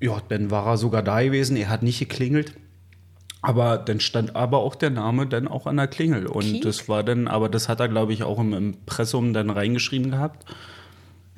ja, 0.00 0.20
dann 0.28 0.50
war 0.50 0.66
er 0.66 0.76
sogar 0.76 1.02
da 1.02 1.22
gewesen, 1.22 1.56
er 1.56 1.68
hat 1.68 1.82
nicht 1.82 1.98
geklingelt. 1.98 2.54
Aber 3.42 3.76
dann 3.76 3.98
stand 4.00 4.36
aber 4.36 4.58
auch 4.58 4.76
der 4.76 4.90
Name 4.90 5.26
dann 5.26 5.48
auch 5.48 5.66
an 5.66 5.76
der 5.76 5.88
Klingel. 5.88 6.26
Und 6.26 6.42
Kiek? 6.44 6.62
das 6.62 6.88
war 6.88 7.02
dann, 7.02 7.26
aber 7.28 7.48
das 7.48 7.68
hat 7.68 7.80
er, 7.80 7.88
glaube 7.88 8.12
ich, 8.12 8.22
auch 8.22 8.38
im 8.38 8.52
Impressum 8.54 9.32
dann 9.34 9.50
reingeschrieben 9.50 10.10
gehabt. 10.12 10.46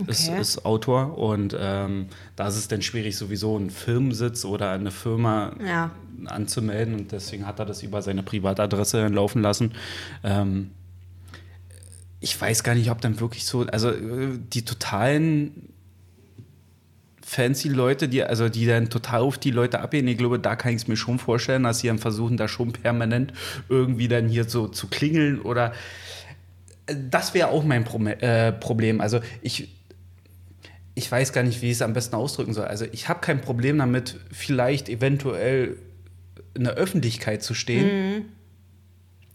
Ist, 0.06 0.28
Okay. 0.28 0.40
ist 0.40 0.66
Autor 0.66 1.16
und 1.18 1.56
ähm, 1.58 2.08
da 2.34 2.48
ist 2.48 2.56
es 2.56 2.66
dann 2.66 2.82
schwierig, 2.82 3.16
sowieso 3.16 3.56
einen 3.56 3.70
Firmensitz 3.70 4.44
oder 4.44 4.72
eine 4.72 4.90
Firma 4.90 5.52
Ja. 5.64 5.92
anzumelden 6.26 6.94
und 6.96 7.12
deswegen 7.12 7.46
hat 7.46 7.60
er 7.60 7.64
das 7.64 7.84
über 7.84 8.02
seine 8.02 8.24
Privatadresse 8.24 9.06
laufen 9.06 9.40
lassen. 9.40 9.72
Ähm, 10.24 10.72
ich 12.18 12.38
weiß 12.40 12.64
gar 12.64 12.74
nicht, 12.74 12.90
ob 12.90 13.00
dann 13.02 13.20
wirklich 13.20 13.44
so, 13.44 13.60
also 13.66 13.90
äh, 13.90 14.36
die 14.52 14.64
totalen 14.64 15.68
fancy 17.34 17.68
Leute, 17.68 18.08
die, 18.08 18.22
also 18.22 18.48
die 18.48 18.66
dann 18.66 18.88
total 18.90 19.20
auf 19.20 19.38
die 19.38 19.50
Leute 19.50 19.80
abgehen, 19.80 20.06
ich 20.06 20.16
glaube, 20.16 20.38
da 20.38 20.54
kann 20.56 20.70
ich 20.70 20.82
es 20.82 20.88
mir 20.88 20.96
schon 20.96 21.18
vorstellen, 21.18 21.64
dass 21.64 21.80
sie 21.80 21.88
dann 21.88 21.98
versuchen, 21.98 22.36
da 22.36 22.46
schon 22.48 22.72
permanent 22.72 23.32
irgendwie 23.68 24.08
dann 24.08 24.28
hier 24.28 24.44
so 24.44 24.68
zu 24.68 24.86
klingeln 24.86 25.40
oder 25.40 25.72
äh, 26.86 26.94
das 27.10 27.34
wäre 27.34 27.48
auch 27.48 27.64
mein 27.64 27.84
Pro 27.84 28.02
äh, 28.04 28.52
Problem. 28.52 29.00
Also 29.00 29.20
ich, 29.42 29.68
ich 30.94 31.10
weiß 31.10 31.32
gar 31.32 31.42
nicht, 31.42 31.60
wie 31.60 31.66
ich 31.66 31.72
es 31.72 31.82
am 31.82 31.92
besten 31.92 32.14
ausdrücken 32.14 32.54
soll. 32.54 32.66
Also 32.66 32.86
ich 32.92 33.08
habe 33.08 33.20
kein 33.20 33.40
Problem 33.40 33.78
damit, 33.78 34.16
vielleicht 34.30 34.88
eventuell 34.88 35.76
in 36.54 36.64
der 36.64 36.74
Öffentlichkeit 36.74 37.42
zu 37.42 37.52
stehen. 37.54 38.26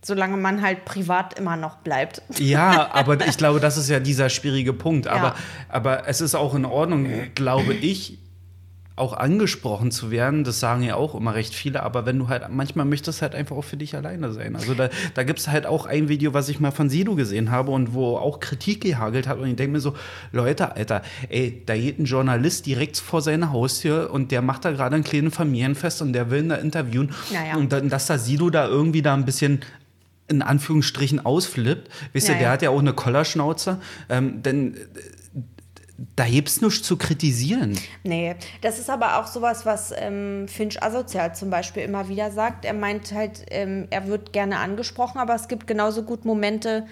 Solange 0.02 0.38
man 0.38 0.62
halt 0.62 0.86
privat 0.86 1.38
immer 1.38 1.58
noch 1.58 1.78
bleibt. 1.78 2.22
Ja, 2.38 2.90
aber 2.94 3.26
ich 3.28 3.38
glaube, 3.38 3.60
das 3.60 3.78
ist 3.78 3.90
ja 3.90 4.00
dieser 4.00 4.30
schwierige 4.30 4.74
Punkt. 4.74 5.08
Aber, 5.08 5.28
Ja. 5.30 5.36
aber 5.68 6.08
es 6.08 6.22
ist 6.22 6.36
auch 6.36 6.56
in 6.56 6.66
Ordnung, 6.66 7.08
glaube 7.36 7.74
ich, 7.74 8.18
auch 8.96 9.14
angesprochen 9.14 9.92
zu 9.92 10.12
werden. 10.12 10.44
Das 10.44 10.60
sagen 10.60 10.84
ja 10.84 10.96
auch 10.96 11.16
immer 11.16 11.34
recht 11.34 11.56
viele. 11.56 11.84
Aber 11.84 12.06
wenn 12.06 12.20
du 12.20 12.28
halt, 12.28 12.44
manchmal 12.50 12.86
möchtest 12.86 13.22
halt 13.22 13.34
einfach 13.34 13.56
auch 13.56 13.64
für 13.64 13.78
dich 13.78 13.96
alleine 13.96 14.32
sein. 14.34 14.56
Also 14.58 14.74
da, 14.74 14.90
da 15.14 15.24
gibt 15.24 15.40
es 15.40 15.48
halt 15.48 15.66
auch 15.66 15.86
ein 15.86 16.10
Video, 16.10 16.34
was 16.34 16.50
ich 16.50 16.60
mal 16.60 16.72
von 16.72 16.90
Sido 16.90 17.16
gesehen 17.16 17.50
habe 17.50 17.72
und 17.72 17.94
wo 17.94 18.18
auch 18.18 18.40
Kritik 18.42 18.82
gehagelt 18.82 19.28
hat. 19.28 19.38
Und 19.38 19.48
ich 19.48 19.56
denke 19.56 19.72
mir 19.74 19.80
so, 19.80 19.96
Leute, 20.34 20.76
Alter, 20.76 21.02
ey, 21.30 21.64
da 21.66 21.76
geht 21.76 21.98
ein 22.00 22.06
Journalist 22.06 22.66
direkt 22.66 22.98
vor 22.98 23.22
seine 23.22 23.52
Haustür 23.54 24.12
und 24.12 24.32
der 24.32 24.42
macht 24.42 24.66
da 24.66 24.72
gerade 24.72 24.98
ein 24.98 25.04
kleines 25.06 25.34
Familienfest 25.34 26.02
und 26.02 26.12
der 26.14 26.30
will 26.30 26.44
ihn 26.44 26.50
da 26.50 26.56
interviewen. 26.56 27.14
Naja. 27.34 27.56
Und 27.56 27.72
dann, 27.72 27.88
dass 27.90 28.06
da 28.06 28.18
Sido 28.18 28.50
da 28.50 28.68
irgendwie 28.68 29.02
da 29.02 29.14
ein 29.14 29.24
bisschen 29.26 29.62
in 30.30 30.42
Anführungsstrichen 30.42 31.26
ausflippt. 31.26 31.90
Wisst 32.14 32.30
ihr, 32.30 32.36
Ja, 32.36 32.40
der 32.40 32.48
ja. 32.48 32.54
hat 32.54 32.62
ja 32.62 32.70
auch 32.70 32.80
eine 32.80 32.94
Kollerschnauze. 32.94 33.80
Ähm, 34.10 34.42
denn 34.44 34.76
äh, 34.76 34.78
da 36.16 36.26
gibt's 36.26 36.62
nichts 36.62 36.84
zu 36.84 36.98
kritisieren. 36.98 37.78
Nee, 38.04 38.36
das 38.62 38.80
ist 38.80 38.90
aber 38.90 39.20
auch 39.20 39.28
sowas, 39.28 39.66
was 39.66 39.94
ähm, 39.98 40.48
Finch 40.48 40.82
Asozial 40.82 41.36
zum 41.36 41.50
Beispiel 41.50 41.84
immer 41.84 42.08
wieder 42.08 42.32
sagt. 42.32 42.66
Er 42.66 42.74
meint 42.74 43.12
halt, 43.14 43.46
ähm, 43.50 43.88
er 43.90 44.08
wird 44.08 44.32
gerne 44.32 44.60
angesprochen, 44.60 45.20
aber 45.20 45.36
es 45.36 45.48
gibt 45.48 45.68
genauso 45.68 46.04
gut 46.04 46.26
Momente, 46.26 46.86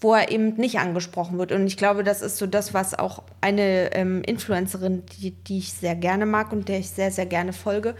wo 0.00 0.14
er 0.14 0.30
eben 0.30 0.54
nicht 0.54 0.78
angesprochen 0.78 1.38
wird. 1.38 1.52
Und 1.52 1.66
ich 1.66 1.76
glaube, 1.76 2.04
das 2.04 2.22
ist 2.22 2.38
so 2.38 2.46
das, 2.46 2.72
was 2.74 2.98
auch 2.98 3.22
eine 3.40 3.94
ähm, 3.94 4.22
Influencerin, 4.24 5.04
die, 5.18 5.32
die 5.32 5.58
ich 5.58 5.72
sehr 5.72 5.96
gerne 5.96 6.26
mag 6.26 6.52
und 6.52 6.68
der 6.68 6.78
ich 6.78 6.90
sehr, 6.90 7.10
sehr 7.10 7.26
gerne 7.26 7.52
folge, 7.52 7.94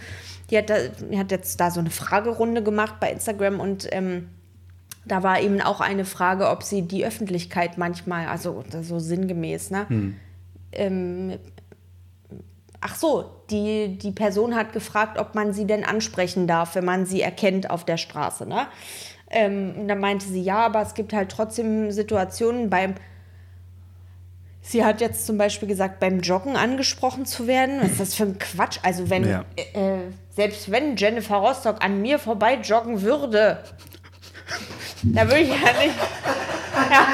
die 0.50 0.58
hat, 0.58 0.70
da, 0.70 0.76
die 0.78 1.18
hat 1.18 1.30
jetzt 1.30 1.60
da 1.60 1.70
so 1.70 1.80
eine 1.80 1.90
Fragerunde 1.90 2.62
gemacht 2.62 2.94
bei 3.00 3.10
Instagram 3.10 3.60
und 3.60 3.88
ähm, 3.92 4.28
da 5.08 5.22
war 5.22 5.40
eben 5.40 5.60
auch 5.60 5.80
eine 5.80 6.04
Frage, 6.04 6.48
ob 6.48 6.62
sie 6.62 6.82
die 6.82 7.04
Öffentlichkeit 7.04 7.78
manchmal, 7.78 8.28
also 8.28 8.64
so 8.82 8.98
sinngemäß, 8.98 9.70
ne? 9.70 9.86
Ähm, 10.72 11.38
ach 12.80 12.94
so, 12.96 13.24
die, 13.50 13.98
die 13.98 14.12
Person 14.12 14.54
hat 14.54 14.72
gefragt, 14.72 15.18
ob 15.18 15.34
man 15.34 15.52
sie 15.52 15.66
denn 15.66 15.84
ansprechen 15.84 16.46
darf, 16.46 16.74
wenn 16.74 16.84
man 16.84 17.06
sie 17.06 17.22
erkennt 17.22 17.70
auf 17.70 17.84
der 17.84 17.96
Straße, 17.96 18.46
ne? 18.46 18.66
Ähm, 19.30 19.74
und 19.76 19.88
dann 19.88 20.00
meinte 20.00 20.26
sie, 20.26 20.40
ja, 20.42 20.58
aber 20.64 20.80
es 20.82 20.94
gibt 20.94 21.12
halt 21.12 21.30
trotzdem 21.30 21.90
Situationen 21.90 22.70
beim. 22.70 22.94
Sie 24.62 24.84
hat 24.84 25.00
jetzt 25.00 25.26
zum 25.26 25.38
Beispiel 25.38 25.68
gesagt, 25.68 25.98
beim 26.00 26.20
Joggen 26.20 26.56
angesprochen 26.56 27.24
zu 27.24 27.46
werden. 27.46 27.80
Was 27.80 27.92
ist 27.92 28.00
das 28.00 28.14
für 28.14 28.24
ein 28.24 28.38
Quatsch? 28.38 28.78
Also, 28.82 29.08
wenn, 29.08 29.26
Ja. 29.26 29.44
äh, 29.56 29.98
selbst 30.30 30.70
wenn 30.70 30.96
Jennifer 30.96 31.36
Rostock 31.36 31.82
an 31.82 32.02
mir 32.02 32.18
vorbei 32.18 32.54
joggen 32.62 33.02
würde, 33.02 33.62
da 35.02 35.26
würde 35.26 35.40
ich 35.40 35.48
ja 35.48 35.72
nicht. 35.80 35.96
Ja, 36.90 37.08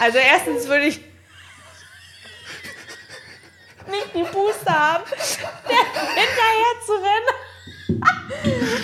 also, 0.00 0.18
erstens 0.18 0.66
würde 0.68 0.84
ich 0.84 1.00
nicht 3.90 4.14
die 4.14 4.22
Booster 4.32 4.72
haben, 4.72 5.04
hinterher 5.06 6.74
zu 6.86 6.92
rennen. 6.92 7.50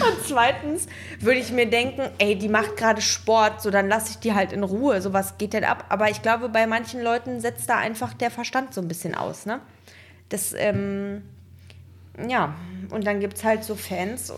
Und 0.02 0.26
zweitens 0.26 0.86
würde 1.20 1.38
ich 1.38 1.52
mir 1.52 1.66
denken, 1.66 2.10
ey, 2.18 2.36
die 2.36 2.48
macht 2.48 2.76
gerade 2.76 3.00
Sport, 3.00 3.62
so 3.62 3.70
dann 3.70 3.88
lasse 3.88 4.10
ich 4.10 4.18
die 4.18 4.34
halt 4.34 4.52
in 4.52 4.62
Ruhe. 4.62 5.00
So 5.00 5.12
was 5.12 5.38
geht 5.38 5.52
denn 5.52 5.64
ab? 5.64 5.84
Aber 5.88 6.10
ich 6.10 6.22
glaube, 6.22 6.48
bei 6.48 6.66
manchen 6.66 7.02
Leuten 7.02 7.40
setzt 7.40 7.68
da 7.68 7.78
einfach 7.78 8.14
der 8.14 8.30
Verstand 8.30 8.74
so 8.74 8.80
ein 8.80 8.88
bisschen 8.88 9.14
aus, 9.14 9.46
ne? 9.46 9.60
Das, 10.28 10.52
ähm, 10.54 11.22
ja, 12.28 12.54
und 12.90 13.06
dann 13.06 13.20
gibt 13.20 13.36
es 13.36 13.44
halt 13.44 13.62
so 13.62 13.76
Fans, 13.76 14.32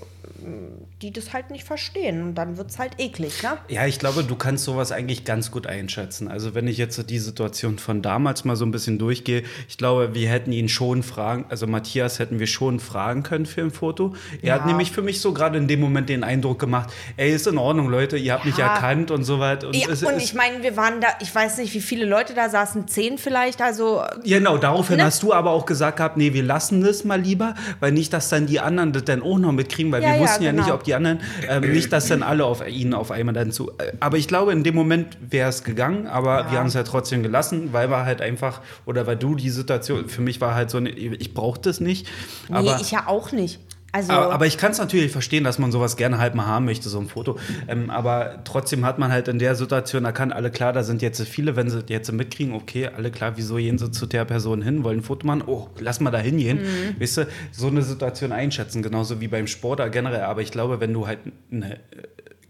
die 1.03 1.13
das 1.13 1.33
halt 1.33 1.51
nicht 1.51 1.65
verstehen. 1.65 2.23
Und 2.23 2.35
dann 2.35 2.57
wird 2.57 2.71
es 2.71 2.79
halt 2.79 2.93
eklig, 2.99 3.43
ne? 3.45 3.59
Ja, 3.69 3.87
ich 3.87 4.01
glaube, 4.01 4.25
du 4.25 4.35
kannst 4.35 4.65
sowas 4.65 4.91
eigentlich 4.91 5.25
ganz 5.25 5.51
gut 5.53 5.67
einschätzen. 5.67 6.27
Also 6.29 6.55
wenn 6.57 6.67
ich 6.67 6.77
jetzt 6.77 7.09
die 7.09 7.19
Situation 7.21 7.79
von 7.79 8.03
damals 8.03 8.45
mal 8.45 8.57
so 8.57 8.65
ein 8.65 8.73
bisschen 8.73 8.99
durchgehe, 8.99 9.45
ich 9.69 9.79
glaube, 9.79 10.15
wir 10.15 10.29
hätten 10.29 10.51
ihn 10.51 10.69
schon 10.69 11.05
fragen, 11.05 11.45
also 11.51 11.69
Matthias 11.69 12.19
hätten 12.19 12.41
wir 12.41 12.49
schon 12.49 12.81
fragen 12.81 13.23
können 13.23 13.47
für 13.47 13.61
ein 13.63 13.71
Foto. 13.71 14.15
Er 14.43 14.55
hat 14.55 14.63
Ja. 14.63 14.67
nämlich 14.67 14.91
für 14.91 15.03
mich 15.03 15.21
so 15.21 15.33
gerade 15.33 15.57
in 15.59 15.69
dem 15.69 15.79
Moment 15.81 16.09
den 16.09 16.25
Eindruck 16.25 16.59
gemacht, 16.59 16.91
ey, 17.17 17.33
ist 17.33 17.47
in 17.47 17.59
Ordnung, 17.59 17.89
Leute, 17.89 18.17
ihr 18.17 18.33
habt 18.33 18.45
mich 18.45 18.57
Ja. 18.57 18.75
erkannt 18.75 19.13
und 19.13 19.23
so 19.23 19.39
weiter. 19.39 19.69
Und 19.69 19.77
Ja, 19.77 19.89
es 19.91 20.03
und 20.03 20.15
ist- 20.17 20.23
ich 20.25 20.35
meine, 20.35 20.63
wir 20.65 20.77
waren 20.77 21.01
da, 21.01 21.09
ich 21.21 21.33
weiß 21.33 21.59
nicht, 21.59 21.75
wie 21.75 21.81
viele 21.81 22.07
Leute 22.07 22.35
da 22.35 22.49
saßen, 22.49 22.89
zehn 22.89 23.19
vielleicht, 23.19 23.63
also 23.63 24.03
Genau, 24.25 24.59
daraufhin 24.59 24.97
Ne? 24.97 25.05
hast 25.05 25.23
du 25.23 25.33
aber 25.33 25.53
auch 25.53 25.65
gesagt 25.65 25.99
gehabt, 25.99 26.17
nee, 26.17 26.33
wir 26.33 26.43
lassen 26.43 26.83
das 26.83 27.05
mal 27.05 27.21
lieber, 27.21 27.55
weil 27.79 27.93
nicht, 27.93 28.13
dass 28.13 28.29
dann 28.31 28.47
die 28.47 28.59
anderen 28.59 28.93
das 28.93 29.05
dann 29.05 29.23
auch 29.23 29.39
noch 29.39 29.53
mitkriegen, 29.53 29.93
weil 29.93 30.03
Ja, 30.03 30.15
wir 30.15 30.21
wussten 30.21 30.43
ja 30.43 30.51
genau. 30.51 30.65
nicht, 30.65 30.73
ob 30.73 30.83
die 30.83 30.88
anderen, 30.95 31.21
ähm, 31.49 31.73
nicht, 31.73 31.93
dass 31.93 32.09
dann 32.09 32.23
alle 32.23 32.45
auf 32.45 32.67
ihn 32.67 32.95
auf 32.95 33.11
einmal 33.11 33.35
dann 33.35 33.53
zu. 33.53 33.71
äh, 33.79 33.93
Aber 34.01 34.17
ich 34.17 34.29
glaube, 34.29 34.53
in 34.53 34.65
dem 34.65 34.75
Moment 34.75 35.17
wäre 35.21 35.49
es 35.49 35.65
gegangen, 35.65 36.07
aber 36.07 36.51
wir 36.51 36.59
haben 36.59 36.69
es 36.69 36.75
ja 36.75 36.83
trotzdem 36.83 37.23
gelassen, 37.23 37.73
weil 37.73 37.91
wir 37.91 38.05
halt 38.05 38.21
einfach, 38.21 38.61
oder 38.87 39.07
weil 39.07 39.17
du 39.17 39.35
die 39.35 39.51
Situation, 39.51 40.09
für 40.09 40.23
mich 40.23 40.41
war 40.41 40.55
halt 40.55 40.71
so 40.71 40.79
eine, 40.79 40.91
ich 40.91 41.35
brauche 41.35 41.61
das 41.61 41.81
nicht. 41.81 42.07
Aber, 42.51 42.77
nee, 42.77 42.81
ich 42.81 42.91
ja 42.91 43.07
auch 43.07 43.33
nicht. 43.33 43.61
Also, 43.91 44.13
aber, 44.13 44.35
aber 44.35 44.47
ich 44.47 44.59
kann 44.59 44.73
es 44.73 44.79
natürlich 44.79 45.11
verstehen, 45.11 45.45
dass 45.45 45.59
man 45.59 45.73
sowas 45.73 45.97
gerne 45.97 46.19
halt 46.19 46.35
mal 46.35 46.45
haben 46.45 46.67
möchte, 46.67 46.91
so 46.91 46.99
ein 47.01 47.09
Foto. 47.09 47.39
Ähm, 47.69 47.89
aber 47.89 48.41
trotzdem 48.45 48.85
hat 48.85 48.99
man 48.99 49.11
halt 49.11 49.29
in 49.29 49.39
der 49.39 49.55
Situation 49.55 50.05
erkannt, 50.05 50.35
alle 50.35 50.51
klar, 50.51 50.75
da 50.75 50.83
sind 50.83 51.01
jetzt 51.01 51.23
viele, 51.23 51.57
wenn 51.57 51.71
sie 51.71 51.83
jetzt 51.89 52.13
mitkriegen, 52.13 52.53
okay, 52.55 52.89
alle 52.89 53.11
klar, 53.11 53.37
wieso 53.37 53.57
gehen 53.57 53.79
sie 53.79 53.91
zu 53.91 54.05
der 54.05 54.27
Person 54.27 54.61
hin, 54.61 54.85
wollen 54.85 54.99
ein 54.99 55.03
Foto 55.03 55.27
machen, 55.27 55.43
oh, 55.47 55.69
lass 55.79 56.01
mal 56.01 56.11
da 56.11 56.19
hingehen. 56.19 56.59
Mhm. 56.59 57.01
Weißt 57.01 57.17
du, 57.17 57.27
so 57.51 57.69
eine 57.69 57.81
Situation 57.81 58.31
einschätzen, 58.31 58.83
genauso 58.83 59.23
wie 59.23 59.29
beim 59.29 59.47
Sport 59.47 59.81
oder 59.81 59.89
generell. 59.89 60.23
Aber 60.23 60.43
ich 60.43 60.51
glaube, 60.51 60.81
wenn 60.81 60.93
du 60.93 61.07
halt 61.07 61.21
eine 61.51 61.77
äh, 61.77 61.79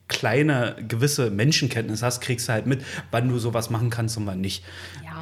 kleine 0.08 0.74
gewisse 0.88 1.30
Menschenkenntnis 1.30 2.02
hast, 2.02 2.20
kriegst 2.20 2.48
du 2.48 2.52
halt 2.52 2.66
mit, 2.66 2.82
wann 3.10 3.28
du 3.28 3.38
sowas 3.38 3.70
machen 3.70 3.90
kannst 3.90 4.16
und 4.16 4.26
wann 4.26 4.40
nicht. 4.40 4.64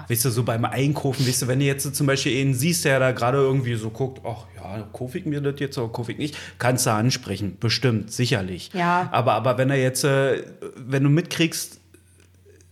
Weißt 0.09 0.25
du, 0.25 0.31
so 0.31 0.43
beim 0.43 0.65
Einkaufen, 0.65 1.27
weißt 1.27 1.43
du, 1.43 1.49
wenn 1.49 1.59
du 1.59 1.65
jetzt 1.65 1.95
zum 1.95 2.07
Beispiel 2.07 2.41
einen 2.41 2.55
siehst, 2.55 2.85
der 2.85 3.01
da 3.01 3.13
gerade 3.13 3.39
irgendwie 3.39 3.75
so 3.75 3.91
guckt, 3.91 4.21
ach 4.25 4.47
ja, 4.57 4.89
kaufe 4.93 5.19
ich 5.19 5.27
mir 5.27 5.41
das 5.41 5.59
jetzt 5.59 5.79
oder 5.79 5.93
kaufe 5.93 6.13
ich 6.13 6.19
nicht, 6.19 6.37
kannst 6.59 6.87
du 6.87 6.91
ansprechen, 6.91 7.57
bestimmt, 7.59 8.13
sicherlich. 8.13 8.71
Ja. 8.73 9.09
Aber, 9.13 9.35
aber 9.35 9.59
wenn 9.59 9.71
er 9.71 9.77
jetzt, 9.77 10.05
äh, 10.05 10.45
wenn 10.77 11.03
du 11.03 11.11
mitkriegst, 11.11 11.81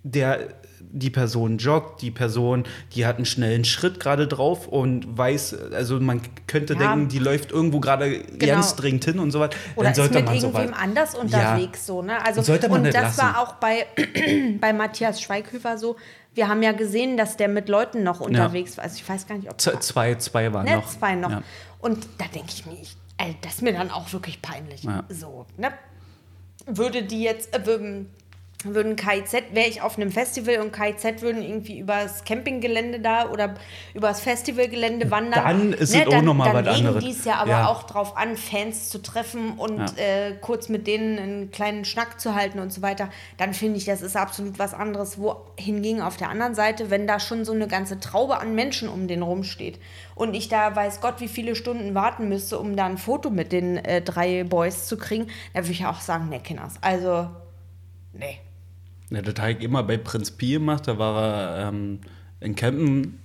der 0.03 0.49
die 0.97 1.11
Person 1.11 1.59
joggt, 1.59 2.03
die 2.03 2.11
Person, 2.13 2.65
die 2.95 3.05
hat 3.05 3.17
einen 3.17 3.25
schnellen 3.27 3.65
Schritt 3.65 3.99
gerade 3.99 4.29
drauf 4.29 4.69
und 4.69 5.19
weiß, 5.19 5.73
also 5.73 5.99
man 5.99 6.21
könnte 6.47 6.75
Ja. 6.75 6.79
denken, 6.95 7.09
die 7.09 7.19
läuft 7.19 7.51
irgendwo 7.51 7.81
gerade 7.81 8.21
ganz 8.39 8.77
dringend 8.77 9.05
hin 9.05 9.19
und 9.19 9.33
so 9.33 9.41
weiter. 9.41 9.57
Oder 9.75 9.87
Dann 9.89 9.95
sollte 9.97 10.11
ist 10.19 10.21
mit 10.21 10.25
man 10.31 10.41
so 10.41 10.47
irgendwem 10.47 10.71
weit. 10.73 10.81
anders 10.81 11.15
unterwegs 11.17 11.85
so, 11.87 12.01
ne? 12.03 12.25
Also 12.25 12.43
Sollte 12.43 12.69
man 12.69 12.79
und 12.79 12.83
nicht 12.85 12.95
das 12.95 13.17
lassen. 13.17 13.21
war 13.23 13.41
auch 13.43 13.55
bei, 13.55 13.87
bei 14.61 14.73
Matthias 14.73 15.21
Schweighöfer 15.21 15.79
so. 15.79 15.97
Wir 16.33 16.49
haben 16.49 16.63
ja 16.63 16.73
gesehen, 16.73 17.17
dass 17.17 17.37
der 17.37 17.49
mit 17.49 17.69
Leuten 17.69 18.03
noch 18.03 18.21
unterwegs 18.21 18.77
war. 18.77 18.85
Also 18.85 18.97
ich 18.97 19.09
weiß 19.09 19.27
gar 19.27 19.37
nicht, 19.37 19.51
ob 19.51 19.61
Z- 19.61 19.83
Zwei, 19.83 20.15
zwei 20.17 20.53
waren 20.53 20.65
ne, 20.65 20.77
noch. 20.77 20.87
zwei 20.89 21.15
noch. 21.17 21.31
Ja. 21.31 21.43
Und 21.81 22.07
da 22.19 22.25
denke 22.35 22.49
ich 22.51 22.67
mir, 22.67 22.73
ich, 22.81 22.97
ey, 23.19 23.37
das 23.43 23.55
ist 23.55 23.63
mir 23.63 23.73
dann 23.73 23.91
auch 23.91 24.13
wirklich 24.13 24.41
peinlich. 24.43 24.83
Ja. 24.85 25.03
So, 25.09 25.47
ne? 25.57 25.73
Würde 26.67 27.03
die 27.03 27.23
jetzt, 27.23 27.55
äh, 27.55 27.67
würden, 28.65 28.97
KIZ, 28.97 29.33
wäre 29.53 29.69
ich 29.69 29.83
auf 29.83 29.97
einem 29.99 30.11
Festival 30.11 30.59
und 30.61 30.73
KIZ 30.73 31.23
würden 31.23 31.43
irgendwie 31.43 31.79
übers 31.79 32.25
Campinggelände 32.25 33.01
da 33.01 33.29
oder 33.31 33.55
übers 33.95 34.21
Festivalgelände 34.21 35.11
wandern. 35.11 35.45
Dann 35.45 35.73
ist 35.73 35.95
es 35.95 36.07
auch 36.07 36.11
dann, 36.11 36.25
noch 36.25 36.35
mal 36.35 36.53
dann 36.53 36.65
was 36.65 36.77
legen 36.77 36.89
anderes. 36.89 37.05
die 37.05 37.11
es 37.11 37.25
ja 37.25 37.35
aber 37.37 37.51
Ja. 37.51 37.67
auch 37.69 37.83
drauf 37.85 38.17
an, 38.17 38.37
Fans 38.37 38.89
zu 38.89 39.03
treffen 39.03 39.53
und 39.59 39.79
Ja. 39.79 39.87
äh, 39.97 40.33
kurz 40.41 40.69
mit 40.69 40.87
denen 40.87 41.19
einen 41.19 41.51
kleinen 41.51 41.85
Schnack 41.85 42.21
zu 42.21 42.35
halten 42.35 42.59
und 42.59 42.73
so 42.73 42.81
weiter. 42.83 43.11
Dann 43.37 43.53
finde 43.55 43.79
ich, 43.79 43.85
das 43.85 44.01
ist 44.03 44.17
absolut 44.17 44.59
was 44.59 44.73
anderes. 44.75 45.19
Wohingegen 45.19 46.01
auf 46.01 46.17
der 46.17 46.29
anderen 46.31 46.55
Seite, 46.55 46.91
wenn 46.91 47.07
da 47.07 47.21
schon 47.21 47.45
so 47.45 47.53
eine 47.53 47.67
ganze 47.69 48.01
Traube 48.01 48.39
an 48.39 48.55
Menschen 48.55 48.89
um 48.89 49.09
den 49.09 49.23
rumsteht 49.23 49.79
und 50.15 50.35
ich 50.35 50.49
da 50.49 50.75
weiß 50.77 51.01
Gott, 51.01 51.21
wie 51.21 51.29
viele 51.29 51.55
Stunden 51.57 51.95
warten 51.95 52.29
müsste, 52.29 52.59
um 52.59 52.77
da 52.77 52.87
ein 52.87 52.99
Foto 52.99 53.31
mit 53.31 53.53
den 53.53 53.77
äh, 53.77 54.01
drei 54.01 54.45
Boys 54.45 54.87
zu 54.87 54.97
kriegen, 54.97 55.27
da 55.53 55.61
würde 55.61 55.73
ich 55.73 55.87
auch 55.87 56.01
sagen, 56.01 56.29
ne, 56.29 56.41
Kinders. 56.41 56.75
Also, 56.81 57.29
nee. 58.13 58.39
Ja, 59.11 59.23
das 59.23 59.35
habe 59.41 59.53
ich 59.53 59.61
immer 59.63 59.83
bei 59.83 59.97
Prinz 59.97 60.31
Pi 60.31 60.53
gemacht. 60.53 60.89
Da 60.89 60.99
war 60.99 61.57
er 61.59 61.69
ähm, 61.69 62.01
in 62.41 62.55
Campen, 62.57 63.21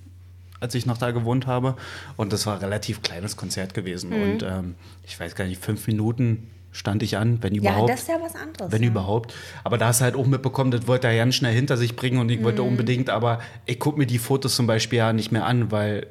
als 0.60 0.74
ich 0.74 0.86
noch 0.86 0.98
da 0.98 1.10
gewohnt 1.10 1.46
habe. 1.46 1.76
Und 2.16 2.32
das 2.32 2.46
war 2.46 2.54
ein 2.54 2.60
relativ 2.60 3.02
kleines 3.02 3.36
Konzert 3.36 3.74
gewesen. 3.74 4.10
Mhm. 4.10 4.22
Und 4.22 4.42
ähm, 4.42 4.74
ich 5.06 5.18
weiß 5.18 5.34
gar 5.34 5.46
nicht, 5.46 5.62
fünf 5.64 5.86
Minuten 5.86 6.50
stand 6.72 7.02
ich 7.02 7.16
an, 7.16 7.42
wenn 7.42 7.54
Ja, 7.54 7.62
überhaupt. 7.72 7.90
das 7.90 8.02
ist 8.02 8.08
ja 8.08 8.18
was 8.22 8.36
anderes. 8.36 8.70
wenn 8.70 8.82
ja. 8.84 8.90
überhaupt. 8.90 9.34
Aber 9.64 9.76
da 9.78 9.88
hast 9.88 10.00
du 10.00 10.04
halt 10.04 10.14
auch 10.14 10.26
mitbekommen, 10.26 10.70
das 10.70 10.86
wollte 10.86 11.08
er 11.08 11.16
ganz 11.16 11.34
schnell 11.34 11.52
hinter 11.54 11.76
sich 11.76 11.96
bringen 11.96 12.18
und 12.18 12.28
ich 12.30 12.38
Mhm. 12.38 12.44
wollte 12.44 12.62
unbedingt, 12.62 13.10
aber 13.10 13.40
ich 13.66 13.80
gucke 13.80 13.98
mir 13.98 14.06
die 14.06 14.18
Fotos 14.20 14.54
zum 14.54 14.68
Beispiel 14.68 14.98
ja 14.98 15.12
nicht 15.12 15.32
mehr 15.32 15.46
an, 15.46 15.72
weil 15.72 16.06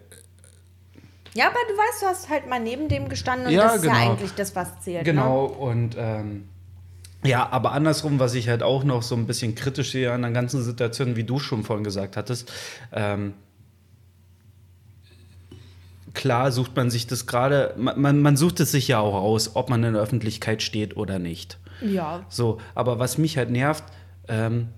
Ja, 1.34 1.46
aber 1.48 1.60
du 1.70 1.78
weißt, 1.78 2.02
du 2.02 2.06
hast 2.08 2.30
halt 2.30 2.50
mal 2.50 2.60
neben 2.60 2.90
dem 2.90 3.08
gestanden 3.08 3.48
und 3.48 3.54
Ja, 3.54 3.68
das 3.68 3.76
ist 3.78 3.86
ja 3.86 3.94
genau. 3.94 4.12
eigentlich 4.12 4.32
das, 4.34 4.54
was 4.56 4.82
zählt. 4.82 5.06
Genau, 5.06 5.46
und 5.46 5.96
ähm, 5.98 6.50
ja, 7.24 7.50
aber 7.52 7.74
andersrum, 7.74 8.20
was 8.20 8.34
ich 8.34 8.48
halt 8.48 8.64
auch 8.64 8.84
noch 8.84 9.04
so 9.04 9.16
ein 9.16 9.28
bisschen 9.28 9.56
kritisch 9.56 9.92
sehe 9.92 10.12
an 10.12 10.22
der 10.22 10.32
ganzen 10.32 10.64
Situation, 10.64 11.16
wie 11.16 11.24
du 11.24 11.40
schon 11.40 11.64
vorhin 11.64 11.84
gesagt 11.84 12.16
hattest, 12.16 12.52
ähm, 12.94 13.34
klar 16.14 16.52
sucht 16.52 16.76
man 16.76 16.90
sich 16.90 17.08
das 17.08 17.28
gerade, 17.28 17.74
man, 17.78 18.22
man, 18.22 18.38
sucht 18.38 18.60
es 18.60 18.72
sich 18.72 18.88
ja 18.88 19.00
auch 19.00 19.16
aus, 19.16 19.56
ob 19.56 19.70
man 19.70 19.84
in 19.84 19.94
der 19.94 20.02
Öffentlichkeit 20.02 20.62
steht 20.62 20.98
oder 20.98 21.20
nicht. 21.20 21.60
Ja, 21.82 22.26
So, 22.30 22.60
aber 22.76 23.00
was 23.00 23.18
mich 23.18 23.38
halt 23.38 23.52
nervt, 23.52 23.84
ähm, 24.28 24.70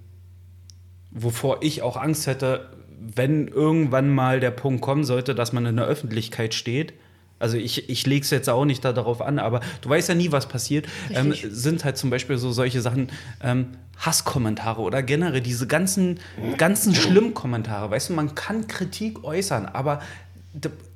wovor 1.12 1.62
ich 1.62 1.82
auch 1.82 1.98
Angst 1.98 2.28
hätte, 2.28 2.70
wenn 3.00 3.48
irgendwann 3.48 4.10
mal 4.10 4.40
der 4.40 4.52
Punkt 4.52 4.82
kommen 4.82 5.04
sollte, 5.04 5.36
dass 5.36 5.54
man 5.54 5.66
in 5.66 5.78
der 5.78 5.86
Öffentlichkeit 5.86 6.54
steht. 6.54 6.94
Also 7.42 7.58
ich, 7.58 7.90
ich 7.90 8.06
lege 8.06 8.24
es 8.24 8.30
jetzt 8.30 8.50
auch 8.50 8.66
nicht 8.66 8.84
da 8.86 8.94
darauf 8.94 9.22
an, 9.22 9.40
aber 9.40 9.62
du 9.82 9.90
weißt 9.90 10.10
ja 10.10 10.16
nie, 10.16 10.32
was 10.32 10.48
passiert. 10.48 10.88
Ähm, 11.14 11.34
sind 11.34 11.84
halt 11.84 11.98
zum 11.98 12.10
Beispiel 12.10 12.38
so 12.38 12.52
solche 12.52 12.82
Sachen, 12.82 13.10
ähm, 13.44 13.68
Hasskommentare 13.98 14.82
oder 14.82 15.04
generell 15.04 15.42
diese 15.42 15.68
ganzen, 15.68 16.20
ganzen 16.58 16.96
schlimmen 16.96 17.34
Kommentare. 17.34 17.92
Weißt 17.92 18.10
du, 18.10 18.14
man 18.14 18.34
kann 18.34 18.68
Kritik 18.68 19.24
äußern, 19.24 19.68
aber 19.68 20.02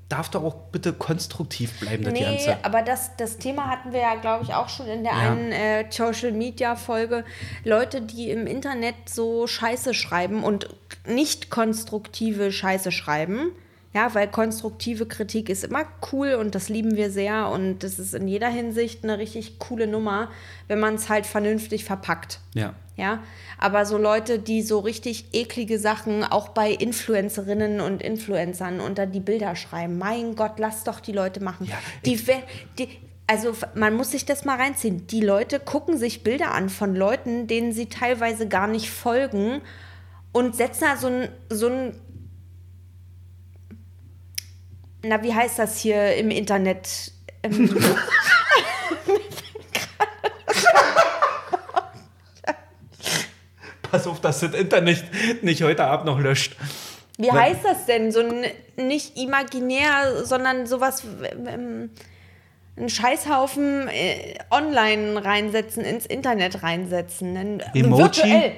darf 0.10 0.30
doch 0.30 0.44
auch 0.44 0.56
bitte 0.72 0.94
konstruktiv 0.94 1.80
bleiben, 1.80 2.04
das 2.04 2.14
Nee, 2.14 2.22
Ganze. 2.22 2.58
aber 2.64 2.82
das, 2.84 3.12
das 3.18 3.38
Thema 3.38 3.68
hatten 3.70 3.92
wir 3.92 4.02
ja, 4.02 4.16
glaube 4.16 4.44
ich, 4.44 4.54
auch 4.54 4.70
schon 4.70 4.86
in 4.88 5.04
der 5.04 5.14
Ja. 5.14 5.32
einen 5.32 5.52
äh, 5.52 5.86
Social 5.90 6.32
Media 6.32 6.76
Folge. 6.76 7.26
Leute, 7.64 8.02
die 8.02 8.30
im 8.30 8.46
Internet 8.46 8.96
so 9.08 9.48
Scheiße 9.48 9.94
schreiben 9.94 10.44
und 10.44 10.70
nicht 11.08 11.50
konstruktive 11.50 12.52
Scheiße 12.52 12.92
schreiben. 12.92 13.52
Ja, 13.96 14.14
weil 14.14 14.28
konstruktive 14.28 15.06
Kritik 15.06 15.48
ist 15.48 15.64
immer 15.64 15.86
cool 16.12 16.34
und 16.34 16.54
das 16.54 16.68
lieben 16.68 16.98
wir 16.98 17.10
sehr 17.10 17.50
und 17.50 17.80
das 17.80 17.98
ist 17.98 18.14
in 18.14 18.28
jeder 18.28 18.50
Hinsicht 18.50 19.06
eine 19.06 19.18
richtig 19.18 19.58
coole 19.58 19.88
Nummer, 19.88 20.30
wenn 20.68 20.82
man 20.82 20.96
es 20.96 21.08
halt 21.08 21.26
vernünftig 21.26 21.86
verpackt. 21.86 22.42
Ja. 22.54 22.74
Ja, 22.98 23.24
aber 23.58 23.86
so 23.86 23.98
Leute, 23.98 24.40
die 24.40 24.62
so 24.62 24.80
richtig 24.80 25.34
eklige 25.34 25.80
Sachen 25.80 26.24
auch 26.24 26.50
bei 26.50 26.72
Influencerinnen 26.72 27.82
und 27.82 28.02
Influencern 28.02 28.80
unter 28.80 29.06
die 29.06 29.20
Bilder 29.20 29.56
schreiben. 29.56 29.98
Mein 29.98 30.36
Gott, 30.36 30.60
lass 30.60 30.86
doch 30.86 31.02
die 31.02 31.12
Leute 31.12 31.42
machen. 31.44 31.66
Ja, 31.66 31.76
die, 32.06 32.18
die, 32.78 32.88
also 33.28 33.54
man 33.76 33.96
muss 33.96 34.12
sich 34.12 34.26
das 34.26 34.46
mal 34.46 34.58
reinziehen. 34.58 35.08
Die 35.08 35.20
Leute 35.22 35.60
gucken 35.60 35.98
sich 35.98 36.24
Bilder 36.24 36.54
an 36.54 36.70
von 36.70 36.96
Leuten, 36.96 37.48
denen 37.48 37.74
sie 37.74 37.88
teilweise 37.88 38.48
gar 38.48 38.68
nicht 38.68 38.90
folgen 38.90 39.62
und 40.32 40.56
setzen 40.56 40.86
da 40.86 40.98
so 40.98 41.08
ein, 41.08 41.30
so 41.50 41.68
ein 41.68 41.94
na, 45.08 45.24
wie 45.24 45.34
heißt 45.34 45.60
das 45.60 45.78
hier 45.80 46.16
im 46.16 46.30
Internet? 46.32 47.12
Ähm, 47.44 47.70
Pass 53.92 54.08
auf, 54.08 54.20
dass 54.20 54.40
das 54.42 54.54
Internet 54.54 55.04
nicht 55.42 55.62
heute 55.64 55.86
Abend 55.86 56.06
noch 56.08 56.20
löscht. 56.20 56.56
Wie 57.18 57.28
Weil- 57.28 57.42
heißt 57.54 57.64
das 57.64 57.86
denn? 57.86 58.12
So 58.12 58.20
ein 58.20 58.46
nicht 58.76 59.18
imaginär, 59.18 60.26
sondern 60.26 60.66
sowas, 60.68 61.04
ähm, 61.48 61.92
einen 62.78 62.90
Scheißhaufen 62.90 63.88
äh, 63.88 64.36
online 64.52 65.24
reinsetzen, 65.24 65.86
ins 65.86 66.06
Internet 66.06 66.62
reinsetzen. 66.62 67.38
Ein, 67.38 67.64
Emoji? 67.74 68.04
Virtuell. 68.04 68.52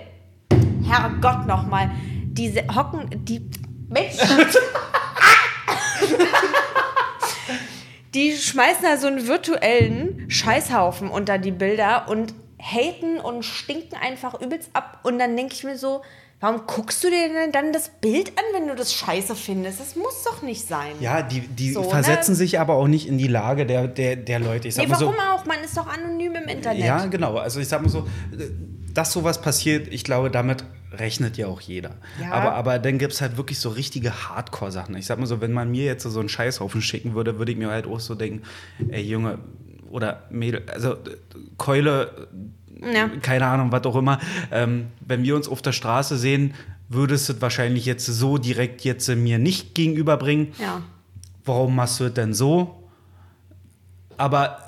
Herrgott 0.88 1.46
nochmal. 1.46 1.92
Diese 2.26 2.64
hocken, 2.76 3.08
die 3.26 3.48
Menschen. 3.90 4.28
die 8.14 8.36
schmeißen 8.36 8.84
da 8.84 8.98
so 8.98 9.08
einen 9.08 9.28
virtuellen 9.28 10.30
Scheißhaufen 10.30 11.10
unter 11.10 11.38
die 11.38 11.52
Bilder 11.52 12.08
und 12.10 12.34
haten 12.60 13.20
und 13.20 13.44
stinken 13.44 13.96
einfach 13.98 14.40
übelst 14.42 14.70
ab. 14.74 15.00
Und 15.04 15.20
dann 15.20 15.36
denke 15.38 15.54
ich 15.54 15.64
mir 15.64 15.78
so, 15.78 16.02
warum 16.40 16.66
guckst 16.66 17.04
du 17.04 17.10
dir 17.10 17.30
denn 17.30 17.52
dann 17.52 17.72
das 17.74 17.90
Bild 17.90 18.30
an, 18.38 18.44
wenn 18.54 18.68
du 18.68 18.76
das 18.76 18.94
scheiße 18.94 19.36
findest? 19.36 19.80
Das 19.80 19.96
muss 19.96 20.24
doch 20.24 20.42
nicht 20.42 20.68
sein. 20.68 20.94
Ja, 21.00 21.22
die, 21.22 21.42
die 21.42 21.72
So, 21.74 21.82
ne? 21.82 21.90
versetzen 21.90 22.34
sich 22.36 22.60
aber 22.60 22.74
auch 22.76 22.88
nicht 22.88 23.08
in 23.08 23.18
die 23.18 23.28
Lage 23.28 23.66
der, 23.66 23.88
der, 23.88 24.16
der 24.16 24.40
Leute. 24.40 24.68
Ich 24.68 24.76
sag 24.76 24.86
Nee, 24.86 24.92
mal 24.92 24.98
so, 24.98 25.08
warum 25.08 25.20
auch? 25.20 25.46
Man 25.46 25.60
ist 25.64 25.78
doch 25.78 25.88
anonym 25.88 26.36
im 26.36 26.48
Internet. 26.48 26.84
Ja, 26.84 27.06
genau. 27.06 27.38
Also 27.38 27.60
ich 27.60 27.68
sag 27.68 27.82
mal 27.82 27.90
so, 27.90 28.08
dass 28.98 29.14
sowas 29.14 29.42
passiert, 29.42 29.88
ich 29.94 30.04
glaube, 30.04 30.32
damit 30.32 30.64
rechnet 30.92 31.38
ja 31.38 31.48
auch 31.48 31.62
jeder. 31.62 31.96
Ja. 32.20 32.32
Aber, 32.32 32.54
aber 32.54 32.80
dann 32.80 32.98
gibt 32.98 33.14
es 33.14 33.22
halt 33.22 33.38
wirklich 33.38 33.60
so 33.60 33.70
richtige 33.70 34.28
Hardcore-Sachen. 34.28 34.96
Ich 34.96 35.06
sag 35.06 35.20
mal 35.20 35.28
so, 35.28 35.40
wenn 35.42 35.52
man 35.54 35.70
mir 35.70 35.86
jetzt 35.86 36.04
so 36.04 36.20
einen 36.20 36.30
Scheißhaufen 36.30 36.82
schicken 36.82 37.14
würde, 37.14 37.38
würde 37.38 37.52
ich 37.52 37.58
mir 37.58 37.70
halt 37.70 37.86
auch 37.86 38.00
so 38.00 38.16
denken, 38.16 38.42
ey 38.90 39.04
Junge 39.04 39.38
oder 39.92 40.24
Mädel, 40.32 40.64
also 40.74 40.98
Keule, 41.58 42.28
Ja. 42.94 43.08
keine 43.22 43.46
Ahnung, 43.46 43.72
was 43.72 43.84
auch 43.86 43.96
immer, 43.96 44.20
ähm, 44.52 44.88
wenn 45.02 45.24
wir 45.24 45.36
uns 45.36 45.48
auf 45.48 45.62
der 45.62 45.72
Straße 45.74 46.18
sehen, 46.18 46.54
würdest 46.90 47.30
du 47.30 47.34
es 47.34 47.42
wahrscheinlich 47.42 47.86
jetzt 47.86 48.06
so 48.06 48.38
direkt 48.38 48.82
jetzt 48.84 49.08
mir 49.10 49.38
nicht 49.40 49.76
gegenüberbringen 49.76 50.54
Ja. 50.60 50.82
warum 51.46 51.76
machst 51.76 52.00
du 52.00 52.06
es 52.06 52.14
denn 52.14 52.34
so? 52.34 52.84
Aber 54.18 54.60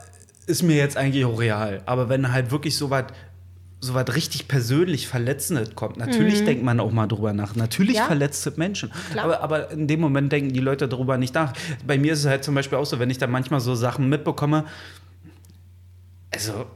ist 0.47 0.63
mir 0.63 0.75
jetzt 0.75 0.97
eigentlich 0.97 1.25
auch 1.25 1.39
real. 1.39 1.81
Aber 1.85 2.09
wenn 2.09 2.31
halt 2.31 2.51
wirklich 2.51 2.75
so 2.77 2.89
was 2.89 3.05
so 3.81 3.93
was 3.93 4.13
richtig 4.15 4.47
persönlich 4.47 5.07
Verletzendes 5.07 5.73
kommt, 5.75 5.97
natürlich 5.97 6.43
denkt 6.43 6.63
man 6.63 6.79
auch 6.79 6.91
mal 6.91 7.07
drüber 7.07 7.31
nach. 7.33 7.55
Natürlich 7.55 7.91
Mhm. 7.95 7.99
Ja. 7.99 8.05
verletzt 8.07 8.45
es 8.45 8.57
Menschen. 8.57 8.91
Klar. 9.11 9.25
Aber, 9.25 9.41
aber 9.41 9.71
in 9.71 9.87
dem 9.87 10.01
Moment 10.01 10.31
denken 10.31 10.53
die 10.53 10.59
Leute 10.59 10.87
darüber 10.87 11.17
nicht 11.17 11.33
nach. 11.33 11.53
Bei 11.87 11.97
mir 11.97 12.13
ist 12.13 12.19
es 12.19 12.25
halt 12.25 12.43
zum 12.43 12.55
Beispiel 12.55 12.77
auch 12.77 12.85
so, 12.85 12.99
wenn 12.99 13.09
ich 13.09 13.17
da 13.17 13.27
manchmal 13.27 13.61
so 13.61 13.75
Sachen 13.75 14.09
mitbekomme, 14.09 14.65
also, 16.31 16.67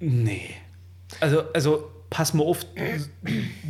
nee. 0.00 0.50
Also, 1.20 1.42
also 1.52 1.90
pass 2.08 2.34
mal 2.34 2.44
auf, 2.44 2.64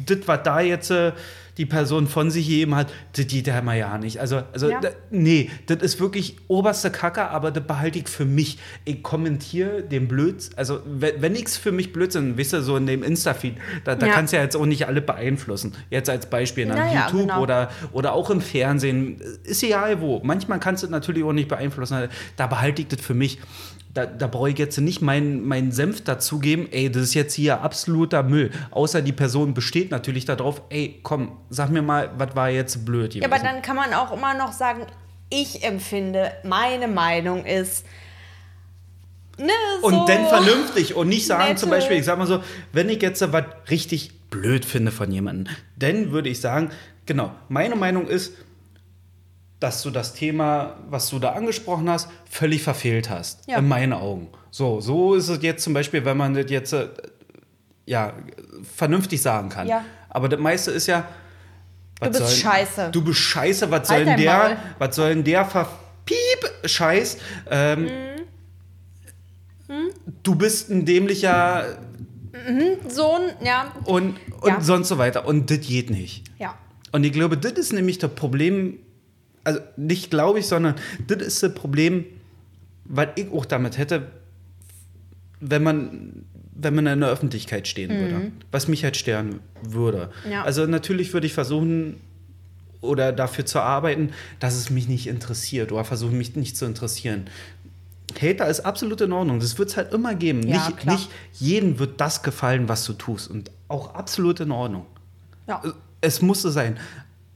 das, 0.07 0.19
was 0.27 0.43
da 0.45 0.61
jetzt 0.61 0.91
äh, 0.91 1.13
die 1.59 1.67
Person 1.67 2.07
von 2.07 2.31
sich 2.31 2.47
gegeben 2.49 2.75
hat, 2.75 2.91
das 3.15 3.27
geht 3.27 3.47
ja 3.47 3.61
mal 3.63 3.77
ja 3.77 3.99
nicht. 3.99 4.19
Also, 4.21 4.43
also 4.53 4.71
Ja. 4.71 4.81
nee, 5.11 5.51
das 5.67 5.79
ist 5.83 6.01
wirklich 6.01 6.37
oberste 6.49 6.91
Kacke, 6.91 7.29
aber 7.29 7.51
das 7.51 7.65
behalte 7.67 7.99
ich 7.99 8.09
für 8.09 8.25
mich. 8.25 8.59
Ich 8.85 9.03
kommentiere 9.03 9.83
den 9.83 10.09
Blödsinn, 10.09 10.55
also 10.57 10.81
wenn, 10.87 11.21
wenn 11.21 11.35
ich 11.35 11.45
es 11.45 11.57
für 11.59 11.73
mich 11.73 11.93
Blödsinn, 11.93 12.39
weißt 12.39 12.55
du, 12.55 12.63
so 12.63 12.77
in 12.77 12.87
dem 12.87 13.03
Insta-Feed, 13.03 13.55
da, 13.85 13.95
da 13.95 14.07
Ja. 14.07 14.15
kannst 14.15 14.33
du 14.33 14.39
ja 14.39 14.43
jetzt 14.43 14.57
auch 14.57 14.67
nicht 14.67 14.87
alle 14.87 15.03
beeinflussen. 15.03 15.75
Jetzt 15.91 16.09
als 16.09 16.27
Beispiel 16.27 16.67
nach 16.67 16.77
Naja, 16.77 17.07
YouTube 17.09 17.29
genau. 17.29 17.43
oder, 17.43 17.71
oder 17.93 18.13
auch 18.15 18.31
im 18.31 18.41
Fernsehen, 18.41 19.21
ist 19.45 19.63
egal 19.63 20.01
wo. 20.01 20.21
Manchmal 20.25 20.59
kannst 20.59 20.83
du 20.83 20.89
natürlich 20.89 21.23
auch 21.25 21.33
nicht 21.33 21.49
beeinflussen, 21.49 22.09
da 22.37 22.47
behalte 22.47 22.83
ich 22.83 22.89
das 22.89 23.01
für 23.01 23.15
mich. 23.15 23.39
Da, 23.95 24.07
da 24.07 24.27
brauche 24.27 24.51
ich 24.51 24.59
jetzt 24.59 24.79
nicht 24.79 25.03
meinen 25.03 25.47
mein 25.47 25.71
Senf 25.71 26.03
dazugeben, 26.03 26.67
ey, 26.73 26.91
das 26.91 27.03
ist 27.03 27.15
jetzt 27.15 27.35
hier 27.35 27.61
absoluter 27.61 28.23
Müll. 28.23 28.51
Außer 28.71 29.03
die 29.03 29.13
Person 29.13 29.53
besteht 29.55 29.91
natürlich 29.91 30.25
darauf, 30.25 30.63
ey, 30.71 31.01
komm, 31.03 31.37
sag 31.51 31.71
mir 31.71 31.83
mal, 31.83 32.11
was 32.17 32.35
war 32.35 32.49
jetzt 32.49 32.85
blöd 32.87 33.15
Ja, 33.15 33.27
aber 33.27 33.39
dann 33.39 33.61
kann 33.61 33.77
man 33.77 33.93
auch 33.93 34.13
immer 34.13 34.35
noch 34.35 34.53
sagen, 34.53 34.87
ich 35.29 35.63
empfinde, 35.65 36.33
meine 36.45 36.89
Meinung 36.89 37.45
ist. 37.45 37.85
Ne, 39.39 39.51
so 39.81 39.87
und 39.87 40.09
dann 40.09 40.27
vernünftig 40.27 40.95
und 40.95 41.09
nicht 41.09 41.27
sagen, 41.27 41.45
nette- 41.45 41.61
zum 41.61 41.71
Beispiel, 41.71 41.97
ich 41.97 42.05
sag 42.05 42.19
mal 42.19 42.27
so, 42.27 42.43
wenn 42.73 42.89
ich 42.91 43.01
jetzt 43.01 43.21
was 43.33 43.45
richtig 43.71 44.13
blöd 44.31 44.65
finde 44.65 44.93
von 44.93 45.11
jemandem, 45.11 45.55
dann 45.77 46.13
würde 46.13 46.29
ich 46.29 46.41
sagen, 46.41 46.71
genau, 47.07 47.33
meine 47.49 47.75
Meinung 47.75 48.09
ist, 48.09 48.35
dass 49.63 49.83
du 49.83 49.91
das 49.91 50.15
Thema, 50.15 50.77
was 50.89 51.09
du 51.11 51.19
da 51.19 51.33
angesprochen 51.33 51.89
hast, 51.89 52.09
völlig 52.29 52.63
verfehlt 52.63 53.09
hast. 53.11 53.47
Ja. 53.49 53.59
In 53.59 53.69
meinen 53.69 53.93
Augen. 53.93 54.29
So, 54.51 54.81
so 54.81 55.15
ist 55.15 55.29
es 55.29 55.43
jetzt 55.43 55.63
zum 55.63 55.73
Beispiel, 55.75 56.05
wenn 56.05 56.17
man 56.17 56.35
das 56.35 56.51
jetzt 56.51 56.73
äh, 56.73 56.89
ja, 57.87 58.13
vernünftig 58.77 59.23
sagen 59.23 59.49
kann. 59.49 59.67
Ja. 59.69 59.85
Aber 60.09 60.29
das 60.29 60.41
meiste 60.41 60.71
ist 60.71 60.87
ja. 60.89 61.09
was 62.01 62.11
bist 62.11 62.21
soll- 62.21 62.29
scheiße. 62.53 62.89
Du 62.93 63.03
bist 63.03 63.19
scheiße, 63.21 63.71
was 63.71 63.89
Halt 63.89 64.01
soll 64.01 64.05
denn 64.05 64.17
der, 64.21 64.39
Maul. 64.39 64.57
was 64.79 64.97
soll 64.97 65.09
denn 65.15 65.25
der 65.25 65.45
verpiep 65.45 66.51
Scheiß? 66.65 67.19
Ähm, 67.51 67.89
Mhm. 69.69 69.91
Du 70.23 70.35
bist 70.35 70.69
ein 70.71 70.85
dämlicher 70.85 71.79
Sohn, 72.89 73.23
ja. 73.43 73.73
und, 73.85 74.17
und 74.41 74.49
Ja. 74.49 74.61
sonst 74.61 74.89
so 74.89 74.99
weiter. 74.99 75.27
Und 75.27 75.51
das 75.51 75.61
geht 75.61 75.89
nicht. 75.89 76.25
Ja. 76.39 76.57
Und 76.91 77.05
ich 77.05 77.13
glaube, 77.13 77.39
das 77.39 77.53
ist 77.53 77.73
nämlich 77.73 77.99
das 77.99 78.11
Problem, 78.15 78.79
also 79.45 79.61
nicht 79.77 80.11
glaube 80.11 80.39
ich, 80.39 80.47
sondern 80.47 80.75
das 81.07 81.19
ist 81.23 81.43
das 81.43 81.55
Problem, 81.55 82.05
was 82.85 83.09
ich 83.17 83.31
auch 83.31 83.45
damit 83.45 83.79
hätte, 83.79 84.09
wenn 85.41 85.63
man, 85.63 86.25
wenn 86.55 86.75
man 86.75 86.87
in 86.87 87.01
der 87.01 87.11
Öffentlichkeit 87.11 87.67
stehen 87.67 87.91
würde. 87.91 88.33
Was 88.51 88.69
mich 88.69 88.85
halt 88.85 88.97
stören 88.97 89.41
würde. 89.63 90.11
Ja. 90.31 90.45
Also 90.45 90.67
natürlich 90.67 91.13
würde 91.13 91.27
ich 91.27 91.35
versuchen 91.35 91.97
oder 92.81 93.13
dafür 93.13 93.47
zu 93.47 93.61
arbeiten, 93.61 94.11
dass 94.41 94.55
es 94.55 94.71
mich 94.71 94.89
nicht 94.89 95.07
interessiert 95.07 95.73
oder 95.73 95.85
versuchen, 95.85 96.19
mich 96.19 96.37
nicht 96.37 96.57
zu 96.57 96.65
interessieren. 96.65 97.27
Hater 98.21 98.47
ist 98.49 98.61
absolut 98.61 99.01
in 99.01 99.13
Ordnung. 99.13 99.41
Das 99.41 99.59
wird 99.59 99.71
es 99.71 99.77
halt 99.77 99.93
immer 99.93 100.15
geben. 100.15 100.47
Ja, 100.47 100.69
nicht, 100.69 100.87
nicht 100.87 101.11
jedem 101.33 101.79
wird 101.79 102.01
das 102.01 102.23
gefallen, 102.23 102.69
was 102.69 102.85
du 102.85 102.93
tust. 102.93 103.31
Und 103.31 103.51
auch 103.69 103.95
absolut 103.95 104.41
in 104.41 104.51
Ordnung. 104.51 104.87
Ja. 105.49 105.63
Es 106.01 106.21
musste 106.21 106.51
sein. 106.51 106.79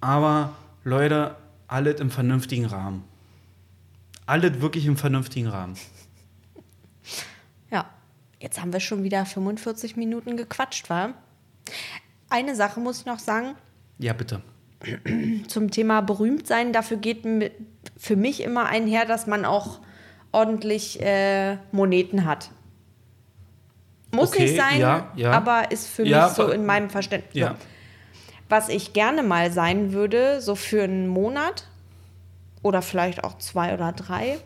Aber 0.01 0.53
Leute, 0.85 1.35
alles 1.69 2.01
im 2.01 2.11
vernünftigen 2.11 2.67
Rahmen. 2.67 3.05
Alles 4.27 4.61
wirklich 4.61 4.87
im 4.87 4.97
vernünftigen 4.97 5.47
Rahmen. 5.49 5.77
Ja. 7.71 7.87
Jetzt 8.41 8.61
haben 8.61 8.73
wir 8.73 8.81
schon 8.81 9.03
wieder 9.03 9.25
45 9.25 9.97
Minuten 9.97 10.37
gequatscht, 10.37 10.91
war? 10.91 11.15
Eine 12.29 12.55
Sache 12.55 12.81
muss 12.81 13.01
ich 13.01 13.07
noch 13.07 13.19
sagen 13.19 13.55
Ja, 13.99 14.13
bitte. 14.13 14.43
zum 15.49 15.71
Thema 15.71 16.01
berühmt 16.03 16.47
sein. 16.47 16.73
Dafür 16.73 16.97
geht 16.99 17.25
für 17.97 18.17
mich 18.17 18.43
immer 18.43 18.67
einher, 18.67 19.05
dass 19.07 19.27
man 19.27 19.45
auch 19.45 19.81
ordentlich 20.33 21.01
äh, 21.01 21.57
Moneten 21.73 22.25
hat. 22.27 22.51
Muss 24.13 24.31
Okay, 24.33 24.43
nicht 24.43 24.57
sein, 24.57 24.81
ja, 24.81 25.11
ja. 25.17 25.33
aber 25.33 25.71
ist 25.71 25.89
für 25.89 26.05
Ja, 26.07 26.27
mich 26.27 26.37
so 26.37 26.49
in 26.51 26.67
meinem 26.67 26.91
Verständnis. 26.91 27.35
Ja. 27.35 27.51
So. 27.51 27.57
Was 28.49 28.69
ich 28.69 28.93
gerne 28.93 29.23
mal 29.23 29.51
sein 29.51 29.93
würde, 29.93 30.41
so 30.41 30.55
für 30.55 30.85
einen 30.85 31.09
Monat 31.09 31.67
oder 32.63 32.83
vielleicht 32.83 33.25
auch 33.25 33.39
zwei 33.39 33.75
oder 33.75 33.93
drei, 33.93 34.39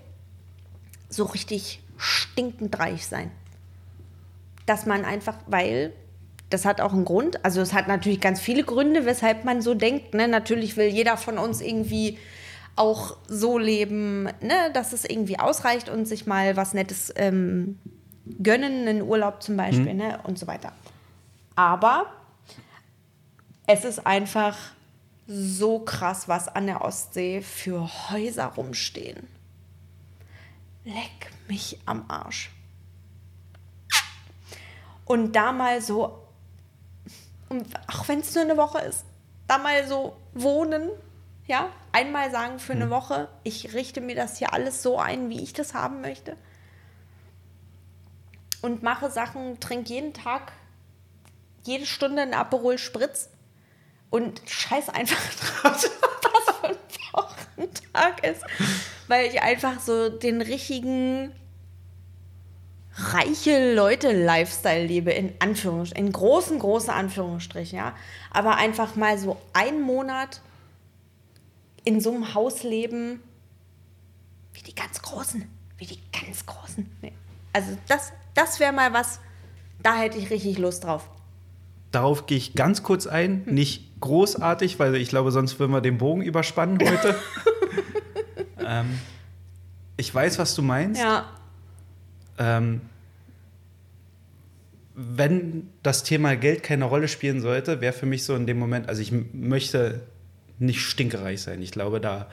so 1.09 1.25
richtig 1.25 1.81
stinkend 1.97 2.79
reich 2.79 3.07
sein. 3.07 3.31
Dass 4.67 4.87
man 4.87 5.05
einfach, 5.05 5.37
weil 5.47 5.93
das 6.51 6.65
hat 6.65 6.81
auch 6.81 6.93
einen 6.93 7.05
Grund, 7.05 7.45
also 7.45 7.61
es 7.61 7.73
hat 7.73 7.89
natürlich 7.89 8.21
ganz 8.21 8.41
viele 8.41 8.65
Gründe, 8.65 9.07
weshalb 9.07 9.45
man 9.45 9.63
so 9.63 9.75
denkt. 9.75 10.15
Ne? 10.15 10.29
Natürlich 10.29 10.77
will 10.77 10.89
jeder 10.89 11.17
von 11.17 11.39
uns 11.39 11.61
irgendwie 11.61 12.19
auch 12.77 13.17
so 13.29 13.59
leben, 13.59 14.25
ne? 14.25 14.71
dass 14.73 14.93
es 14.93 15.05
irgendwie 15.05 15.39
ausreicht 15.39 15.89
und 15.89 16.07
sich 16.07 16.27
mal 16.27 16.57
was 16.57 16.75
Nettes 16.75 17.13
ähm, 17.17 17.79
gönnen, 18.43 18.89
einen 18.89 19.03
Urlaub 19.03 19.43
zum 19.43 19.57
Beispiel 19.57 19.95
ne? 19.95 20.19
und 20.25 20.39
so 20.39 20.47
weiter. 20.47 20.73
Aber 21.55 22.07
es 23.73 23.85
ist 23.85 24.05
einfach 24.05 24.57
so 25.29 25.79
krass, 25.79 26.27
was 26.27 26.49
an 26.49 26.66
der 26.66 26.85
Ostsee 26.85 27.41
für 27.41 27.89
Häuser 28.11 28.47
rumstehen. 28.47 29.29
Leck 30.85 31.31
mich 31.47 31.79
am 31.87 32.05
Arsch. 32.09 32.51
Und 35.05 35.37
da 35.37 35.53
mal 35.53 35.81
so, 35.81 36.27
auch 37.87 38.09
wenn 38.09 38.21
es 38.21 38.35
nur 38.35 38.43
eine 38.43 38.57
Woche 38.57 38.79
ist, 38.79 39.05
da 39.47 39.59
mal 39.59 39.87
so 39.87 40.16
wohnen, 40.35 40.91
ja, 41.47 41.68
einmal 41.93 42.33
sagen 42.33 42.59
für 42.59 42.73
eine 42.73 42.91
Woche, 42.91 43.29
ich 43.45 43.73
richte 43.73 44.01
mir 44.01 44.16
das 44.16 44.39
hier 44.39 44.53
alles 44.53 44.83
so 44.83 44.99
ein, 44.99 45.31
wie 45.31 45.43
ich 45.43 45.53
das 45.53 45.75
haben 45.75 46.01
möchte. 46.01 46.37
Und 48.62 48.83
mache 48.83 49.11
Sachen, 49.12 49.61
trinke 49.61 49.91
jeden 49.95 50.12
Tag, 50.12 50.53
jede 51.62 51.87
Stunde 51.87 52.23
einen 52.23 52.35
Aperol 52.35 52.77
Spritz 52.77 53.29
und 54.11 54.43
scheiß 54.47 54.89
einfach 54.91 55.23
drauf, 55.63 55.91
was 56.23 56.55
für 56.57 56.69
ein 56.69 56.77
Wochentag 57.13 58.27
ist. 58.27 58.43
Weil 59.09 59.27
ich 59.27 59.41
einfach 59.43 59.81
so 59.81 60.09
den 60.09 60.41
richtigen 60.41 61.33
reiche 62.95 63.75
Leute-Lifestyle 63.75 64.85
lebe, 64.85 65.13
in 65.13 65.33
Anführungsstrichen, 65.39 66.07
in 66.07 66.13
großen, 66.13 66.59
großen 66.59 66.91
Anführungsstrichen, 66.91 67.79
ja. 67.79 67.95
Aber 68.31 68.57
einfach 68.57 68.97
mal 68.97 69.19
so 69.19 69.41
einen 69.53 69.81
Monat 69.81 70.41
in 71.85 72.01
so 72.01 72.13
einem 72.13 72.35
Haus 72.35 72.63
leben, 72.63 73.23
wie 74.53 74.63
die 74.63 74.75
ganz 74.75 75.01
Großen, 75.01 75.49
wie 75.79 75.87
die 75.87 75.99
ganz 76.13 76.45
Großen. 76.45 76.91
Nee. 77.01 77.13
Also 77.53 77.77
das, 77.89 78.13
das 78.35 78.61
wäre 78.61 78.73
mal 78.73 78.93
was, 78.93 79.21
da 79.83 79.97
hätte 79.97 80.19
ich 80.19 80.31
richtig 80.31 80.59
Lust 80.59 80.85
drauf. 80.85 81.09
Darauf 81.91 82.27
gehe 82.27 82.39
ich 82.39 82.55
ganz 82.55 82.83
kurz 82.83 83.07
ein. 83.07 83.43
Nicht 83.47 83.89
großartig, 84.01 84.79
weil 84.79 84.95
ich 84.97 85.09
glaube, 85.09 85.31
sonst 85.31 85.59
würden 85.59 85.73
wir 85.73 85.81
den 85.81 85.99
Bogen 85.99 86.23
überspannen 86.23 86.79
heute. 86.81 87.15
ähm, 88.67 88.87
ich 89.97 90.15
weiß, 90.15 90.39
was 90.39 90.55
du 90.55 90.63
meinst. 90.63 91.01
Ja, 91.01 91.27
Ähm, 92.39 92.81
wenn 94.95 95.69
das 95.83 96.03
Thema 96.03 96.37
Geld 96.37 96.63
keine 96.63 96.85
Rolle 96.85 97.09
spielen 97.09 97.41
sollte, 97.41 97.81
wäre 97.81 97.93
für 97.93 98.07
mich 98.07 98.25
so 98.25 98.35
in 98.35 98.47
dem 98.47 98.59
Moment, 98.59 98.89
also 98.89 99.01
ich 99.01 99.13
möchte 99.33 100.01
nicht 100.59 100.81
stinkereich 100.83 101.41
sein. 101.43 101.63
Ich 101.63 101.71
glaube, 101.71 102.01
da. 102.01 102.27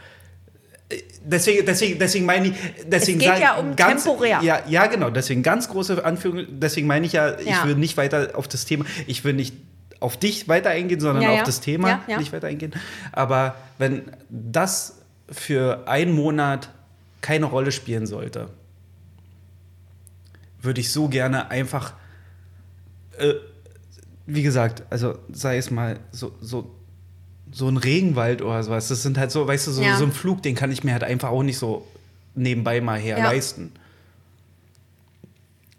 äh, 0.90 0.98
Deswegen, 1.24 1.66
deswegen, 1.66 2.00
deswegen 2.00 2.26
meine 2.26 2.48
ich, 2.48 2.54
deswegen 2.86 3.20
geht 3.20 3.28
sage 3.30 3.42
ja 3.42 3.56
ich 3.58 3.64
um 3.64 3.76
ganz, 3.76 4.04
temporär. 4.04 4.40
Ja, 4.42 4.64
ja, 4.68 4.88
genau. 4.88 5.10
Deswegen 5.10 5.44
ganz 5.44 5.70
große 5.70 6.04
Anführungen. 6.04 6.60
Deswegen 6.60 6.88
meine 6.88 7.06
ich 7.06 7.14
ja, 7.14 7.38
ich 7.40 7.48
Ja. 7.48 7.66
will 7.66 7.76
nicht 7.76 7.96
weiter 7.96 8.32
auf 8.34 8.48
das 8.48 8.66
Thema. 8.66 8.86
Ich 9.06 9.24
will 9.24 9.34
nicht 9.34 9.54
auf 10.00 10.18
dich 10.18 10.48
weiter 10.48 10.70
eingehen, 10.70 11.00
sondern 11.00 11.24
Ja, 11.24 11.30
auf 11.32 11.38
ja. 11.40 11.44
das 11.44 11.60
Thema 11.62 12.02
Ja, 12.08 12.18
nicht 12.20 12.32
weiter 12.34 12.48
eingehen. 12.48 12.74
Aber 13.12 13.56
wenn 13.78 14.04
das 14.30 15.02
für 15.30 15.88
einen 15.88 16.14
Monat 16.14 16.70
keine 17.22 17.46
Rolle 17.48 17.72
spielen 17.72 18.06
sollte, 18.06 18.50
würde 20.62 20.82
ich 20.82 20.92
so 20.92 21.08
gerne 21.08 21.50
einfach, 21.52 21.94
äh, 23.18 23.34
wie 24.26 24.44
gesagt, 24.44 24.84
also 24.90 25.18
sei 25.32 25.58
es 25.58 25.72
mal 25.72 26.00
so, 26.12 26.34
so, 26.42 26.72
so 27.52 27.68
ein 27.68 27.78
Regenwald 27.78 28.42
oder 28.42 28.62
sowas. 28.64 28.88
Das 28.90 29.04
sind 29.04 29.18
halt 29.18 29.32
so, 29.32 29.48
weißt 29.48 29.68
du, 29.68 29.72
so, 29.72 29.84
so 29.96 30.04
ein 30.04 30.12
Flug, 30.12 30.44
den 30.44 30.56
kann 30.56 30.72
ich 30.72 30.84
mir 30.84 30.92
halt 30.94 31.04
einfach 31.04 31.30
auch 31.30 31.44
nicht 31.44 31.58
so 31.58 31.88
nebenbei 32.36 32.82
mal 32.82 33.00
her 33.00 33.20
Ja. 33.20 33.26
leisten. 33.26 33.72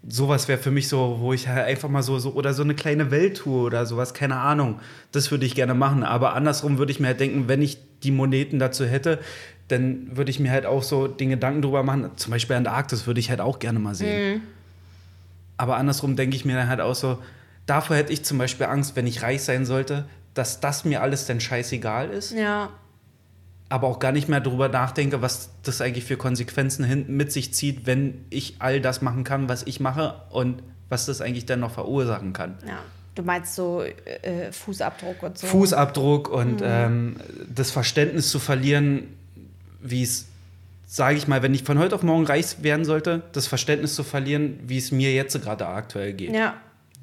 Sowas 0.07 0.47
wäre 0.47 0.59
für 0.59 0.71
mich 0.71 0.87
so, 0.87 1.17
wo 1.19 1.33
ich 1.33 1.47
halt 1.47 1.65
einfach 1.65 1.89
mal 1.89 2.03
so, 2.03 2.19
so, 2.19 2.31
oder 2.33 2.53
so 2.53 2.63
eine 2.63 2.73
kleine 2.73 3.11
Welttour 3.11 3.65
oder 3.65 3.85
sowas, 3.85 4.13
keine 4.13 4.37
Ahnung. 4.37 4.79
Das 5.11 5.29
würde 5.29 5.45
ich 5.45 5.55
gerne 5.55 5.73
machen. 5.73 6.03
Aber 6.03 6.33
andersrum 6.35 6.77
würde 6.77 6.91
ich 6.91 6.99
mir 6.99 7.07
halt 7.07 7.19
denken, 7.19 7.47
wenn 7.47 7.61
ich 7.61 7.77
die 8.03 8.11
Moneten 8.11 8.59
dazu 8.59 8.85
hätte, 8.85 9.19
dann 9.67 10.15
würde 10.15 10.31
ich 10.31 10.39
mir 10.39 10.51
halt 10.51 10.65
auch 10.65 10.83
so 10.83 11.07
den 11.07 11.29
Gedanken 11.29 11.61
drüber 11.61 11.83
machen. 11.83 12.11
Zum 12.15 12.31
Beispiel 12.31 12.55
Antarktis 12.55 13.07
würde 13.07 13.19
ich 13.19 13.29
halt 13.29 13.41
auch 13.41 13.59
gerne 13.59 13.79
mal 13.79 13.93
sehen. 13.93 14.41
Aber 15.57 15.75
andersrum 15.75 16.15
denke 16.15 16.35
ich 16.35 16.45
mir 16.45 16.55
dann 16.55 16.69
halt 16.69 16.79
auch 16.79 16.95
so, 16.95 17.19
davor 17.65 17.97
hätte 17.97 18.13
ich 18.13 18.23
zum 18.23 18.37
Beispiel 18.37 18.65
Angst, 18.67 18.95
wenn 18.95 19.05
ich 19.05 19.21
reich 19.21 19.43
sein 19.43 19.65
sollte, 19.65 20.05
dass 20.33 20.61
das 20.61 20.85
mir 20.85 21.01
alles 21.01 21.25
dann 21.25 21.41
scheißegal 21.41 22.09
ist, 22.09 22.31
ja, 22.31 22.69
aber 23.69 23.87
auch 23.87 23.99
gar 23.99 24.11
nicht 24.11 24.27
mehr 24.27 24.39
darüber 24.39 24.67
nachdenke, 24.67 25.21
was 25.21 25.51
das 25.63 25.79
eigentlich 25.79 26.03
für 26.03 26.17
Konsequenzen 26.17 26.83
hin 26.83 27.05
mit 27.07 27.31
sich 27.31 27.53
zieht, 27.53 27.85
wenn 27.85 28.25
ich 28.29 28.55
all 28.59 28.81
das 28.81 29.01
machen 29.01 29.23
kann, 29.23 29.47
was 29.47 29.63
ich 29.63 29.79
mache 29.79 30.15
und 30.31 30.63
was 30.89 31.05
das 31.05 31.21
eigentlich 31.21 31.45
dann 31.45 31.59
noch 31.59 31.71
verursachen 31.71 32.33
kann. 32.33 32.57
ja. 32.67 32.79
Du 33.15 33.25
meinst 33.25 33.55
so 33.55 33.81
äh, 33.81 34.49
Fußabdruck 34.51 35.23
und 35.23 35.37
so. 35.37 35.47
Fußabdruck 35.47 36.29
und 36.29 36.61
ähm, 36.63 37.17
das 37.53 37.69
Verständnis 37.69 38.29
zu 38.29 38.39
verlieren, 38.39 39.07
wie 39.81 40.03
es 40.03 40.27
sage 40.89 41.17
ich 41.17 41.27
mal, 41.27 41.43
wenn 41.43 41.53
ich 41.53 41.63
von 41.63 41.77
heute 41.77 41.93
auf 41.95 42.01
morgen 42.01 42.25
reich 42.25 42.63
werden 42.63 42.83
sollte, 42.83 43.21
das 43.33 43.45
Verständnis 43.45 43.93
zu 43.93 44.03
verlieren, 44.03 44.59
wie 44.65 44.77
es 44.77 44.91
mir 44.91 45.13
jetzt 45.13 45.39
gerade 45.41 45.67
aktuell 45.67 46.13
geht. 46.13 46.33
Ja. 46.33 46.55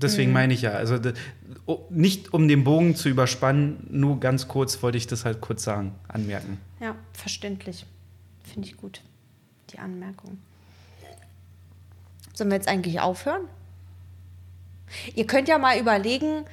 Deswegen 0.02 0.32
meine 0.32 0.54
ich 0.54 0.62
ja, 0.62 0.72
also 0.72 0.98
nicht 1.90 2.32
um 2.32 2.48
den 2.48 2.64
Bogen 2.64 2.94
zu 2.94 3.08
überspannen, 3.08 3.86
nur 3.90 4.20
ganz 4.20 4.48
kurz 4.48 4.82
wollte 4.82 4.98
ich 4.98 5.06
das 5.06 5.24
halt 5.24 5.40
kurz 5.40 5.64
sagen, 5.64 5.94
anmerken. 6.08 6.58
Ja, 6.80 6.94
verständlich. 7.12 7.86
Finde 8.44 8.68
ich 8.68 8.76
gut. 8.76 9.02
Die 9.70 9.78
Anmerkung. 9.78 10.38
Sollen 12.34 12.50
wir 12.50 12.56
jetzt 12.56 12.68
eigentlich 12.68 13.00
aufhören? 13.00 13.42
Ihr 15.14 15.26
könnt 15.26 15.48
ja 15.48 15.58
mal 15.58 15.78
überlegen, 15.78 16.44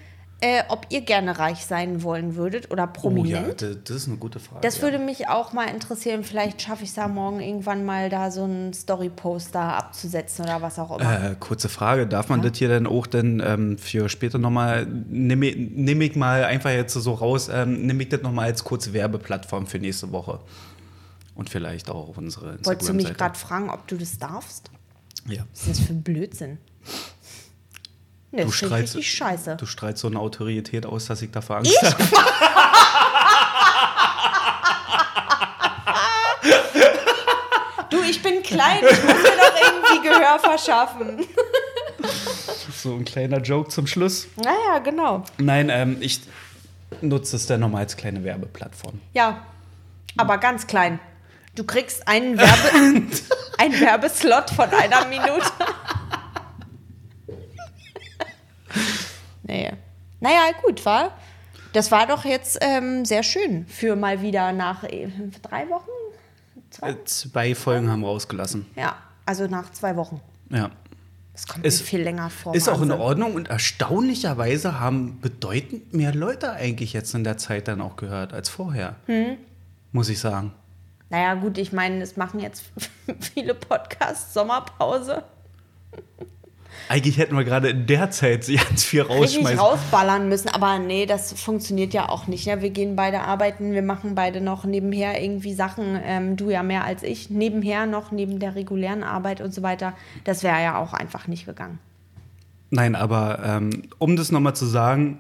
äh, 0.42 0.64
ob 0.68 0.88
ihr 0.90 1.02
gerne 1.02 1.40
reich 1.40 1.66
sein 1.66 2.04
wollen 2.04 2.36
würdet 2.36 2.70
oder 2.70 2.86
prominent. 2.86 3.62
Oh 3.62 3.66
ja, 3.66 3.76
das 3.76 3.96
ist 3.96 4.08
eine 4.10 4.18
gute 4.18 4.40
Frage. 4.40 4.60
Das 4.62 4.78
ja. 4.78 4.84
würde 4.84 5.00
mich 5.00 5.30
auch 5.30 5.54
mal 5.54 5.70
interessieren. 5.70 6.26
Vielleicht 6.26 6.62
schaffe 6.62 6.84
ich 6.84 6.90
es 6.90 6.96
ja 6.98 7.08
morgen 7.08 7.40
irgendwann 7.40 7.86
mal 7.86 8.10
da 8.10 8.30
so 8.30 8.44
einen 8.44 8.74
Story-Poster 8.74 9.62
abzusetzen 9.62 10.44
oder 10.44 10.62
was 10.62 10.80
auch 10.80 11.00
immer. 11.00 11.32
Äh, 11.32 11.36
kurze 11.40 11.70
Frage, 11.70 12.08
darf 12.08 12.28
man 12.28 12.42
das 12.42 12.58
hier 12.58 12.68
dann 12.68 12.88
auch 12.88 13.08
denn 13.08 13.42
ähm, 13.46 13.78
für 13.78 14.10
später 14.10 14.38
nochmal, 14.38 14.86
nehme 14.86 15.52
nehm 15.56 16.02
ich 16.02 16.18
mal 16.18 16.44
einfach 16.44 16.72
jetzt 16.72 16.94
so 16.94 17.14
raus, 17.14 17.50
ähm, 17.50 17.86
nehme 17.86 18.04
ich 18.04 18.10
das 18.10 18.22
nochmal 18.22 18.48
als 18.48 18.66
kurze 18.66 18.92
Werbeplattform 18.92 19.66
für 19.66 19.80
nächste 19.80 20.12
Woche. 20.12 20.40
Und 21.36 21.50
vielleicht 21.50 21.90
auch 21.90 22.10
auf 22.10 22.18
unsere 22.18 22.58
Wolltest 22.66 22.90
du 22.90 22.94
mich 22.94 23.08
Instagram-Seite. 23.08 23.14
gerade 23.14 23.40
fragen, 23.40 23.70
ob 23.70 23.88
du 23.88 23.96
das 23.96 24.18
darfst? 24.18 24.70
Ja. 25.28 25.46
Was 25.52 25.62
ist 25.62 25.70
das 25.70 25.80
für 25.80 25.94
ein 25.94 26.04
Blödsinn? 26.04 26.58
Nee, 28.36 28.46
Du 28.46 28.52
strahlst, 28.52 28.96
richtig 28.96 29.14
scheiße. 29.16 29.58
du 29.58 29.66
strahlst 29.68 30.02
so 30.02 30.08
eine 30.08 30.18
Autorität 30.20 30.88
aus, 30.88 31.06
dass 31.06 31.22
ich 31.22 31.30
davor 31.30 31.58
Angst 31.58 31.78
habe. 31.84 32.04
Du, 37.90 38.02
ich 38.02 38.22
bin 38.22 38.42
klein, 38.42 38.80
ich 38.84 39.04
muss 39.04 39.14
mir 39.14 39.38
doch 39.38 39.56
irgendwie 39.62 40.08
Gehör 40.08 40.40
verschaffen. 40.40 41.26
So 42.76 42.96
ein 42.96 43.06
kleiner 43.06 43.38
Joke 43.40 43.70
zum 43.70 43.88
Schluss. 43.88 44.28
Naja, 44.36 44.80
genau. 44.84 45.24
Nein, 45.38 45.70
ähm, 45.70 45.98
ich 46.02 46.20
nutze 47.00 47.38
es 47.38 47.46
dann 47.46 47.62
nochmal 47.62 47.84
als 47.84 47.96
kleine 47.96 48.26
Werbeplattform. 48.26 49.00
Ja, 49.14 49.46
aber 50.18 50.38
ganz 50.38 50.68
klein. 50.68 51.00
Du 51.56 51.64
kriegst 51.64 52.06
einen, 52.10 52.38
Werbe 52.38 53.08
einen 53.58 53.80
Werbeslot 53.80 54.50
von 54.50 54.70
einer 54.70 55.06
Minute. 55.06 55.46
Nee. 59.44 59.72
Naja, 60.20 60.52
gut, 60.64 60.86
war. 60.86 61.12
Das 61.74 61.92
war 61.92 62.06
doch 62.08 62.24
jetzt 62.24 62.60
ähm, 62.62 63.04
sehr 63.04 63.24
schön 63.24 63.66
für 63.68 63.96
mal 63.96 64.22
wieder 64.22 64.52
nach 64.54 64.84
äh, 64.84 65.10
drei 65.42 65.68
Wochen. 65.70 65.90
Zwei? 66.70 66.92
Äh, 66.92 67.04
Zwei 67.06 67.56
Folgen 67.56 67.90
haben 67.90 68.02
wir 68.02 68.08
rausgelassen. 68.08 68.66
Ja, 68.76 68.96
also 69.26 69.48
nach 69.48 69.72
zwei 69.72 69.96
Wochen. 69.96 70.22
Ja. 70.50 70.70
Das 71.34 71.48
kommt 71.48 71.66
Ist- 71.66 71.82
viel 71.82 72.02
länger 72.02 72.30
vor. 72.30 72.54
Ist 72.54 72.70
auch 72.70 72.82
in. 72.82 72.92
Ordnung 72.92 73.34
und 73.34 73.48
erstaunlicherweise 73.50 74.80
haben 74.80 75.20
bedeutend 75.20 75.94
mehr 75.94 76.14
Leute 76.14 76.52
eigentlich 76.52 76.94
jetzt 76.94 77.16
in 77.16 77.24
der 77.24 77.38
Zeit 77.38 77.68
dann 77.68 77.82
auch 77.82 77.96
gehört 77.96 78.34
als 78.34 78.50
vorher. 78.50 78.96
Hm. 79.08 79.38
Muss 79.92 80.10
ich 80.10 80.20
sagen. 80.20 80.54
Naja, 81.10 81.34
gut, 81.34 81.58
ich 81.58 81.74
meine, 81.74 82.02
es 82.04 82.18
machen 82.18 82.40
jetzt 82.40 82.64
viele 83.34 83.56
Podcasts 83.56 84.34
Sommerpause. 84.34 85.24
Eigentlich 86.90 87.18
hätten 87.18 87.36
wir 87.36 87.44
gerade 87.44 87.70
in 87.70 87.86
der 87.86 88.12
Zeit 88.12 88.48
ganz 88.48 88.84
viel 88.84 89.02
Richtig 89.02 89.20
rausschmeißen. 89.38 89.60
rausballern 89.60 90.30
müssen, 90.30 90.50
aber 90.50 90.80
nee, 90.80 91.06
das 91.06 91.34
funktioniert 91.34 91.94
ja 91.94 92.10
auch 92.10 92.28
nicht. 92.28 92.46
Ja? 92.46 92.62
Wir 92.62 92.70
gehen 92.70 92.96
beide 92.96 93.22
arbeiten, 93.22 93.72
wir 93.72 93.82
machen 93.82 94.16
beide 94.16 94.42
noch 94.42 94.66
nebenher 94.66 95.22
irgendwie 95.22 95.54
Sachen, 95.54 96.00
ähm, 96.04 96.36
du 96.36 96.50
ja 96.50 96.64
mehr 96.64 96.84
als 96.84 97.04
ich, 97.04 97.30
nebenher 97.30 97.86
noch, 97.86 98.12
neben 98.12 98.40
der 98.40 98.56
regulären 98.56 99.04
Arbeit 99.04 99.42
und 99.42 99.54
so 99.54 99.64
weiter. 99.64 99.94
Das 100.24 100.44
wäre 100.44 100.62
ja 100.62 100.78
auch 100.78 100.94
einfach 100.94 101.28
nicht 101.28 101.46
gegangen. 101.46 101.80
Nein, 102.70 102.96
aber 102.96 103.40
ähm, 103.46 103.84
um 104.00 104.16
das 104.16 104.32
nochmal 104.32 104.56
zu 104.56 104.66
sagen, 104.66 105.20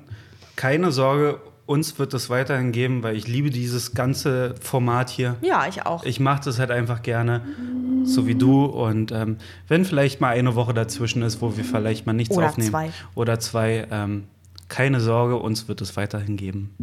keine 0.55 0.91
Sorge, 0.91 1.39
uns 1.65 1.97
wird 1.97 2.13
es 2.13 2.29
weiterhin 2.29 2.71
geben, 2.71 3.03
weil 3.03 3.15
ich 3.15 3.27
liebe 3.27 3.49
dieses 3.49 3.93
ganze 3.93 4.55
Format 4.59 5.09
hier. 5.09 5.37
Ja, 5.41 5.65
ich 5.67 5.85
auch. 5.85 6.03
Ich 6.03 6.19
mache 6.19 6.43
das 6.43 6.59
halt 6.59 6.71
einfach 6.71 7.01
gerne, 7.01 7.41
so 8.03 8.27
wie 8.27 8.35
du. 8.35 8.65
Und 8.65 9.11
ähm, 9.11 9.37
wenn 9.67 9.85
vielleicht 9.85 10.19
mal 10.19 10.29
eine 10.29 10.55
Woche 10.55 10.73
dazwischen 10.73 11.21
ist, 11.21 11.41
wo 11.41 11.55
wir 11.55 11.63
vielleicht 11.63 12.05
mal 12.05 12.13
nichts 12.13 12.35
Oder 12.35 12.47
aufnehmen. 12.47 12.69
zwei. 12.69 12.89
Oder 13.15 13.39
zwei. 13.39 13.87
Ähm, 13.91 14.25
keine 14.67 14.99
Sorge, 14.99 15.37
uns 15.37 15.67
wird 15.67 15.81
es 15.81 15.95
weiterhin 15.95 16.35
geben. 16.35 16.75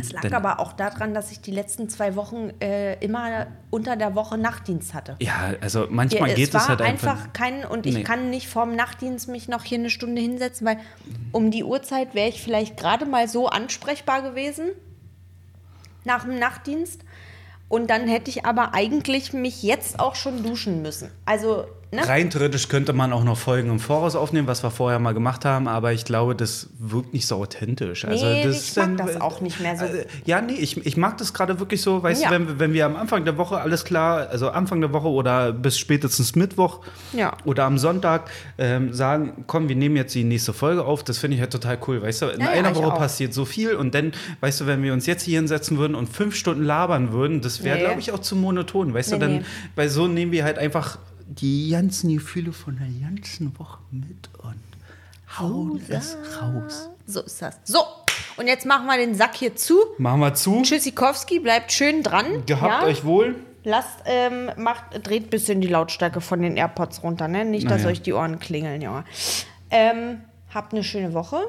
Es 0.00 0.12
lag 0.12 0.22
denn- 0.22 0.34
aber 0.34 0.60
auch 0.60 0.72
daran, 0.72 1.14
dass 1.14 1.30
ich 1.30 1.40
die 1.40 1.50
letzten 1.50 1.88
zwei 1.88 2.16
Wochen 2.16 2.50
äh, 2.60 2.94
immer 3.04 3.46
unter 3.70 3.96
der 3.96 4.14
Woche 4.14 4.36
Nachtdienst 4.38 4.94
hatte. 4.94 5.16
Ja, 5.20 5.54
also 5.60 5.86
manchmal 5.90 6.30
Ja, 6.30 6.34
geht 6.34 6.48
es 6.54 6.62
es 6.62 6.68
halt 6.68 6.82
einfach, 6.82 7.12
einfach. 7.12 7.32
kein 7.32 7.64
und 7.64 7.86
ich 7.86 7.94
Nee. 7.96 8.02
kann 8.02 8.30
nicht 8.30 8.48
vorm 8.48 8.74
Nachtdienst 8.76 9.28
mich 9.28 9.48
noch 9.48 9.64
hier 9.64 9.78
eine 9.78 9.90
Stunde 9.90 10.20
hinsetzen, 10.20 10.66
weil 10.66 10.78
um 11.32 11.50
die 11.50 11.64
Uhrzeit 11.64 12.14
wäre 12.14 12.28
ich 12.28 12.42
vielleicht 12.42 12.76
gerade 12.76 13.06
mal 13.06 13.28
so 13.28 13.48
ansprechbar 13.48 14.22
gewesen 14.22 14.70
nach 16.04 16.24
dem 16.24 16.38
Nachtdienst 16.38 17.02
und 17.68 17.88
dann 17.90 18.08
hätte 18.08 18.30
ich 18.30 18.44
aber 18.44 18.74
eigentlich 18.74 19.32
mich 19.32 19.62
jetzt 19.62 20.00
auch 20.00 20.14
schon 20.14 20.42
duschen 20.42 20.82
müssen. 20.82 21.10
Also 21.24 21.66
ne? 21.92 22.06
Rein 22.06 22.30
theoretisch 22.30 22.68
könnte 22.68 22.92
man 22.92 23.12
auch 23.12 23.24
noch 23.24 23.36
Folgen 23.38 23.70
im 23.70 23.80
Voraus 23.80 24.14
aufnehmen, 24.16 24.46
was 24.46 24.62
wir 24.62 24.70
vorher 24.70 24.98
mal 24.98 25.12
gemacht 25.14 25.44
haben, 25.44 25.68
aber 25.68 25.92
ich 25.92 26.04
glaube, 26.04 26.34
das 26.34 26.68
wirkt 26.78 27.12
nicht 27.12 27.26
so 27.26 27.36
authentisch. 27.36 28.04
Also 28.04 28.26
Nee, 28.26 28.44
das 28.44 28.70
ich 28.70 28.76
mag 28.76 28.96
dann- 28.96 29.06
das 29.06 29.20
auch 29.20 29.40
nicht 29.40 29.60
mehr 29.60 29.76
so. 29.76 29.84
Äh, 29.86 30.06
Ja, 30.24 30.40
nee, 30.40 30.54
ich, 30.54 30.84
ich 30.86 30.96
mag 30.96 31.18
das 31.18 31.32
gerade 31.34 31.58
wirklich 31.60 31.82
so, 31.82 32.02
weißt 32.02 32.22
Ja. 32.22 32.28
du, 32.28 32.34
wenn, 32.34 32.58
wenn 32.60 32.72
wir 32.72 32.86
am 32.86 32.96
Anfang 32.96 33.24
der 33.24 33.36
Woche, 33.36 33.60
alles 33.60 33.84
klar, 33.84 34.28
also 34.30 34.50
Anfang 34.50 34.80
der 34.80 34.92
Woche 34.92 35.08
oder 35.08 35.52
bis 35.52 35.78
spätestens 35.78 36.34
Mittwoch 36.36 36.80
Ja. 37.12 37.36
oder 37.44 37.64
am 37.64 37.78
Sonntag 37.78 38.30
ähm, 38.58 38.92
sagen, 38.92 39.44
komm, 39.46 39.68
wir 39.68 39.76
nehmen 39.76 39.96
jetzt 39.96 40.14
die 40.14 40.24
nächste 40.24 40.52
Folge 40.52 40.84
auf, 40.84 41.02
das 41.02 41.18
finde 41.18 41.34
ich 41.36 41.40
halt 41.40 41.52
total 41.52 41.78
cool, 41.88 42.02
weißt 42.02 42.22
du, 42.22 42.26
in 42.26 42.40
Ja, 42.40 42.48
einer 42.50 42.74
Woche 42.76 42.92
auch. 42.92 42.98
passiert 42.98 43.34
so 43.34 43.44
viel 43.44 43.74
und 43.74 43.94
dann, 43.94 44.12
weißt 44.40 44.60
du, 44.60 44.66
wenn 44.66 44.82
wir 44.82 44.92
uns 44.92 45.06
jetzt 45.06 45.22
hier 45.24 45.38
hinsetzen 45.38 45.78
würden 45.78 45.94
und 45.94 46.08
fünf 46.08 46.34
Stunden 46.36 46.62
labern 46.62 47.12
würden, 47.12 47.40
das 47.40 47.64
wäre, 47.64 47.78
Nee. 47.78 47.84
glaube 47.84 48.00
ich, 48.00 48.12
auch 48.12 48.20
zu 48.20 48.36
monoton, 48.36 48.94
weißt 48.94 49.12
Nee, 49.12 49.18
du, 49.18 49.20
dann, 49.26 49.34
nee. 49.38 49.44
bei 49.74 49.88
so 49.88 50.06
nehmen 50.06 50.32
wir 50.32 50.44
halt 50.44 50.58
einfach 50.58 50.98
die 51.30 51.70
ganzen 51.70 52.12
Gefühle 52.12 52.52
von 52.52 52.76
der 52.76 52.88
ganzen 53.08 53.56
Woche 53.58 53.78
mit 53.90 54.28
und 54.38 54.60
hauen 55.38 55.80
es 55.88 56.16
raus. 56.40 56.90
So 57.06 57.22
ist 57.22 57.40
das. 57.40 57.58
So, 57.64 57.80
und 58.36 58.46
jetzt 58.46 58.66
machen 58.66 58.86
wir 58.86 58.96
den 58.96 59.14
Sack 59.14 59.36
hier 59.36 59.54
zu. 59.54 59.78
Machen 59.98 60.20
wir 60.20 60.34
zu. 60.34 60.62
Tschüssikowski, 60.62 61.38
bleibt 61.38 61.72
schön 61.72 62.02
dran. 62.02 62.44
Gehabt 62.46 62.82
ja? 62.82 62.88
euch 62.88 63.04
wohl. 63.04 63.36
Lasst, 63.62 63.98
ähm, 64.06 64.50
macht, 64.56 65.06
dreht 65.06 65.26
ein 65.26 65.30
bisschen 65.30 65.60
die 65.60 65.68
Lautstärke 65.68 66.20
von 66.20 66.40
den 66.42 66.56
AirPods 66.56 67.02
runter, 67.02 67.28
ne? 67.28 67.44
Nicht, 67.44 67.70
dass 67.70 67.82
Naja. 67.82 67.92
euch 67.92 68.02
die 68.02 68.12
Ohren 68.12 68.38
klingeln, 68.38 68.80
Junge. 68.80 69.04
Ähm, 69.70 70.22
habt 70.52 70.72
eine 70.72 70.82
schöne 70.82 71.12
Woche. 71.12 71.42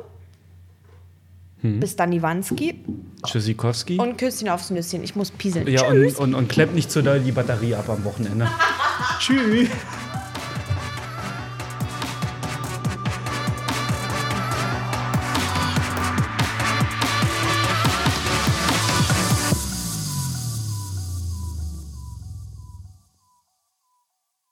Hm. 1.61 1.79
Bis 1.79 1.95
dann, 1.95 2.11
Iwanski. 2.11 2.83
Tschüssikowski. 3.25 3.97
Und 3.97 4.17
Küsschen 4.17 4.49
aufs 4.49 4.71
Nüsschen. 4.71 5.03
Ich 5.03 5.15
muss 5.15 5.31
pieseln. 5.31 5.67
ja, 5.67 5.89
Tschüss. 5.89 6.15
und, 6.15 6.29
und, 6.29 6.35
und 6.35 6.49
klemmt 6.49 6.73
nicht 6.73 6.89
zu 6.91 7.03
doll 7.03 7.19
die 7.19 7.31
Batterie 7.31 7.75
ab 7.75 7.87
am 7.89 8.03
Wochenende. 8.03 8.47
Tschüss. 9.19 9.69